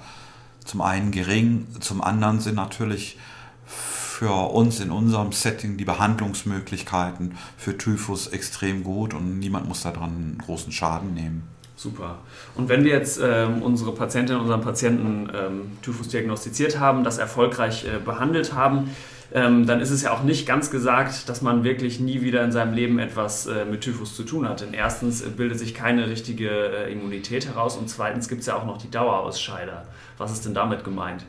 zum 0.64 0.82
einen 0.82 1.10
gering, 1.10 1.66
zum 1.80 2.04
anderen 2.04 2.42
sind 2.42 2.54
natürlich 2.54 3.18
für 3.66 4.52
uns 4.52 4.82
in 4.82 4.92
unserem 4.92 5.32
Setting 5.32 5.78
die 5.78 5.86
Behandlungsmöglichkeiten 5.86 7.40
für 7.58 7.76
Typhus 7.76 8.28
extrem 8.28 8.84
gut 8.84 9.16
und 9.16 9.40
niemand 9.40 9.68
muss 9.68 9.82
daran 9.82 10.38
großen 10.46 10.72
Schaden 10.72 11.16
nehmen. 11.16 11.48
Super. 11.84 12.20
Und 12.56 12.70
wenn 12.70 12.86
wir 12.86 12.94
jetzt 12.94 13.20
ähm, 13.22 13.62
unsere 13.62 13.92
Patientinnen 13.92 14.40
und 14.40 14.46
unseren 14.46 14.62
Patienten 14.62 15.30
ähm, 15.36 15.78
Typhus 15.82 16.08
diagnostiziert 16.08 16.80
haben, 16.80 17.04
das 17.04 17.18
erfolgreich 17.18 17.84
äh, 17.84 18.00
behandelt 18.00 18.54
haben, 18.54 18.92
ähm, 19.34 19.68
dann 19.68 19.82
ist 19.82 19.90
es 19.90 20.02
ja 20.02 20.14
auch 20.14 20.24
nicht 20.24 20.48
ganz 20.48 20.72
gesagt, 20.72 21.28
dass 21.28 21.42
man 21.42 21.66
wirklich 21.66 22.00
nie 22.00 22.22
wieder 22.22 22.42
in 22.46 22.54
seinem 22.54 22.74
Leben 22.74 23.00
etwas 23.00 23.48
äh, 23.48 23.66
mit 23.66 23.82
Typhus 23.82 24.16
zu 24.16 24.24
tun 24.24 24.48
hat. 24.48 24.62
Denn 24.62 24.74
erstens 24.74 25.22
äh, 25.22 25.30
bildet 25.30 25.60
sich 25.60 25.74
keine 25.74 26.08
richtige 26.08 26.48
äh, 26.50 26.94
Immunität 26.94 27.48
heraus 27.48 27.76
und 27.76 27.90
zweitens 27.90 28.30
gibt 28.30 28.40
es 28.40 28.48
ja 28.48 28.56
auch 28.56 28.66
noch 28.66 28.78
die 28.78 28.90
Dauerausscheider. 28.90 29.84
Was 30.18 30.32
ist 30.32 30.46
denn 30.46 30.54
damit 30.54 30.86
gemeint? 30.86 31.26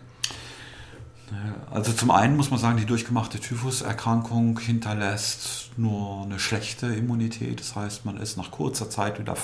Also 1.73 1.93
zum 1.93 2.13
einen 2.13 2.37
muss 2.37 2.51
man 2.51 2.61
sagen, 2.61 2.77
die 2.77 2.85
durchgemachte 2.85 3.41
Typhuserkrankung 3.41 4.61
hinterlässt 4.61 5.71
nur 5.77 6.23
eine 6.23 6.39
schlechte 6.39 6.87
Immunität. 6.87 7.59
Das 7.59 7.75
heißt, 7.75 8.05
man 8.05 8.19
ist 8.19 8.37
nach 8.37 8.51
kurzer 8.51 8.91
Zeit 8.91 9.19
wieder 9.19 9.35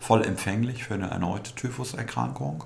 voll 0.00 0.24
empfänglich 0.24 0.84
für 0.84 0.94
eine 0.94 1.10
erneute 1.10 1.54
Typhuserkrankung. 1.54 2.64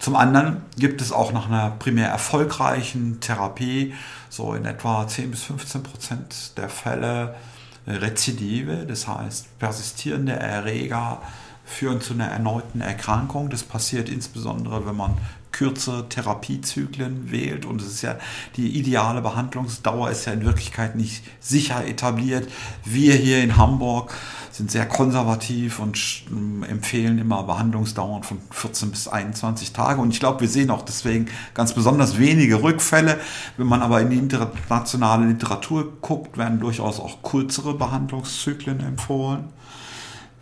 Zum 0.00 0.16
anderen 0.16 0.62
gibt 0.76 1.00
es 1.00 1.12
auch 1.12 1.32
nach 1.32 1.46
einer 1.46 1.70
primär 1.70 2.08
erfolgreichen 2.08 3.20
Therapie 3.20 3.94
so 4.30 4.54
in 4.54 4.64
etwa 4.64 5.06
10 5.06 5.30
bis 5.30 5.44
15 5.44 5.82
Prozent 5.84 6.58
der 6.58 6.68
Fälle 6.68 7.36
Rezidive, 7.86 8.84
das 8.86 9.06
heißt 9.06 9.58
persistierende 9.60 10.32
Erreger 10.32 11.20
führen 11.64 12.00
zu 12.00 12.14
einer 12.14 12.26
erneuten 12.26 12.80
Erkrankung. 12.80 13.48
Das 13.48 13.62
passiert 13.62 14.08
insbesondere, 14.08 14.86
wenn 14.86 14.96
man 14.96 15.16
kürzere 15.52 16.08
Therapiezyklen 16.08 17.30
wählt 17.30 17.66
und 17.66 17.80
es 17.80 17.88
ist 17.88 18.02
ja 18.02 18.16
die 18.56 18.78
ideale 18.78 19.22
Behandlungsdauer 19.22 20.10
ist 20.10 20.24
ja 20.24 20.32
in 20.32 20.44
Wirklichkeit 20.44 20.96
nicht 20.96 21.22
sicher 21.40 21.86
etabliert. 21.86 22.50
Wir 22.84 23.14
hier 23.14 23.42
in 23.42 23.56
Hamburg 23.56 24.14
sind 24.50 24.70
sehr 24.70 24.86
konservativ 24.86 25.78
und 25.78 25.98
empfehlen 26.68 27.18
immer 27.18 27.42
Behandlungsdauern 27.42 28.22
von 28.22 28.38
14 28.50 28.90
bis 28.90 29.08
21 29.08 29.72
Tage. 29.72 30.00
Und 30.00 30.10
ich 30.10 30.20
glaube, 30.20 30.40
wir 30.40 30.48
sehen 30.48 30.70
auch 30.70 30.82
deswegen 30.82 31.26
ganz 31.54 31.72
besonders 31.72 32.18
wenige 32.18 32.62
Rückfälle. 32.62 33.18
Wenn 33.56 33.66
man 33.66 33.82
aber 33.82 34.00
in 34.02 34.10
die 34.10 34.18
internationale 34.18 35.26
Literatur 35.26 35.92
guckt, 36.00 36.36
werden 36.36 36.60
durchaus 36.60 37.00
auch 37.00 37.22
kürzere 37.22 37.74
Behandlungszyklen 37.74 38.80
empfohlen. 38.80 39.44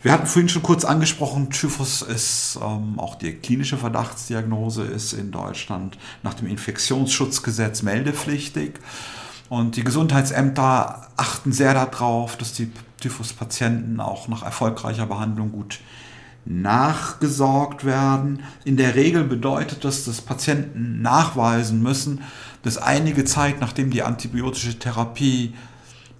Wir 0.03 0.11
hatten 0.11 0.25
vorhin 0.25 0.49
schon 0.49 0.63
kurz 0.63 0.83
angesprochen, 0.83 1.51
Typhus 1.51 2.01
ist 2.01 2.57
ähm, 2.59 2.99
auch 2.99 3.13
die 3.15 3.33
klinische 3.33 3.77
Verdachtsdiagnose 3.77 4.83
ist 4.83 5.13
in 5.13 5.29
Deutschland 5.29 5.97
nach 6.23 6.33
dem 6.33 6.47
Infektionsschutzgesetz 6.47 7.83
meldepflichtig. 7.83 8.79
Und 9.49 9.75
die 9.75 9.83
Gesundheitsämter 9.83 11.09
achten 11.17 11.51
sehr 11.51 11.75
darauf, 11.75 12.35
dass 12.35 12.53
die 12.53 12.71
Typhus-Patienten 12.99 13.99
auch 13.99 14.27
nach 14.27 14.41
erfolgreicher 14.41 15.05
Behandlung 15.05 15.51
gut 15.51 15.79
nachgesorgt 16.45 17.85
werden. 17.85 18.41
In 18.63 18.77
der 18.77 18.95
Regel 18.95 19.23
bedeutet 19.23 19.85
das, 19.85 20.05
dass 20.05 20.21
Patienten 20.21 21.03
nachweisen 21.03 21.83
müssen, 21.83 22.21
dass 22.63 22.79
einige 22.79 23.23
Zeit, 23.25 23.59
nachdem 23.59 23.91
die 23.91 24.01
antibiotische 24.01 24.79
Therapie 24.79 25.53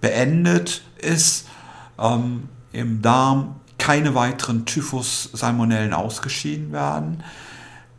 beendet 0.00 0.82
ist, 0.98 1.48
ähm, 1.98 2.44
im 2.72 3.02
Darm 3.02 3.56
keine 3.82 4.14
weiteren 4.14 4.64
Typhus-Salmonellen 4.64 5.92
ausgeschieden 5.92 6.70
werden. 6.70 7.24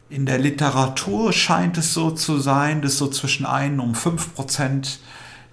In 0.10 0.26
der 0.26 0.40
Literatur 0.40 1.34
scheint 1.34 1.78
es 1.78 1.94
so 1.94 2.12
zu 2.12 2.40
sein, 2.40 2.82
dass 2.82 2.98
so 2.98 3.10
zwischen 3.10 3.46
1 3.46 3.82
und 3.84 3.96
5 3.96 4.34
Prozent 4.34 5.02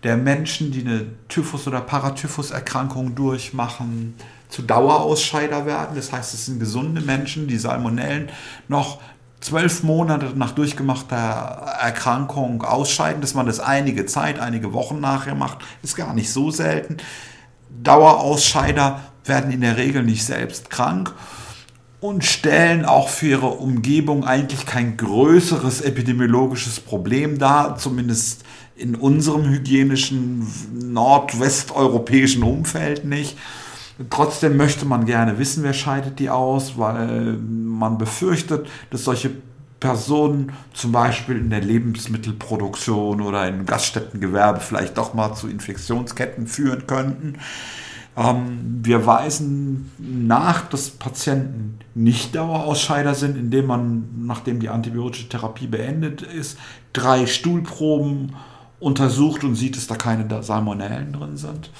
der 0.04 0.16
Menschen, 0.16 0.70
die 0.70 0.82
eine 0.82 1.06
Typhus- 1.28 1.66
oder 1.66 1.80
Paratyphus-Erkrankung 1.80 3.16
durchmachen, 3.16 4.14
zu 4.48 4.62
Dauerausscheider 4.62 5.66
werden. 5.66 5.96
Das 5.96 6.12
heißt, 6.12 6.32
es 6.32 6.46
sind 6.46 6.60
gesunde 6.60 7.00
Menschen, 7.00 7.48
die 7.48 7.58
Salmonellen 7.58 8.28
noch 8.68 9.00
zwölf 9.40 9.82
Monate 9.82 10.26
nach 10.36 10.52
durchgemachter 10.52 11.16
Erkrankung 11.16 12.62
ausscheiden. 12.62 13.20
Dass 13.20 13.34
man 13.34 13.46
das 13.46 13.58
einige 13.58 14.06
Zeit, 14.06 14.38
einige 14.38 14.72
Wochen 14.72 15.00
nachher 15.00 15.34
macht, 15.34 15.58
ist 15.82 15.96
gar 15.96 16.14
nicht 16.14 16.32
so 16.32 16.52
selten. 16.52 16.98
Dauerausscheider 17.82 19.00
werden 19.24 19.50
in 19.50 19.60
der 19.60 19.76
Regel 19.76 20.02
nicht 20.02 20.24
selbst 20.24 20.70
krank 20.70 21.14
und 22.00 22.24
stellen 22.24 22.84
auch 22.84 23.08
für 23.08 23.28
ihre 23.28 23.48
Umgebung 23.48 24.24
eigentlich 24.24 24.66
kein 24.66 24.96
größeres 24.96 25.82
epidemiologisches 25.82 26.80
Problem 26.80 27.38
dar, 27.38 27.76
zumindest 27.76 28.44
in 28.74 28.94
unserem 28.94 29.44
hygienischen 29.44 30.46
nordwesteuropäischen 30.72 32.42
Umfeld 32.42 33.04
nicht. 33.04 33.36
Trotzdem 34.08 34.56
möchte 34.56 34.86
man 34.86 35.04
gerne 35.04 35.38
wissen, 35.38 35.62
wer 35.62 35.74
scheidet 35.74 36.18
die 36.18 36.30
aus, 36.30 36.78
weil 36.78 37.36
man 37.36 37.98
befürchtet, 37.98 38.66
dass 38.90 39.04
solche 39.04 39.32
Personen 39.80 40.52
zum 40.74 40.92
Beispiel 40.92 41.38
in 41.38 41.50
der 41.50 41.62
Lebensmittelproduktion 41.62 43.22
oder 43.22 43.48
im 43.48 43.64
Gaststättengewerbe 43.66 44.60
vielleicht 44.60 44.98
doch 44.98 45.14
mal 45.14 45.34
zu 45.34 45.48
Infektionsketten 45.48 46.46
führen 46.46 46.86
könnten. 46.86 47.38
Ähm, 48.16 48.80
wir 48.82 49.06
weisen 49.06 49.90
nach, 49.98 50.68
dass 50.68 50.90
Patienten 50.90 51.78
nicht 51.94 52.34
Dauerausscheider 52.34 53.14
sind, 53.14 53.36
indem 53.36 53.66
man, 53.66 54.26
nachdem 54.26 54.60
die 54.60 54.68
antibiotische 54.68 55.28
Therapie 55.28 55.66
beendet 55.66 56.22
ist, 56.22 56.58
drei 56.92 57.26
Stuhlproben 57.26 58.36
untersucht 58.80 59.44
und 59.44 59.54
sieht, 59.54 59.76
dass 59.76 59.86
da 59.86 59.94
keine 59.94 60.42
Salmonellen 60.42 61.12
drin 61.12 61.36
sind. 61.36 61.70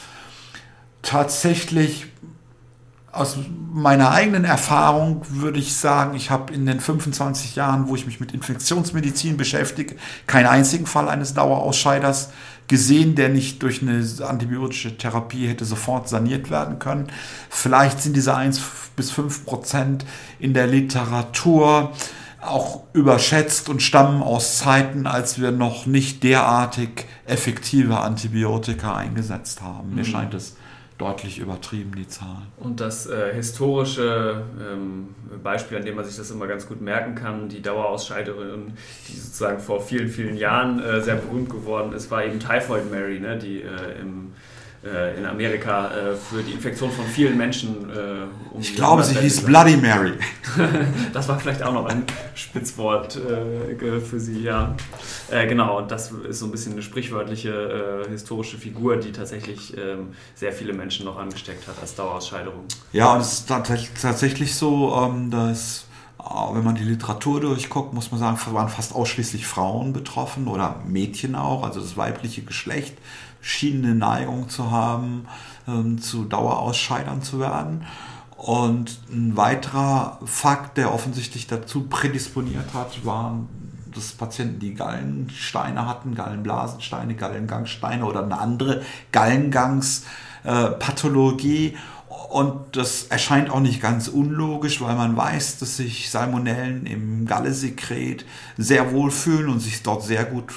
Tatsächlich 1.03 2.07
aus 3.13 3.39
meiner 3.73 4.13
eigenen 4.13 4.45
Erfahrung 4.45 5.23
würde 5.29 5.59
ich 5.59 5.75
sagen, 5.75 6.15
ich 6.15 6.31
habe 6.31 6.53
in 6.53 6.65
den 6.67 6.81
25 6.81 7.57
Jahren, 7.57 7.89
wo 7.89 7.97
ich 7.97 8.07
mich 8.07 8.21
mit 8.21 8.33
Infektionsmedizin 8.33 9.37
beschäftige, 9.37 9.97
keinen 10.27 10.47
einzigen 10.47 10.87
Fall 10.87 11.09
eines 11.09 11.35
Dauerausscheiders 11.35 12.31
gesehen, 12.69 13.17
der 13.17 13.29
nicht 13.29 13.65
durch 13.65 13.83
eine 13.83 14.05
antibiotische 14.25 14.97
Therapie 14.97 15.49
hätte 15.49 15.65
sofort 15.65 16.09
saniert 16.09 16.51
werden 16.51 16.79
können. 16.79 17.09
Vielleicht 17.49 18.01
sind 18.01 18.15
diese 18.15 18.37
1 18.37 18.61
bis 18.95 19.11
5 19.11 19.45
Prozent 19.45 20.07
in 20.39 20.55
der 20.55 20.69
Literatur 20.69 21.93
auch 22.41 22.85
überschätzt 22.93 23.69
und 23.69 23.83
stammen 23.83 24.23
aus 24.23 24.59
Zeiten, 24.59 25.09
als 25.09 25.41
wir 25.41 25.51
noch 25.51 25.87
nicht 25.87 26.23
derartig 26.23 27.07
effektive 27.27 27.99
Antibiotika 27.99 28.97
eingesetzt 28.97 29.63
haben. 29.63 29.95
Mir 29.95 30.03
mhm. 30.03 30.07
scheint 30.07 30.35
es 30.35 30.57
deutlich 31.01 31.39
übertrieben, 31.39 31.95
die 31.97 32.07
Zahlen. 32.07 32.47
Und 32.59 32.81
das 32.81 33.07
äh, 33.07 33.33
historische 33.33 34.43
ähm, 34.61 35.15
Beispiel, 35.43 35.79
an 35.79 35.85
dem 35.85 35.97
man 35.97 36.05
sich 36.05 36.17
das 36.17 36.31
immer 36.31 36.47
ganz 36.47 36.69
gut 36.69 36.81
merken 36.81 37.15
kann, 37.15 37.49
die 37.49 37.63
Dauerausscheiderin, 37.63 38.75
die 39.09 39.17
sozusagen 39.17 39.61
vor 39.61 39.81
vielen, 39.81 40.09
vielen 40.09 40.37
Jahren 40.37 40.79
äh, 40.83 41.01
sehr 41.01 41.17
berühmt 41.17 41.49
geworden 41.49 41.93
ist, 41.93 42.11
war 42.11 42.25
eben 42.25 42.39
Typhoid 42.39 42.91
Mary, 42.91 43.19
ne, 43.19 43.39
die 43.39 43.63
äh, 43.63 44.01
im 44.01 44.33
in 45.19 45.27
Amerika 45.27 45.91
äh, 45.91 46.17
für 46.17 46.43
die 46.43 46.53
Infektion 46.53 46.91
von 46.91 47.05
vielen 47.05 47.37
Menschen. 47.37 47.91
Äh, 47.91 48.55
um 48.55 48.61
ich 48.61 48.75
glaube, 48.75 49.05
sie 49.05 49.15
hieß 49.15 49.43
Bloody 49.43 49.77
Mary. 49.77 50.15
das 51.13 51.29
war 51.29 51.39
vielleicht 51.39 51.63
auch 51.63 51.75
noch 51.75 51.85
ein 51.85 52.05
Spitzwort 52.35 53.17
äh, 53.17 54.01
für 54.01 54.19
sie, 54.19 54.43
ja. 54.43 54.75
Äh, 55.31 55.47
genau, 55.49 55.79
und 55.79 55.91
das 55.91 56.11
ist 56.13 56.39
so 56.39 56.47
ein 56.47 56.51
bisschen 56.51 56.73
eine 56.73 56.83
sprichwörtliche 56.83 58.07
äh, 58.07 58.11
historische 58.11 58.57
Figur, 58.57 58.97
die 58.97 59.13
tatsächlich 59.13 59.77
ähm, 59.77 60.15
sehr 60.35 60.53
viele 60.53 60.73
Menschen 60.73 61.05
noch 61.05 61.19
angesteckt 61.19 61.69
hat 61.69 61.79
als 61.79 61.95
Dauerausscheiderung. 61.95 62.65
Ja, 62.93 63.13
und 63.13 63.21
es 63.21 63.41
ist 63.41 63.49
tatsächlich 63.49 64.55
so, 64.55 64.95
ähm, 64.97 65.31
dass 65.31 65.85
wenn 66.53 66.65
man 66.65 66.75
die 66.75 66.85
Literatur 66.85 67.41
durchguckt, 67.41 67.93
muss 67.95 68.11
man 68.11 68.21
sagen, 68.21 68.39
waren 68.55 68.69
fast 68.69 68.95
ausschließlich 68.95 69.47
Frauen 69.47 69.93
betroffen 69.93 70.49
oder 70.49 70.77
Mädchen 70.87 71.35
auch, 71.35 71.65
also 71.65 71.81
das 71.81 71.97
weibliche 71.97 72.43
Geschlecht 72.43 72.97
schien 73.41 73.85
eine 73.85 73.95
Neigung 73.95 74.49
zu 74.49 74.71
haben, 74.71 75.27
ähm, 75.67 76.01
zu 76.01 76.25
Dauerausscheidern 76.25 77.23
zu 77.23 77.41
werden. 77.41 77.85
Und 78.37 79.01
ein 79.11 79.37
weiterer 79.37 80.19
Fakt, 80.25 80.79
der 80.79 80.95
offensichtlich 80.95 81.47
dazu 81.47 81.89
prädisponiert 81.89 82.73
hat, 82.73 83.05
waren 83.05 83.49
dass 83.95 84.13
Patienten, 84.13 84.59
die 84.61 84.75
Gallensteine 84.75 85.87
hatten, 85.87 86.15
Gallenblasensteine, 86.15 87.15
Gallengangsteine 87.15 88.05
oder 88.05 88.23
eine 88.23 88.39
andere 88.39 88.83
Gallengangspathologie. 89.13 91.79
Und 92.29 92.77
das 92.77 93.05
erscheint 93.05 93.49
auch 93.51 93.61
nicht 93.61 93.81
ganz 93.83 94.09
unlogisch, 94.09 94.81
weil 94.81 94.97
man 94.97 95.17
weiß, 95.17 95.59
dass 95.59 95.77
sich 95.77 96.11
Salmonellen 96.11 96.87
im 96.87 97.27
Gallesekret 97.27 98.25
sehr 98.57 98.93
wohl 98.93 99.11
fühlen 99.11 99.49
und 99.49 99.61
sich 99.61 99.83
dort 99.83 100.05
sehr 100.05 100.25
gut 100.25 100.53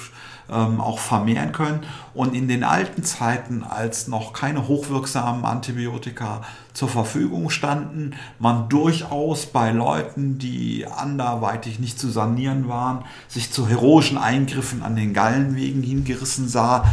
ähm, 0.50 0.80
auch 0.80 0.98
vermehren 0.98 1.52
können. 1.52 1.80
Und 2.12 2.34
in 2.34 2.48
den 2.48 2.64
alten 2.64 3.02
Zeiten, 3.02 3.62
als 3.62 4.08
noch 4.08 4.32
keine 4.32 4.68
hochwirksamen 4.68 5.44
Antibiotika 5.44 6.42
zur 6.72 6.88
Verfügung 6.88 7.50
standen, 7.50 8.14
man 8.38 8.68
durchaus 8.68 9.46
bei 9.46 9.70
Leuten, 9.70 10.38
die 10.38 10.86
anderweitig 10.86 11.78
nicht 11.78 11.98
zu 11.98 12.08
sanieren 12.10 12.68
waren, 12.68 13.04
sich 13.28 13.52
zu 13.52 13.68
heroischen 13.68 14.18
Eingriffen 14.18 14.82
an 14.82 14.96
den 14.96 15.14
Gallenwegen 15.14 15.82
hingerissen 15.82 16.48
sah, 16.48 16.84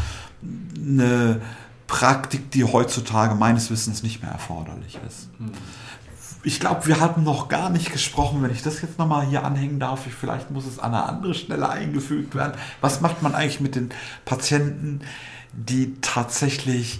eine 0.77 1.41
Praktik, 1.87 2.51
die 2.51 2.63
heutzutage 2.63 3.35
meines 3.35 3.69
Wissens 3.69 4.01
nicht 4.01 4.21
mehr 4.21 4.31
erforderlich 4.31 4.97
ist. 5.07 5.27
Mhm 5.39 5.51
ich 6.43 6.59
glaube, 6.59 6.87
wir 6.87 6.99
hatten 6.99 7.23
noch 7.23 7.49
gar 7.49 7.69
nicht 7.69 7.91
gesprochen, 7.91 8.41
wenn 8.41 8.51
ich 8.51 8.63
das 8.63 8.81
jetzt 8.81 8.97
nochmal 8.97 9.25
hier 9.25 9.43
anhängen 9.43 9.79
darf. 9.79 10.01
Vielleicht 10.19 10.49
muss 10.49 10.65
es 10.65 10.79
an 10.79 10.93
einer 10.93 11.07
anderen 11.07 11.33
Stelle 11.35 11.69
eingefügt 11.69 12.33
werden. 12.35 12.53
Was 12.81 13.01
macht 13.01 13.21
man 13.21 13.35
eigentlich 13.35 13.61
mit 13.61 13.75
den 13.75 13.89
Patienten, 14.25 15.01
die 15.53 15.95
tatsächlich 16.01 16.99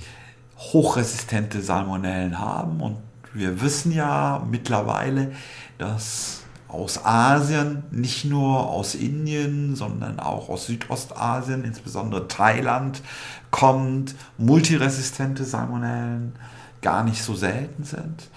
hochresistente 0.58 1.62
Salmonellen 1.62 2.40
haben? 2.40 2.82
Und 2.82 2.98
wir 3.34 3.62
wissen 3.62 3.92
ja 3.92 4.46
mittlerweile, 4.50 5.32
dass 5.80 6.42
aus 6.68 7.04
Asien, 7.04 7.84
nicht 7.92 8.26
nur 8.26 8.70
aus 8.70 8.96
Indien, 8.96 9.76
sondern 9.76 10.20
auch 10.20 10.50
aus 10.50 10.68
Südostasien, 10.68 11.66
insbesondere 11.66 12.28
Thailand, 12.28 13.02
kommt 13.50 14.16
multiresistente 14.38 15.44
Salmonellen 15.44 16.34
gar 16.82 17.04
nicht 17.04 17.24
so 17.24 17.36
selten 17.36 17.84
sind 17.84 18.30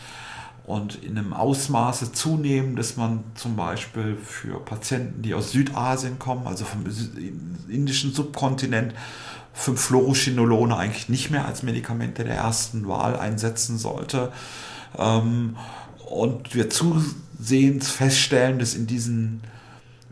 und 0.66 1.02
in 1.02 1.18
einem 1.18 1.34
Ausmaße 1.34 2.12
zunehmen, 2.12 2.74
dass 2.76 2.96
man 2.96 3.22
zum 3.34 3.54
Beispiel 3.54 4.16
für 4.16 4.60
Patienten, 4.60 5.22
die 5.22 5.34
aus 5.34 5.52
Südasien 5.52 6.18
kommen, 6.18 6.46
also 6.46 6.64
vom 6.64 6.84
indischen 7.68 8.12
Subkontinent, 8.12 8.94
für 9.52 9.76
Fluorochinolone 9.76 10.76
eigentlich 10.76 11.08
nicht 11.08 11.30
mehr 11.30 11.46
als 11.46 11.62
Medikamente 11.62 12.24
der 12.24 12.34
ersten 12.34 12.88
Wahl 12.88 13.16
einsetzen 13.16 13.78
sollte. 13.78 14.32
Ähm, 14.98 15.56
und 16.06 16.54
wir 16.54 16.70
zusehends 16.70 17.90
feststellen, 17.90 18.58
dass 18.58 18.74
in 18.74 18.86
diesen 18.86 19.42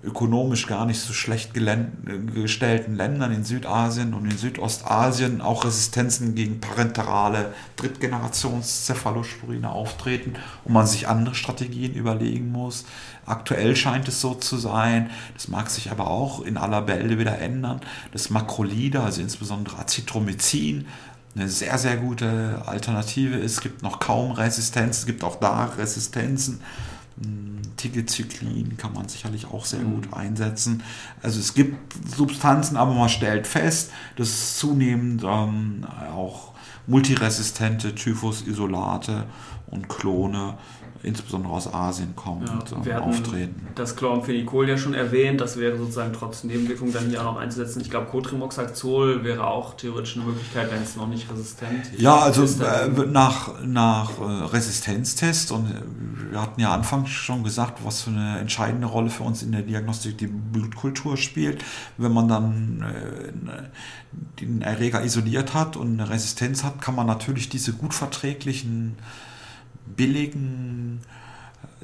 ökonomisch 0.05 0.67
gar 0.67 0.85
nicht 0.85 1.01
so 1.01 1.13
schlecht 1.13 1.55
gestellten 1.55 2.97
Ländern 2.97 3.33
in 3.33 3.45
Südasien 3.45 4.15
und 4.15 4.25
in 4.25 4.37
Südostasien 4.37 5.41
auch 5.41 5.65
Resistenzen 5.65 6.35
gegen 6.35 6.61
parenterale 6.61 7.55
Drittgenerations-Cephalosporine 7.77 9.71
auftreten 9.71 10.35
und 10.65 10.73
man 10.73 10.89
sich 10.89 11.07
andere 11.07 11.37
Strategien 11.37 11.95
überlegen 11.95 12.51
muss. 12.51 12.85
Aktuell 13.27 13.77
scheint 13.77 14.09
es 14.09 14.21
so 14.21 14.35
zu 14.35 14.57
sein, 14.57 15.11
das 15.35 15.47
mag 15.47 15.71
sich 15.71 15.93
aber 15.93 16.09
auch 16.09 16.41
in 16.41 16.57
aller 16.57 16.83
Bälde 16.83 17.21
wieder 17.21 17.39
ändern, 17.39 17.81
dass 18.11 18.31
Makrolide, 18.31 19.01
also 19.01 19.21
insbesondere 19.23 19.79
Azithromycin, 19.79 20.87
eine 21.35 21.49
sehr, 21.49 21.79
sehr 21.79 21.97
gute 21.97 22.63
Alternative 22.67 23.37
ist. 23.37 23.53
Es 23.53 23.61
gibt 23.61 23.83
noch 23.83 24.01
kaum 24.01 24.33
Resistenz, 24.33 24.99
es 24.99 25.07
gibt 25.07 25.25
auch 25.25 25.37
da 25.37 25.65
Resistenzen 25.79 26.61
Tigecyclin 27.77 28.77
kann 28.77 28.93
man 28.93 29.09
sicherlich 29.09 29.47
auch 29.47 29.65
sehr 29.65 29.81
gut 29.81 30.07
mhm. 30.07 30.15
einsetzen. 30.15 30.83
Also 31.23 31.41
es 31.41 31.55
gibt 31.55 31.77
Substanzen, 32.15 32.77
aber 32.77 32.95
man 32.95 33.09
stellt 33.09 33.47
fest, 33.47 33.91
dass 34.17 34.57
zunehmend 34.59 35.23
ähm, 35.25 35.87
auch 36.15 36.53
multiresistente 36.87 37.95
Typhus-Isolate 37.95 39.25
und 39.67 39.89
Klone 39.89 40.59
insbesondere 41.03 41.53
aus 41.53 41.73
Asien 41.73 42.15
kommen 42.15 42.47
ja, 42.47 42.77
und 42.77 42.85
wir 42.85 43.03
auftreten. 43.03 43.67
Das 43.75 43.97
Chloramphenicol 43.97 44.69
ja 44.69 44.79
schon 44.79 44.95
erwähnt, 44.95 45.41
das 45.41 45.57
wäre 45.59 45.77
sozusagen 45.77 46.13
trotz 46.13 46.45
Nebenwirkungen 46.45 46.93
dann 46.93 47.09
hier 47.09 47.21
auch 47.21 47.35
noch 47.35 47.37
einzusetzen. 47.37 47.81
Ich 47.81 47.91
glaube, 47.91 48.07
Cotrimoxazol 48.07 49.25
wäre 49.25 49.47
auch 49.47 49.75
theoretisch 49.75 50.17
eine 50.17 50.27
Möglichkeit, 50.27 50.71
wenn 50.71 50.83
es 50.83 50.97
noch 50.97 51.09
nicht 51.09 51.31
resistent 51.31 51.93
ist. 51.93 52.01
Ja, 52.01 52.19
also 52.19 52.45
äh, 52.45 52.89
nach, 53.07 53.63
nach 53.65 54.11
äh, 54.21 54.23
Resistenztest 54.23 55.51
und 55.51 55.71
äh, 55.71 56.33
wir 56.33 56.41
hatten 56.41 56.61
ja 56.61 56.73
anfangs 56.73 57.11
schon 57.11 57.43
gesagt, 57.43 57.85
was 57.85 58.03
für 58.03 58.11
eine 58.11 58.39
entscheidende 58.39 58.87
Rolle 58.87 59.11
für 59.11 59.25
uns 59.25 59.43
in 59.43 59.53
der 59.53 59.63
Diagnostik 59.63 60.19
die 60.19 60.29
Blutkultur 60.29 61.17
spielt. 61.17 61.65
Wenn 61.99 62.13
man 62.13 62.29
dann 62.29 62.83
äh, 62.83 64.41
den 64.41 64.63
Erreger 64.63 65.05
isoliert 65.05 65.53
hat 65.55 65.77
und 65.77 66.01
eine 66.01 66.09
Resistenz 66.11 66.65
hat, 66.65 66.81
kann 66.81 66.95
man 66.95 67.07
natürlich 67.07 67.49
diese 67.49 67.73
gut 67.73 67.93
verträglichen 67.93 68.97
billigen, 69.87 71.01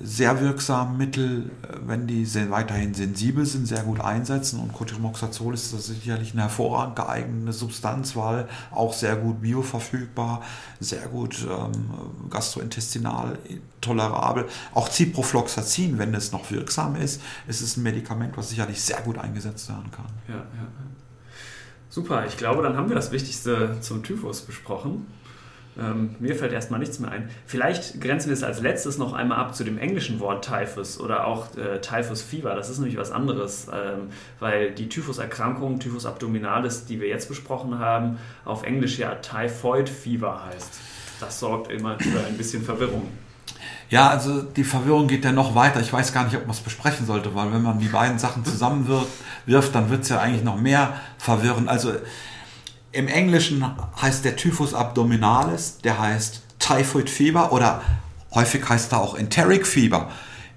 sehr 0.01 0.41
wirksamen 0.41 0.97
Mittel, 0.97 1.51
wenn 1.85 2.07
die 2.07 2.27
weiterhin 2.51 2.95
sensibel 2.95 3.45
sind, 3.45 3.67
sehr 3.67 3.83
gut 3.83 4.01
einsetzen. 4.01 4.61
Und 4.61 4.73
Cotrimoxazol 4.73 5.55
ist 5.55 5.71
sicherlich 5.71 6.33
eine 6.33 6.43
hervorragend 6.43 6.97
geeignete 6.97 7.53
Substanz, 7.53 8.15
weil 8.15 8.49
auch 8.71 8.93
sehr 8.93 9.17
gut 9.17 9.41
bioverfügbar, 9.43 10.43
sehr 10.79 11.07
gut 11.09 11.47
ähm, 11.51 11.91
gastrointestinal 12.31 13.39
tolerabel. 13.81 14.47
Auch 14.75 14.89
Ciprofloxacin, 14.89 15.99
wenn 15.99 16.15
es 16.15 16.33
noch 16.33 16.51
wirksam 16.51 16.97
ist, 16.97 17.21
ist 17.47 17.61
es 17.61 17.77
ein 17.77 17.83
Medikament, 17.83 18.37
was 18.37 18.51
sicherlich 18.51 18.81
sehr 18.81 19.01
gut 19.01 19.19
eingesetzt 19.19 19.69
werden 19.69 19.91
kann. 19.91 20.07
Ja, 20.29 20.37
ja. 20.37 20.69
Super, 21.91 22.27
ich 22.27 22.37
glaube, 22.37 22.63
dann 22.63 22.77
haben 22.77 22.89
wir 22.89 22.97
das 22.97 23.11
Wichtigste 23.11 23.79
zum 23.81 24.03
Typhus 24.03 24.43
besprochen. 24.43 25.07
Ähm, 25.79 26.17
mir 26.19 26.35
fällt 26.35 26.53
erstmal 26.53 26.81
nichts 26.81 26.99
mehr 26.99 27.11
ein. 27.11 27.31
Vielleicht 27.47 28.01
grenzen 28.01 28.29
wir 28.29 28.35
es 28.35 28.43
als 28.43 28.61
letztes 28.61 28.99
noch 28.99 29.13
einmal 29.13 29.39
ab 29.39 29.55
zu 29.55 29.65
dem 29.65 29.79
englischen 29.79 30.19
Wort 30.19 30.45
Typhus 30.45 30.99
oder 30.99 31.27
auch 31.27 31.57
äh, 31.57 31.81
Typhus 31.81 32.23
Fever. 32.23 32.55
Das 32.55 32.69
ist 32.69 32.79
nämlich 32.79 32.97
was 32.97 33.13
anderes, 33.13 33.69
ähm, 33.73 34.09
weil 34.41 34.73
die 34.73 34.89
Typhuserkrankung, 34.89 35.79
Typhus 35.79 36.05
abdominalis, 36.05 36.87
die 36.87 37.01
wir 37.01 37.09
jetzt 37.09 37.29
besprochen 37.29 37.79
haben, 37.79 38.19
auf 38.45 38.65
Englisch 38.65 38.99
ja 38.99 39.15
Typhoid 39.17 39.89
Fever 39.89 40.45
heißt. 40.47 40.81
Das 41.21 41.39
sorgt 41.39 41.71
immer 41.71 41.99
für 41.99 42.25
ein 42.27 42.37
bisschen 42.37 42.63
Verwirrung. 42.63 43.09
Ja, 43.91 44.09
also 44.11 44.43
die 44.43 44.65
Verwirrung 44.65 45.07
geht 45.07 45.25
ja 45.25 45.33
noch 45.33 45.55
weiter. 45.55 45.81
Ich 45.81 45.93
weiß 45.93 46.13
gar 46.13 46.25
nicht, 46.25 46.37
ob 46.37 46.43
man 46.43 46.51
es 46.51 46.61
besprechen 46.61 47.07
sollte, 47.07 47.35
weil 47.35 47.53
wenn 47.53 47.63
man 47.63 47.79
die 47.79 47.89
beiden 47.89 48.19
Sachen 48.19 48.45
zusammenwirft, 48.45 49.75
dann 49.75 49.91
wird 49.91 50.03
es 50.03 50.11
ja 50.11 50.21
eigentlich 50.21 50.45
noch 50.45 50.61
mehr 50.61 50.95
verwirren. 51.17 51.69
Also 51.69 51.93
im 52.93 53.09
Englischen 53.09 53.65
heißt 54.01 54.25
der 54.25 54.37
Typhus 54.37 54.75
abdominalis, 54.75 55.79
der 55.79 55.99
heißt 55.99 56.43
Typhoid 56.59 57.11
Fever 57.11 57.53
oder 57.53 57.83
häufig 58.35 58.69
heißt 58.69 58.93
er 58.93 59.01
auch 59.01 59.15
Enteric 59.15 59.67
Fever. 59.67 60.11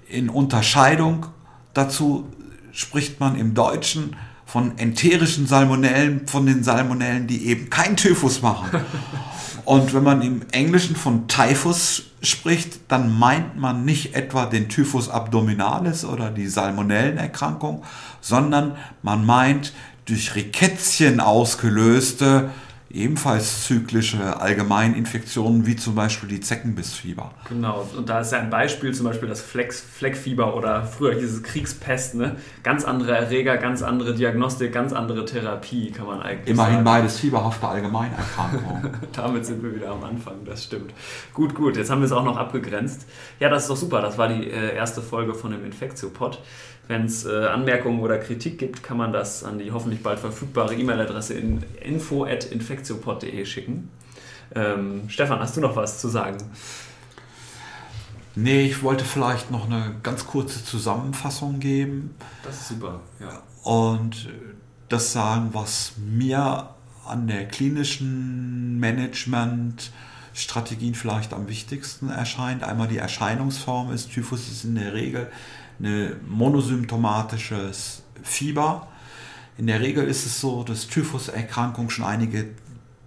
In 0.08 0.28
Unterscheidung 0.28 1.26
dazu 1.74 2.28
spricht 2.72 3.20
man 3.20 3.36
im 3.36 3.54
Deutschen 3.54 4.16
von 4.46 4.76
enterischen 4.76 5.46
Salmonellen, 5.46 6.26
von 6.26 6.44
den 6.44 6.62
Salmonellen, 6.62 7.26
die 7.26 7.46
eben 7.46 7.70
kein 7.70 7.96
Typhus 7.96 8.42
machen. 8.42 8.80
Und 9.64 9.94
wenn 9.94 10.02
man 10.02 10.22
im 10.22 10.42
Englischen 10.50 10.96
von 10.96 11.28
Typhus 11.28 12.02
spricht, 12.20 12.90
dann 12.90 13.16
meint 13.16 13.56
man 13.56 13.84
nicht 13.84 14.14
etwa 14.14 14.46
den 14.46 14.68
Typhus 14.68 15.08
abdominalis 15.08 16.04
oder 16.04 16.30
die 16.30 16.48
Salmonellenerkrankung, 16.48 17.84
sondern 18.20 18.76
man 19.02 19.24
meint 19.24 19.72
durch 20.12 20.34
Rikettchen 20.34 21.20
ausgelöste, 21.20 22.50
ebenfalls 22.90 23.64
zyklische 23.64 24.38
Allgemeininfektionen, 24.38 25.64
wie 25.64 25.76
zum 25.76 25.94
Beispiel 25.94 26.28
die 26.28 26.40
Zeckenbissfieber. 26.40 27.30
Genau, 27.48 27.88
und 27.96 28.06
da 28.06 28.20
ist 28.20 28.32
ja 28.32 28.38
ein 28.40 28.50
Beispiel, 28.50 28.92
zum 28.92 29.06
Beispiel 29.06 29.30
das 29.30 29.40
Flex, 29.40 29.80
Fleckfieber 29.80 30.54
oder 30.54 30.84
früher 30.84 31.14
dieses 31.14 31.42
Kriegspest. 31.42 32.16
Ne? 32.16 32.36
Ganz 32.62 32.84
andere 32.84 33.16
Erreger, 33.16 33.56
ganz 33.56 33.82
andere 33.82 34.14
Diagnostik, 34.14 34.74
ganz 34.74 34.92
andere 34.92 35.24
Therapie, 35.24 35.90
kann 35.90 36.06
man 36.06 36.20
eigentlich 36.20 36.50
Immerhin 36.50 36.74
sagen. 36.74 36.84
beides 36.84 37.18
fieberhafte 37.18 37.66
Allgemeinerkrankungen. 37.66 38.90
Damit 39.14 39.46
sind 39.46 39.62
wir 39.62 39.74
wieder 39.74 39.92
am 39.92 40.04
Anfang, 40.04 40.44
das 40.44 40.64
stimmt. 40.64 40.92
Gut, 41.32 41.54
gut, 41.54 41.78
jetzt 41.78 41.90
haben 41.90 42.02
wir 42.02 42.06
es 42.06 42.12
auch 42.12 42.24
noch 42.24 42.36
abgegrenzt. 42.36 43.06
Ja, 43.40 43.48
das 43.48 43.62
ist 43.62 43.70
doch 43.70 43.76
super, 43.76 44.02
das 44.02 44.18
war 44.18 44.28
die 44.28 44.50
äh, 44.50 44.76
erste 44.76 45.00
Folge 45.00 45.32
von 45.32 45.52
dem 45.52 45.64
Infektiopod. 45.64 46.40
Wenn 46.88 47.04
es 47.04 47.24
äh, 47.24 47.46
Anmerkungen 47.46 48.00
oder 48.00 48.18
Kritik 48.18 48.58
gibt, 48.58 48.82
kann 48.82 48.96
man 48.96 49.12
das 49.12 49.44
an 49.44 49.58
die 49.58 49.70
hoffentlich 49.70 50.02
bald 50.02 50.18
verfügbare 50.18 50.74
E-Mail-Adresse 50.74 51.34
in 51.34 51.62
info.infektiopod.de 51.80 53.44
schicken. 53.44 53.90
Ähm, 54.54 55.02
Stefan, 55.08 55.40
hast 55.40 55.56
du 55.56 55.60
noch 55.60 55.76
was 55.76 56.00
zu 56.00 56.08
sagen? 56.08 56.38
Nee, 58.34 58.64
ich 58.66 58.82
wollte 58.82 59.04
vielleicht 59.04 59.50
noch 59.50 59.66
eine 59.66 59.96
ganz 60.02 60.26
kurze 60.26 60.64
Zusammenfassung 60.64 61.60
geben. 61.60 62.14
Das 62.42 62.62
ist 62.62 62.68
super, 62.68 63.00
ja. 63.20 63.42
Und 63.62 64.30
das 64.88 65.12
sagen, 65.12 65.50
was 65.52 65.92
mir 65.98 66.70
an 67.06 67.26
der 67.26 67.46
klinischen 67.48 68.78
Management-Strategien 68.78 70.94
vielleicht 70.94 71.32
am 71.32 71.48
wichtigsten 71.48 72.08
erscheint. 72.08 72.62
Einmal 72.62 72.86
die 72.88 72.98
Erscheinungsform 72.98 73.92
ist, 73.92 74.12
Typhus 74.12 74.48
ist 74.48 74.64
in 74.64 74.76
der 74.76 74.94
Regel 74.94 75.30
eine 75.82 76.16
monosymptomatisches 76.28 78.02
Fieber. 78.22 78.88
In 79.58 79.66
der 79.66 79.80
Regel 79.80 80.04
ist 80.06 80.24
es 80.24 80.40
so, 80.40 80.62
dass 80.62 80.86
Typhuserkrankung 80.86 81.90
schon 81.90 82.04
einige 82.04 82.50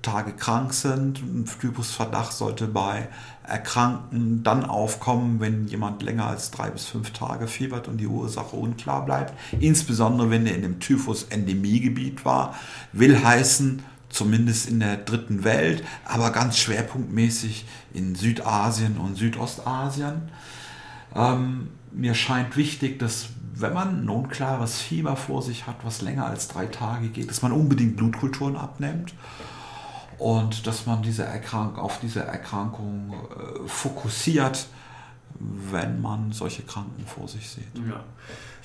Tage 0.02 0.34
krank 0.34 0.74
sind. 0.74 1.20
Ein 1.20 1.46
Typusverdacht 1.60 2.32
sollte 2.32 2.68
bei 2.68 3.08
Erkrankten 3.44 4.44
dann 4.44 4.64
aufkommen, 4.64 5.40
wenn 5.40 5.68
jemand 5.68 6.04
länger 6.04 6.28
als 6.28 6.52
drei 6.52 6.70
bis 6.70 6.86
fünf 6.86 7.12
Tage 7.12 7.48
fiebert 7.48 7.88
und 7.88 7.98
die 7.98 8.08
Ursache 8.08 8.56
unklar 8.56 9.04
bleibt. 9.06 9.34
Insbesondere 9.60 10.30
wenn 10.30 10.46
er 10.46 10.56
in 10.56 10.62
dem 10.62 10.80
Typhus-Endemiegebiet 10.80 12.24
war. 12.24 12.56
Will 12.92 13.24
heißen, 13.24 13.84
zumindest 14.10 14.70
in 14.70 14.80
der 14.80 14.98
dritten 14.98 15.44
Welt, 15.44 15.84
aber 16.06 16.32
ganz 16.32 16.58
schwerpunktmäßig 16.58 17.66
in 17.94 18.16
Südasien 18.16 18.98
und 18.98 19.16
Südostasien. 19.16 20.30
Ähm, 21.16 21.70
mir 21.92 22.14
scheint 22.14 22.58
wichtig, 22.58 23.00
dass 23.00 23.30
wenn 23.54 23.74
man 23.74 24.04
ein 24.04 24.10
unklares 24.10 24.82
Fieber 24.82 25.16
vor 25.16 25.42
sich 25.42 25.66
hat, 25.66 25.78
was 25.84 26.02
länger 26.02 26.26
als 26.26 26.50
drei 26.50 26.66
Tage 26.66 27.08
geht, 27.08 27.30
dass 27.30 27.42
man 27.42 27.54
unbedingt 27.54 27.96
Blutkulturen 27.96 28.58
abnimmt 28.58 29.14
und 30.18 30.68
dass 30.68 30.86
man 30.86 31.02
diese 31.02 31.24
Erkrank 31.24 31.78
auf 31.78 32.00
diese 32.02 32.22
Erkrankung 32.22 33.14
äh, 33.14 33.68
fokussiert, 33.68 34.68
wenn 35.40 36.02
man 36.02 36.32
solche 36.32 36.64
Kranken 36.64 37.06
vor 37.06 37.28
sich 37.28 37.50
sieht. 37.50 37.78
Ja. 37.88 38.04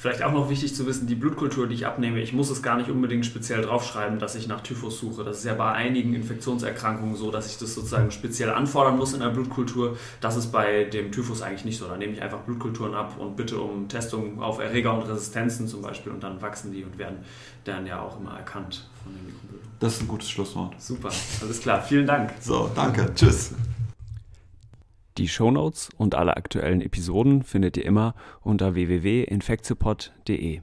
Vielleicht 0.00 0.22
auch 0.22 0.32
noch 0.32 0.48
wichtig 0.48 0.74
zu 0.74 0.86
wissen, 0.86 1.06
die 1.06 1.14
Blutkultur, 1.14 1.66
die 1.66 1.74
ich 1.74 1.84
abnehme, 1.84 2.20
ich 2.20 2.32
muss 2.32 2.48
es 2.48 2.62
gar 2.62 2.78
nicht 2.78 2.88
unbedingt 2.88 3.26
speziell 3.26 3.60
draufschreiben, 3.60 4.18
dass 4.18 4.34
ich 4.34 4.48
nach 4.48 4.62
Typhus 4.62 4.98
suche. 4.98 5.24
Das 5.24 5.40
ist 5.40 5.44
ja 5.44 5.52
bei 5.52 5.72
einigen 5.72 6.14
Infektionserkrankungen 6.14 7.16
so, 7.16 7.30
dass 7.30 7.50
ich 7.50 7.58
das 7.58 7.74
sozusagen 7.74 8.10
speziell 8.10 8.48
anfordern 8.48 8.96
muss 8.96 9.12
in 9.12 9.20
der 9.20 9.28
Blutkultur. 9.28 9.98
Das 10.22 10.36
ist 10.36 10.52
bei 10.52 10.84
dem 10.84 11.12
Typhus 11.12 11.42
eigentlich 11.42 11.66
nicht 11.66 11.78
so. 11.78 11.86
Da 11.86 11.98
nehme 11.98 12.14
ich 12.14 12.22
einfach 12.22 12.38
Blutkulturen 12.38 12.94
ab 12.94 13.16
und 13.18 13.36
bitte 13.36 13.60
um 13.60 13.88
Testungen 13.88 14.40
auf 14.40 14.58
Erreger 14.58 14.94
und 14.94 15.02
Resistenzen 15.02 15.68
zum 15.68 15.82
Beispiel 15.82 16.12
und 16.12 16.22
dann 16.22 16.40
wachsen 16.40 16.72
die 16.72 16.82
und 16.82 16.96
werden 16.96 17.18
dann 17.64 17.84
ja 17.84 18.00
auch 18.00 18.18
immer 18.18 18.38
erkannt 18.38 18.88
von 19.04 19.12
den 19.12 19.26
Mikrobioten. 19.26 19.68
Das 19.80 19.96
ist 19.96 20.00
ein 20.00 20.08
gutes 20.08 20.30
Schlusswort. 20.30 20.76
Super, 20.78 21.10
alles 21.42 21.60
klar. 21.60 21.82
Vielen 21.82 22.06
Dank. 22.06 22.32
So, 22.40 22.70
danke. 22.74 23.12
Tschüss. 23.14 23.52
Die 25.18 25.28
Shownotes 25.28 25.90
und 25.96 26.14
alle 26.14 26.36
aktuellen 26.36 26.80
Episoden 26.80 27.42
findet 27.42 27.76
ihr 27.76 27.84
immer 27.84 28.14
unter 28.42 28.74
www.infectiopod.de. 28.74 30.60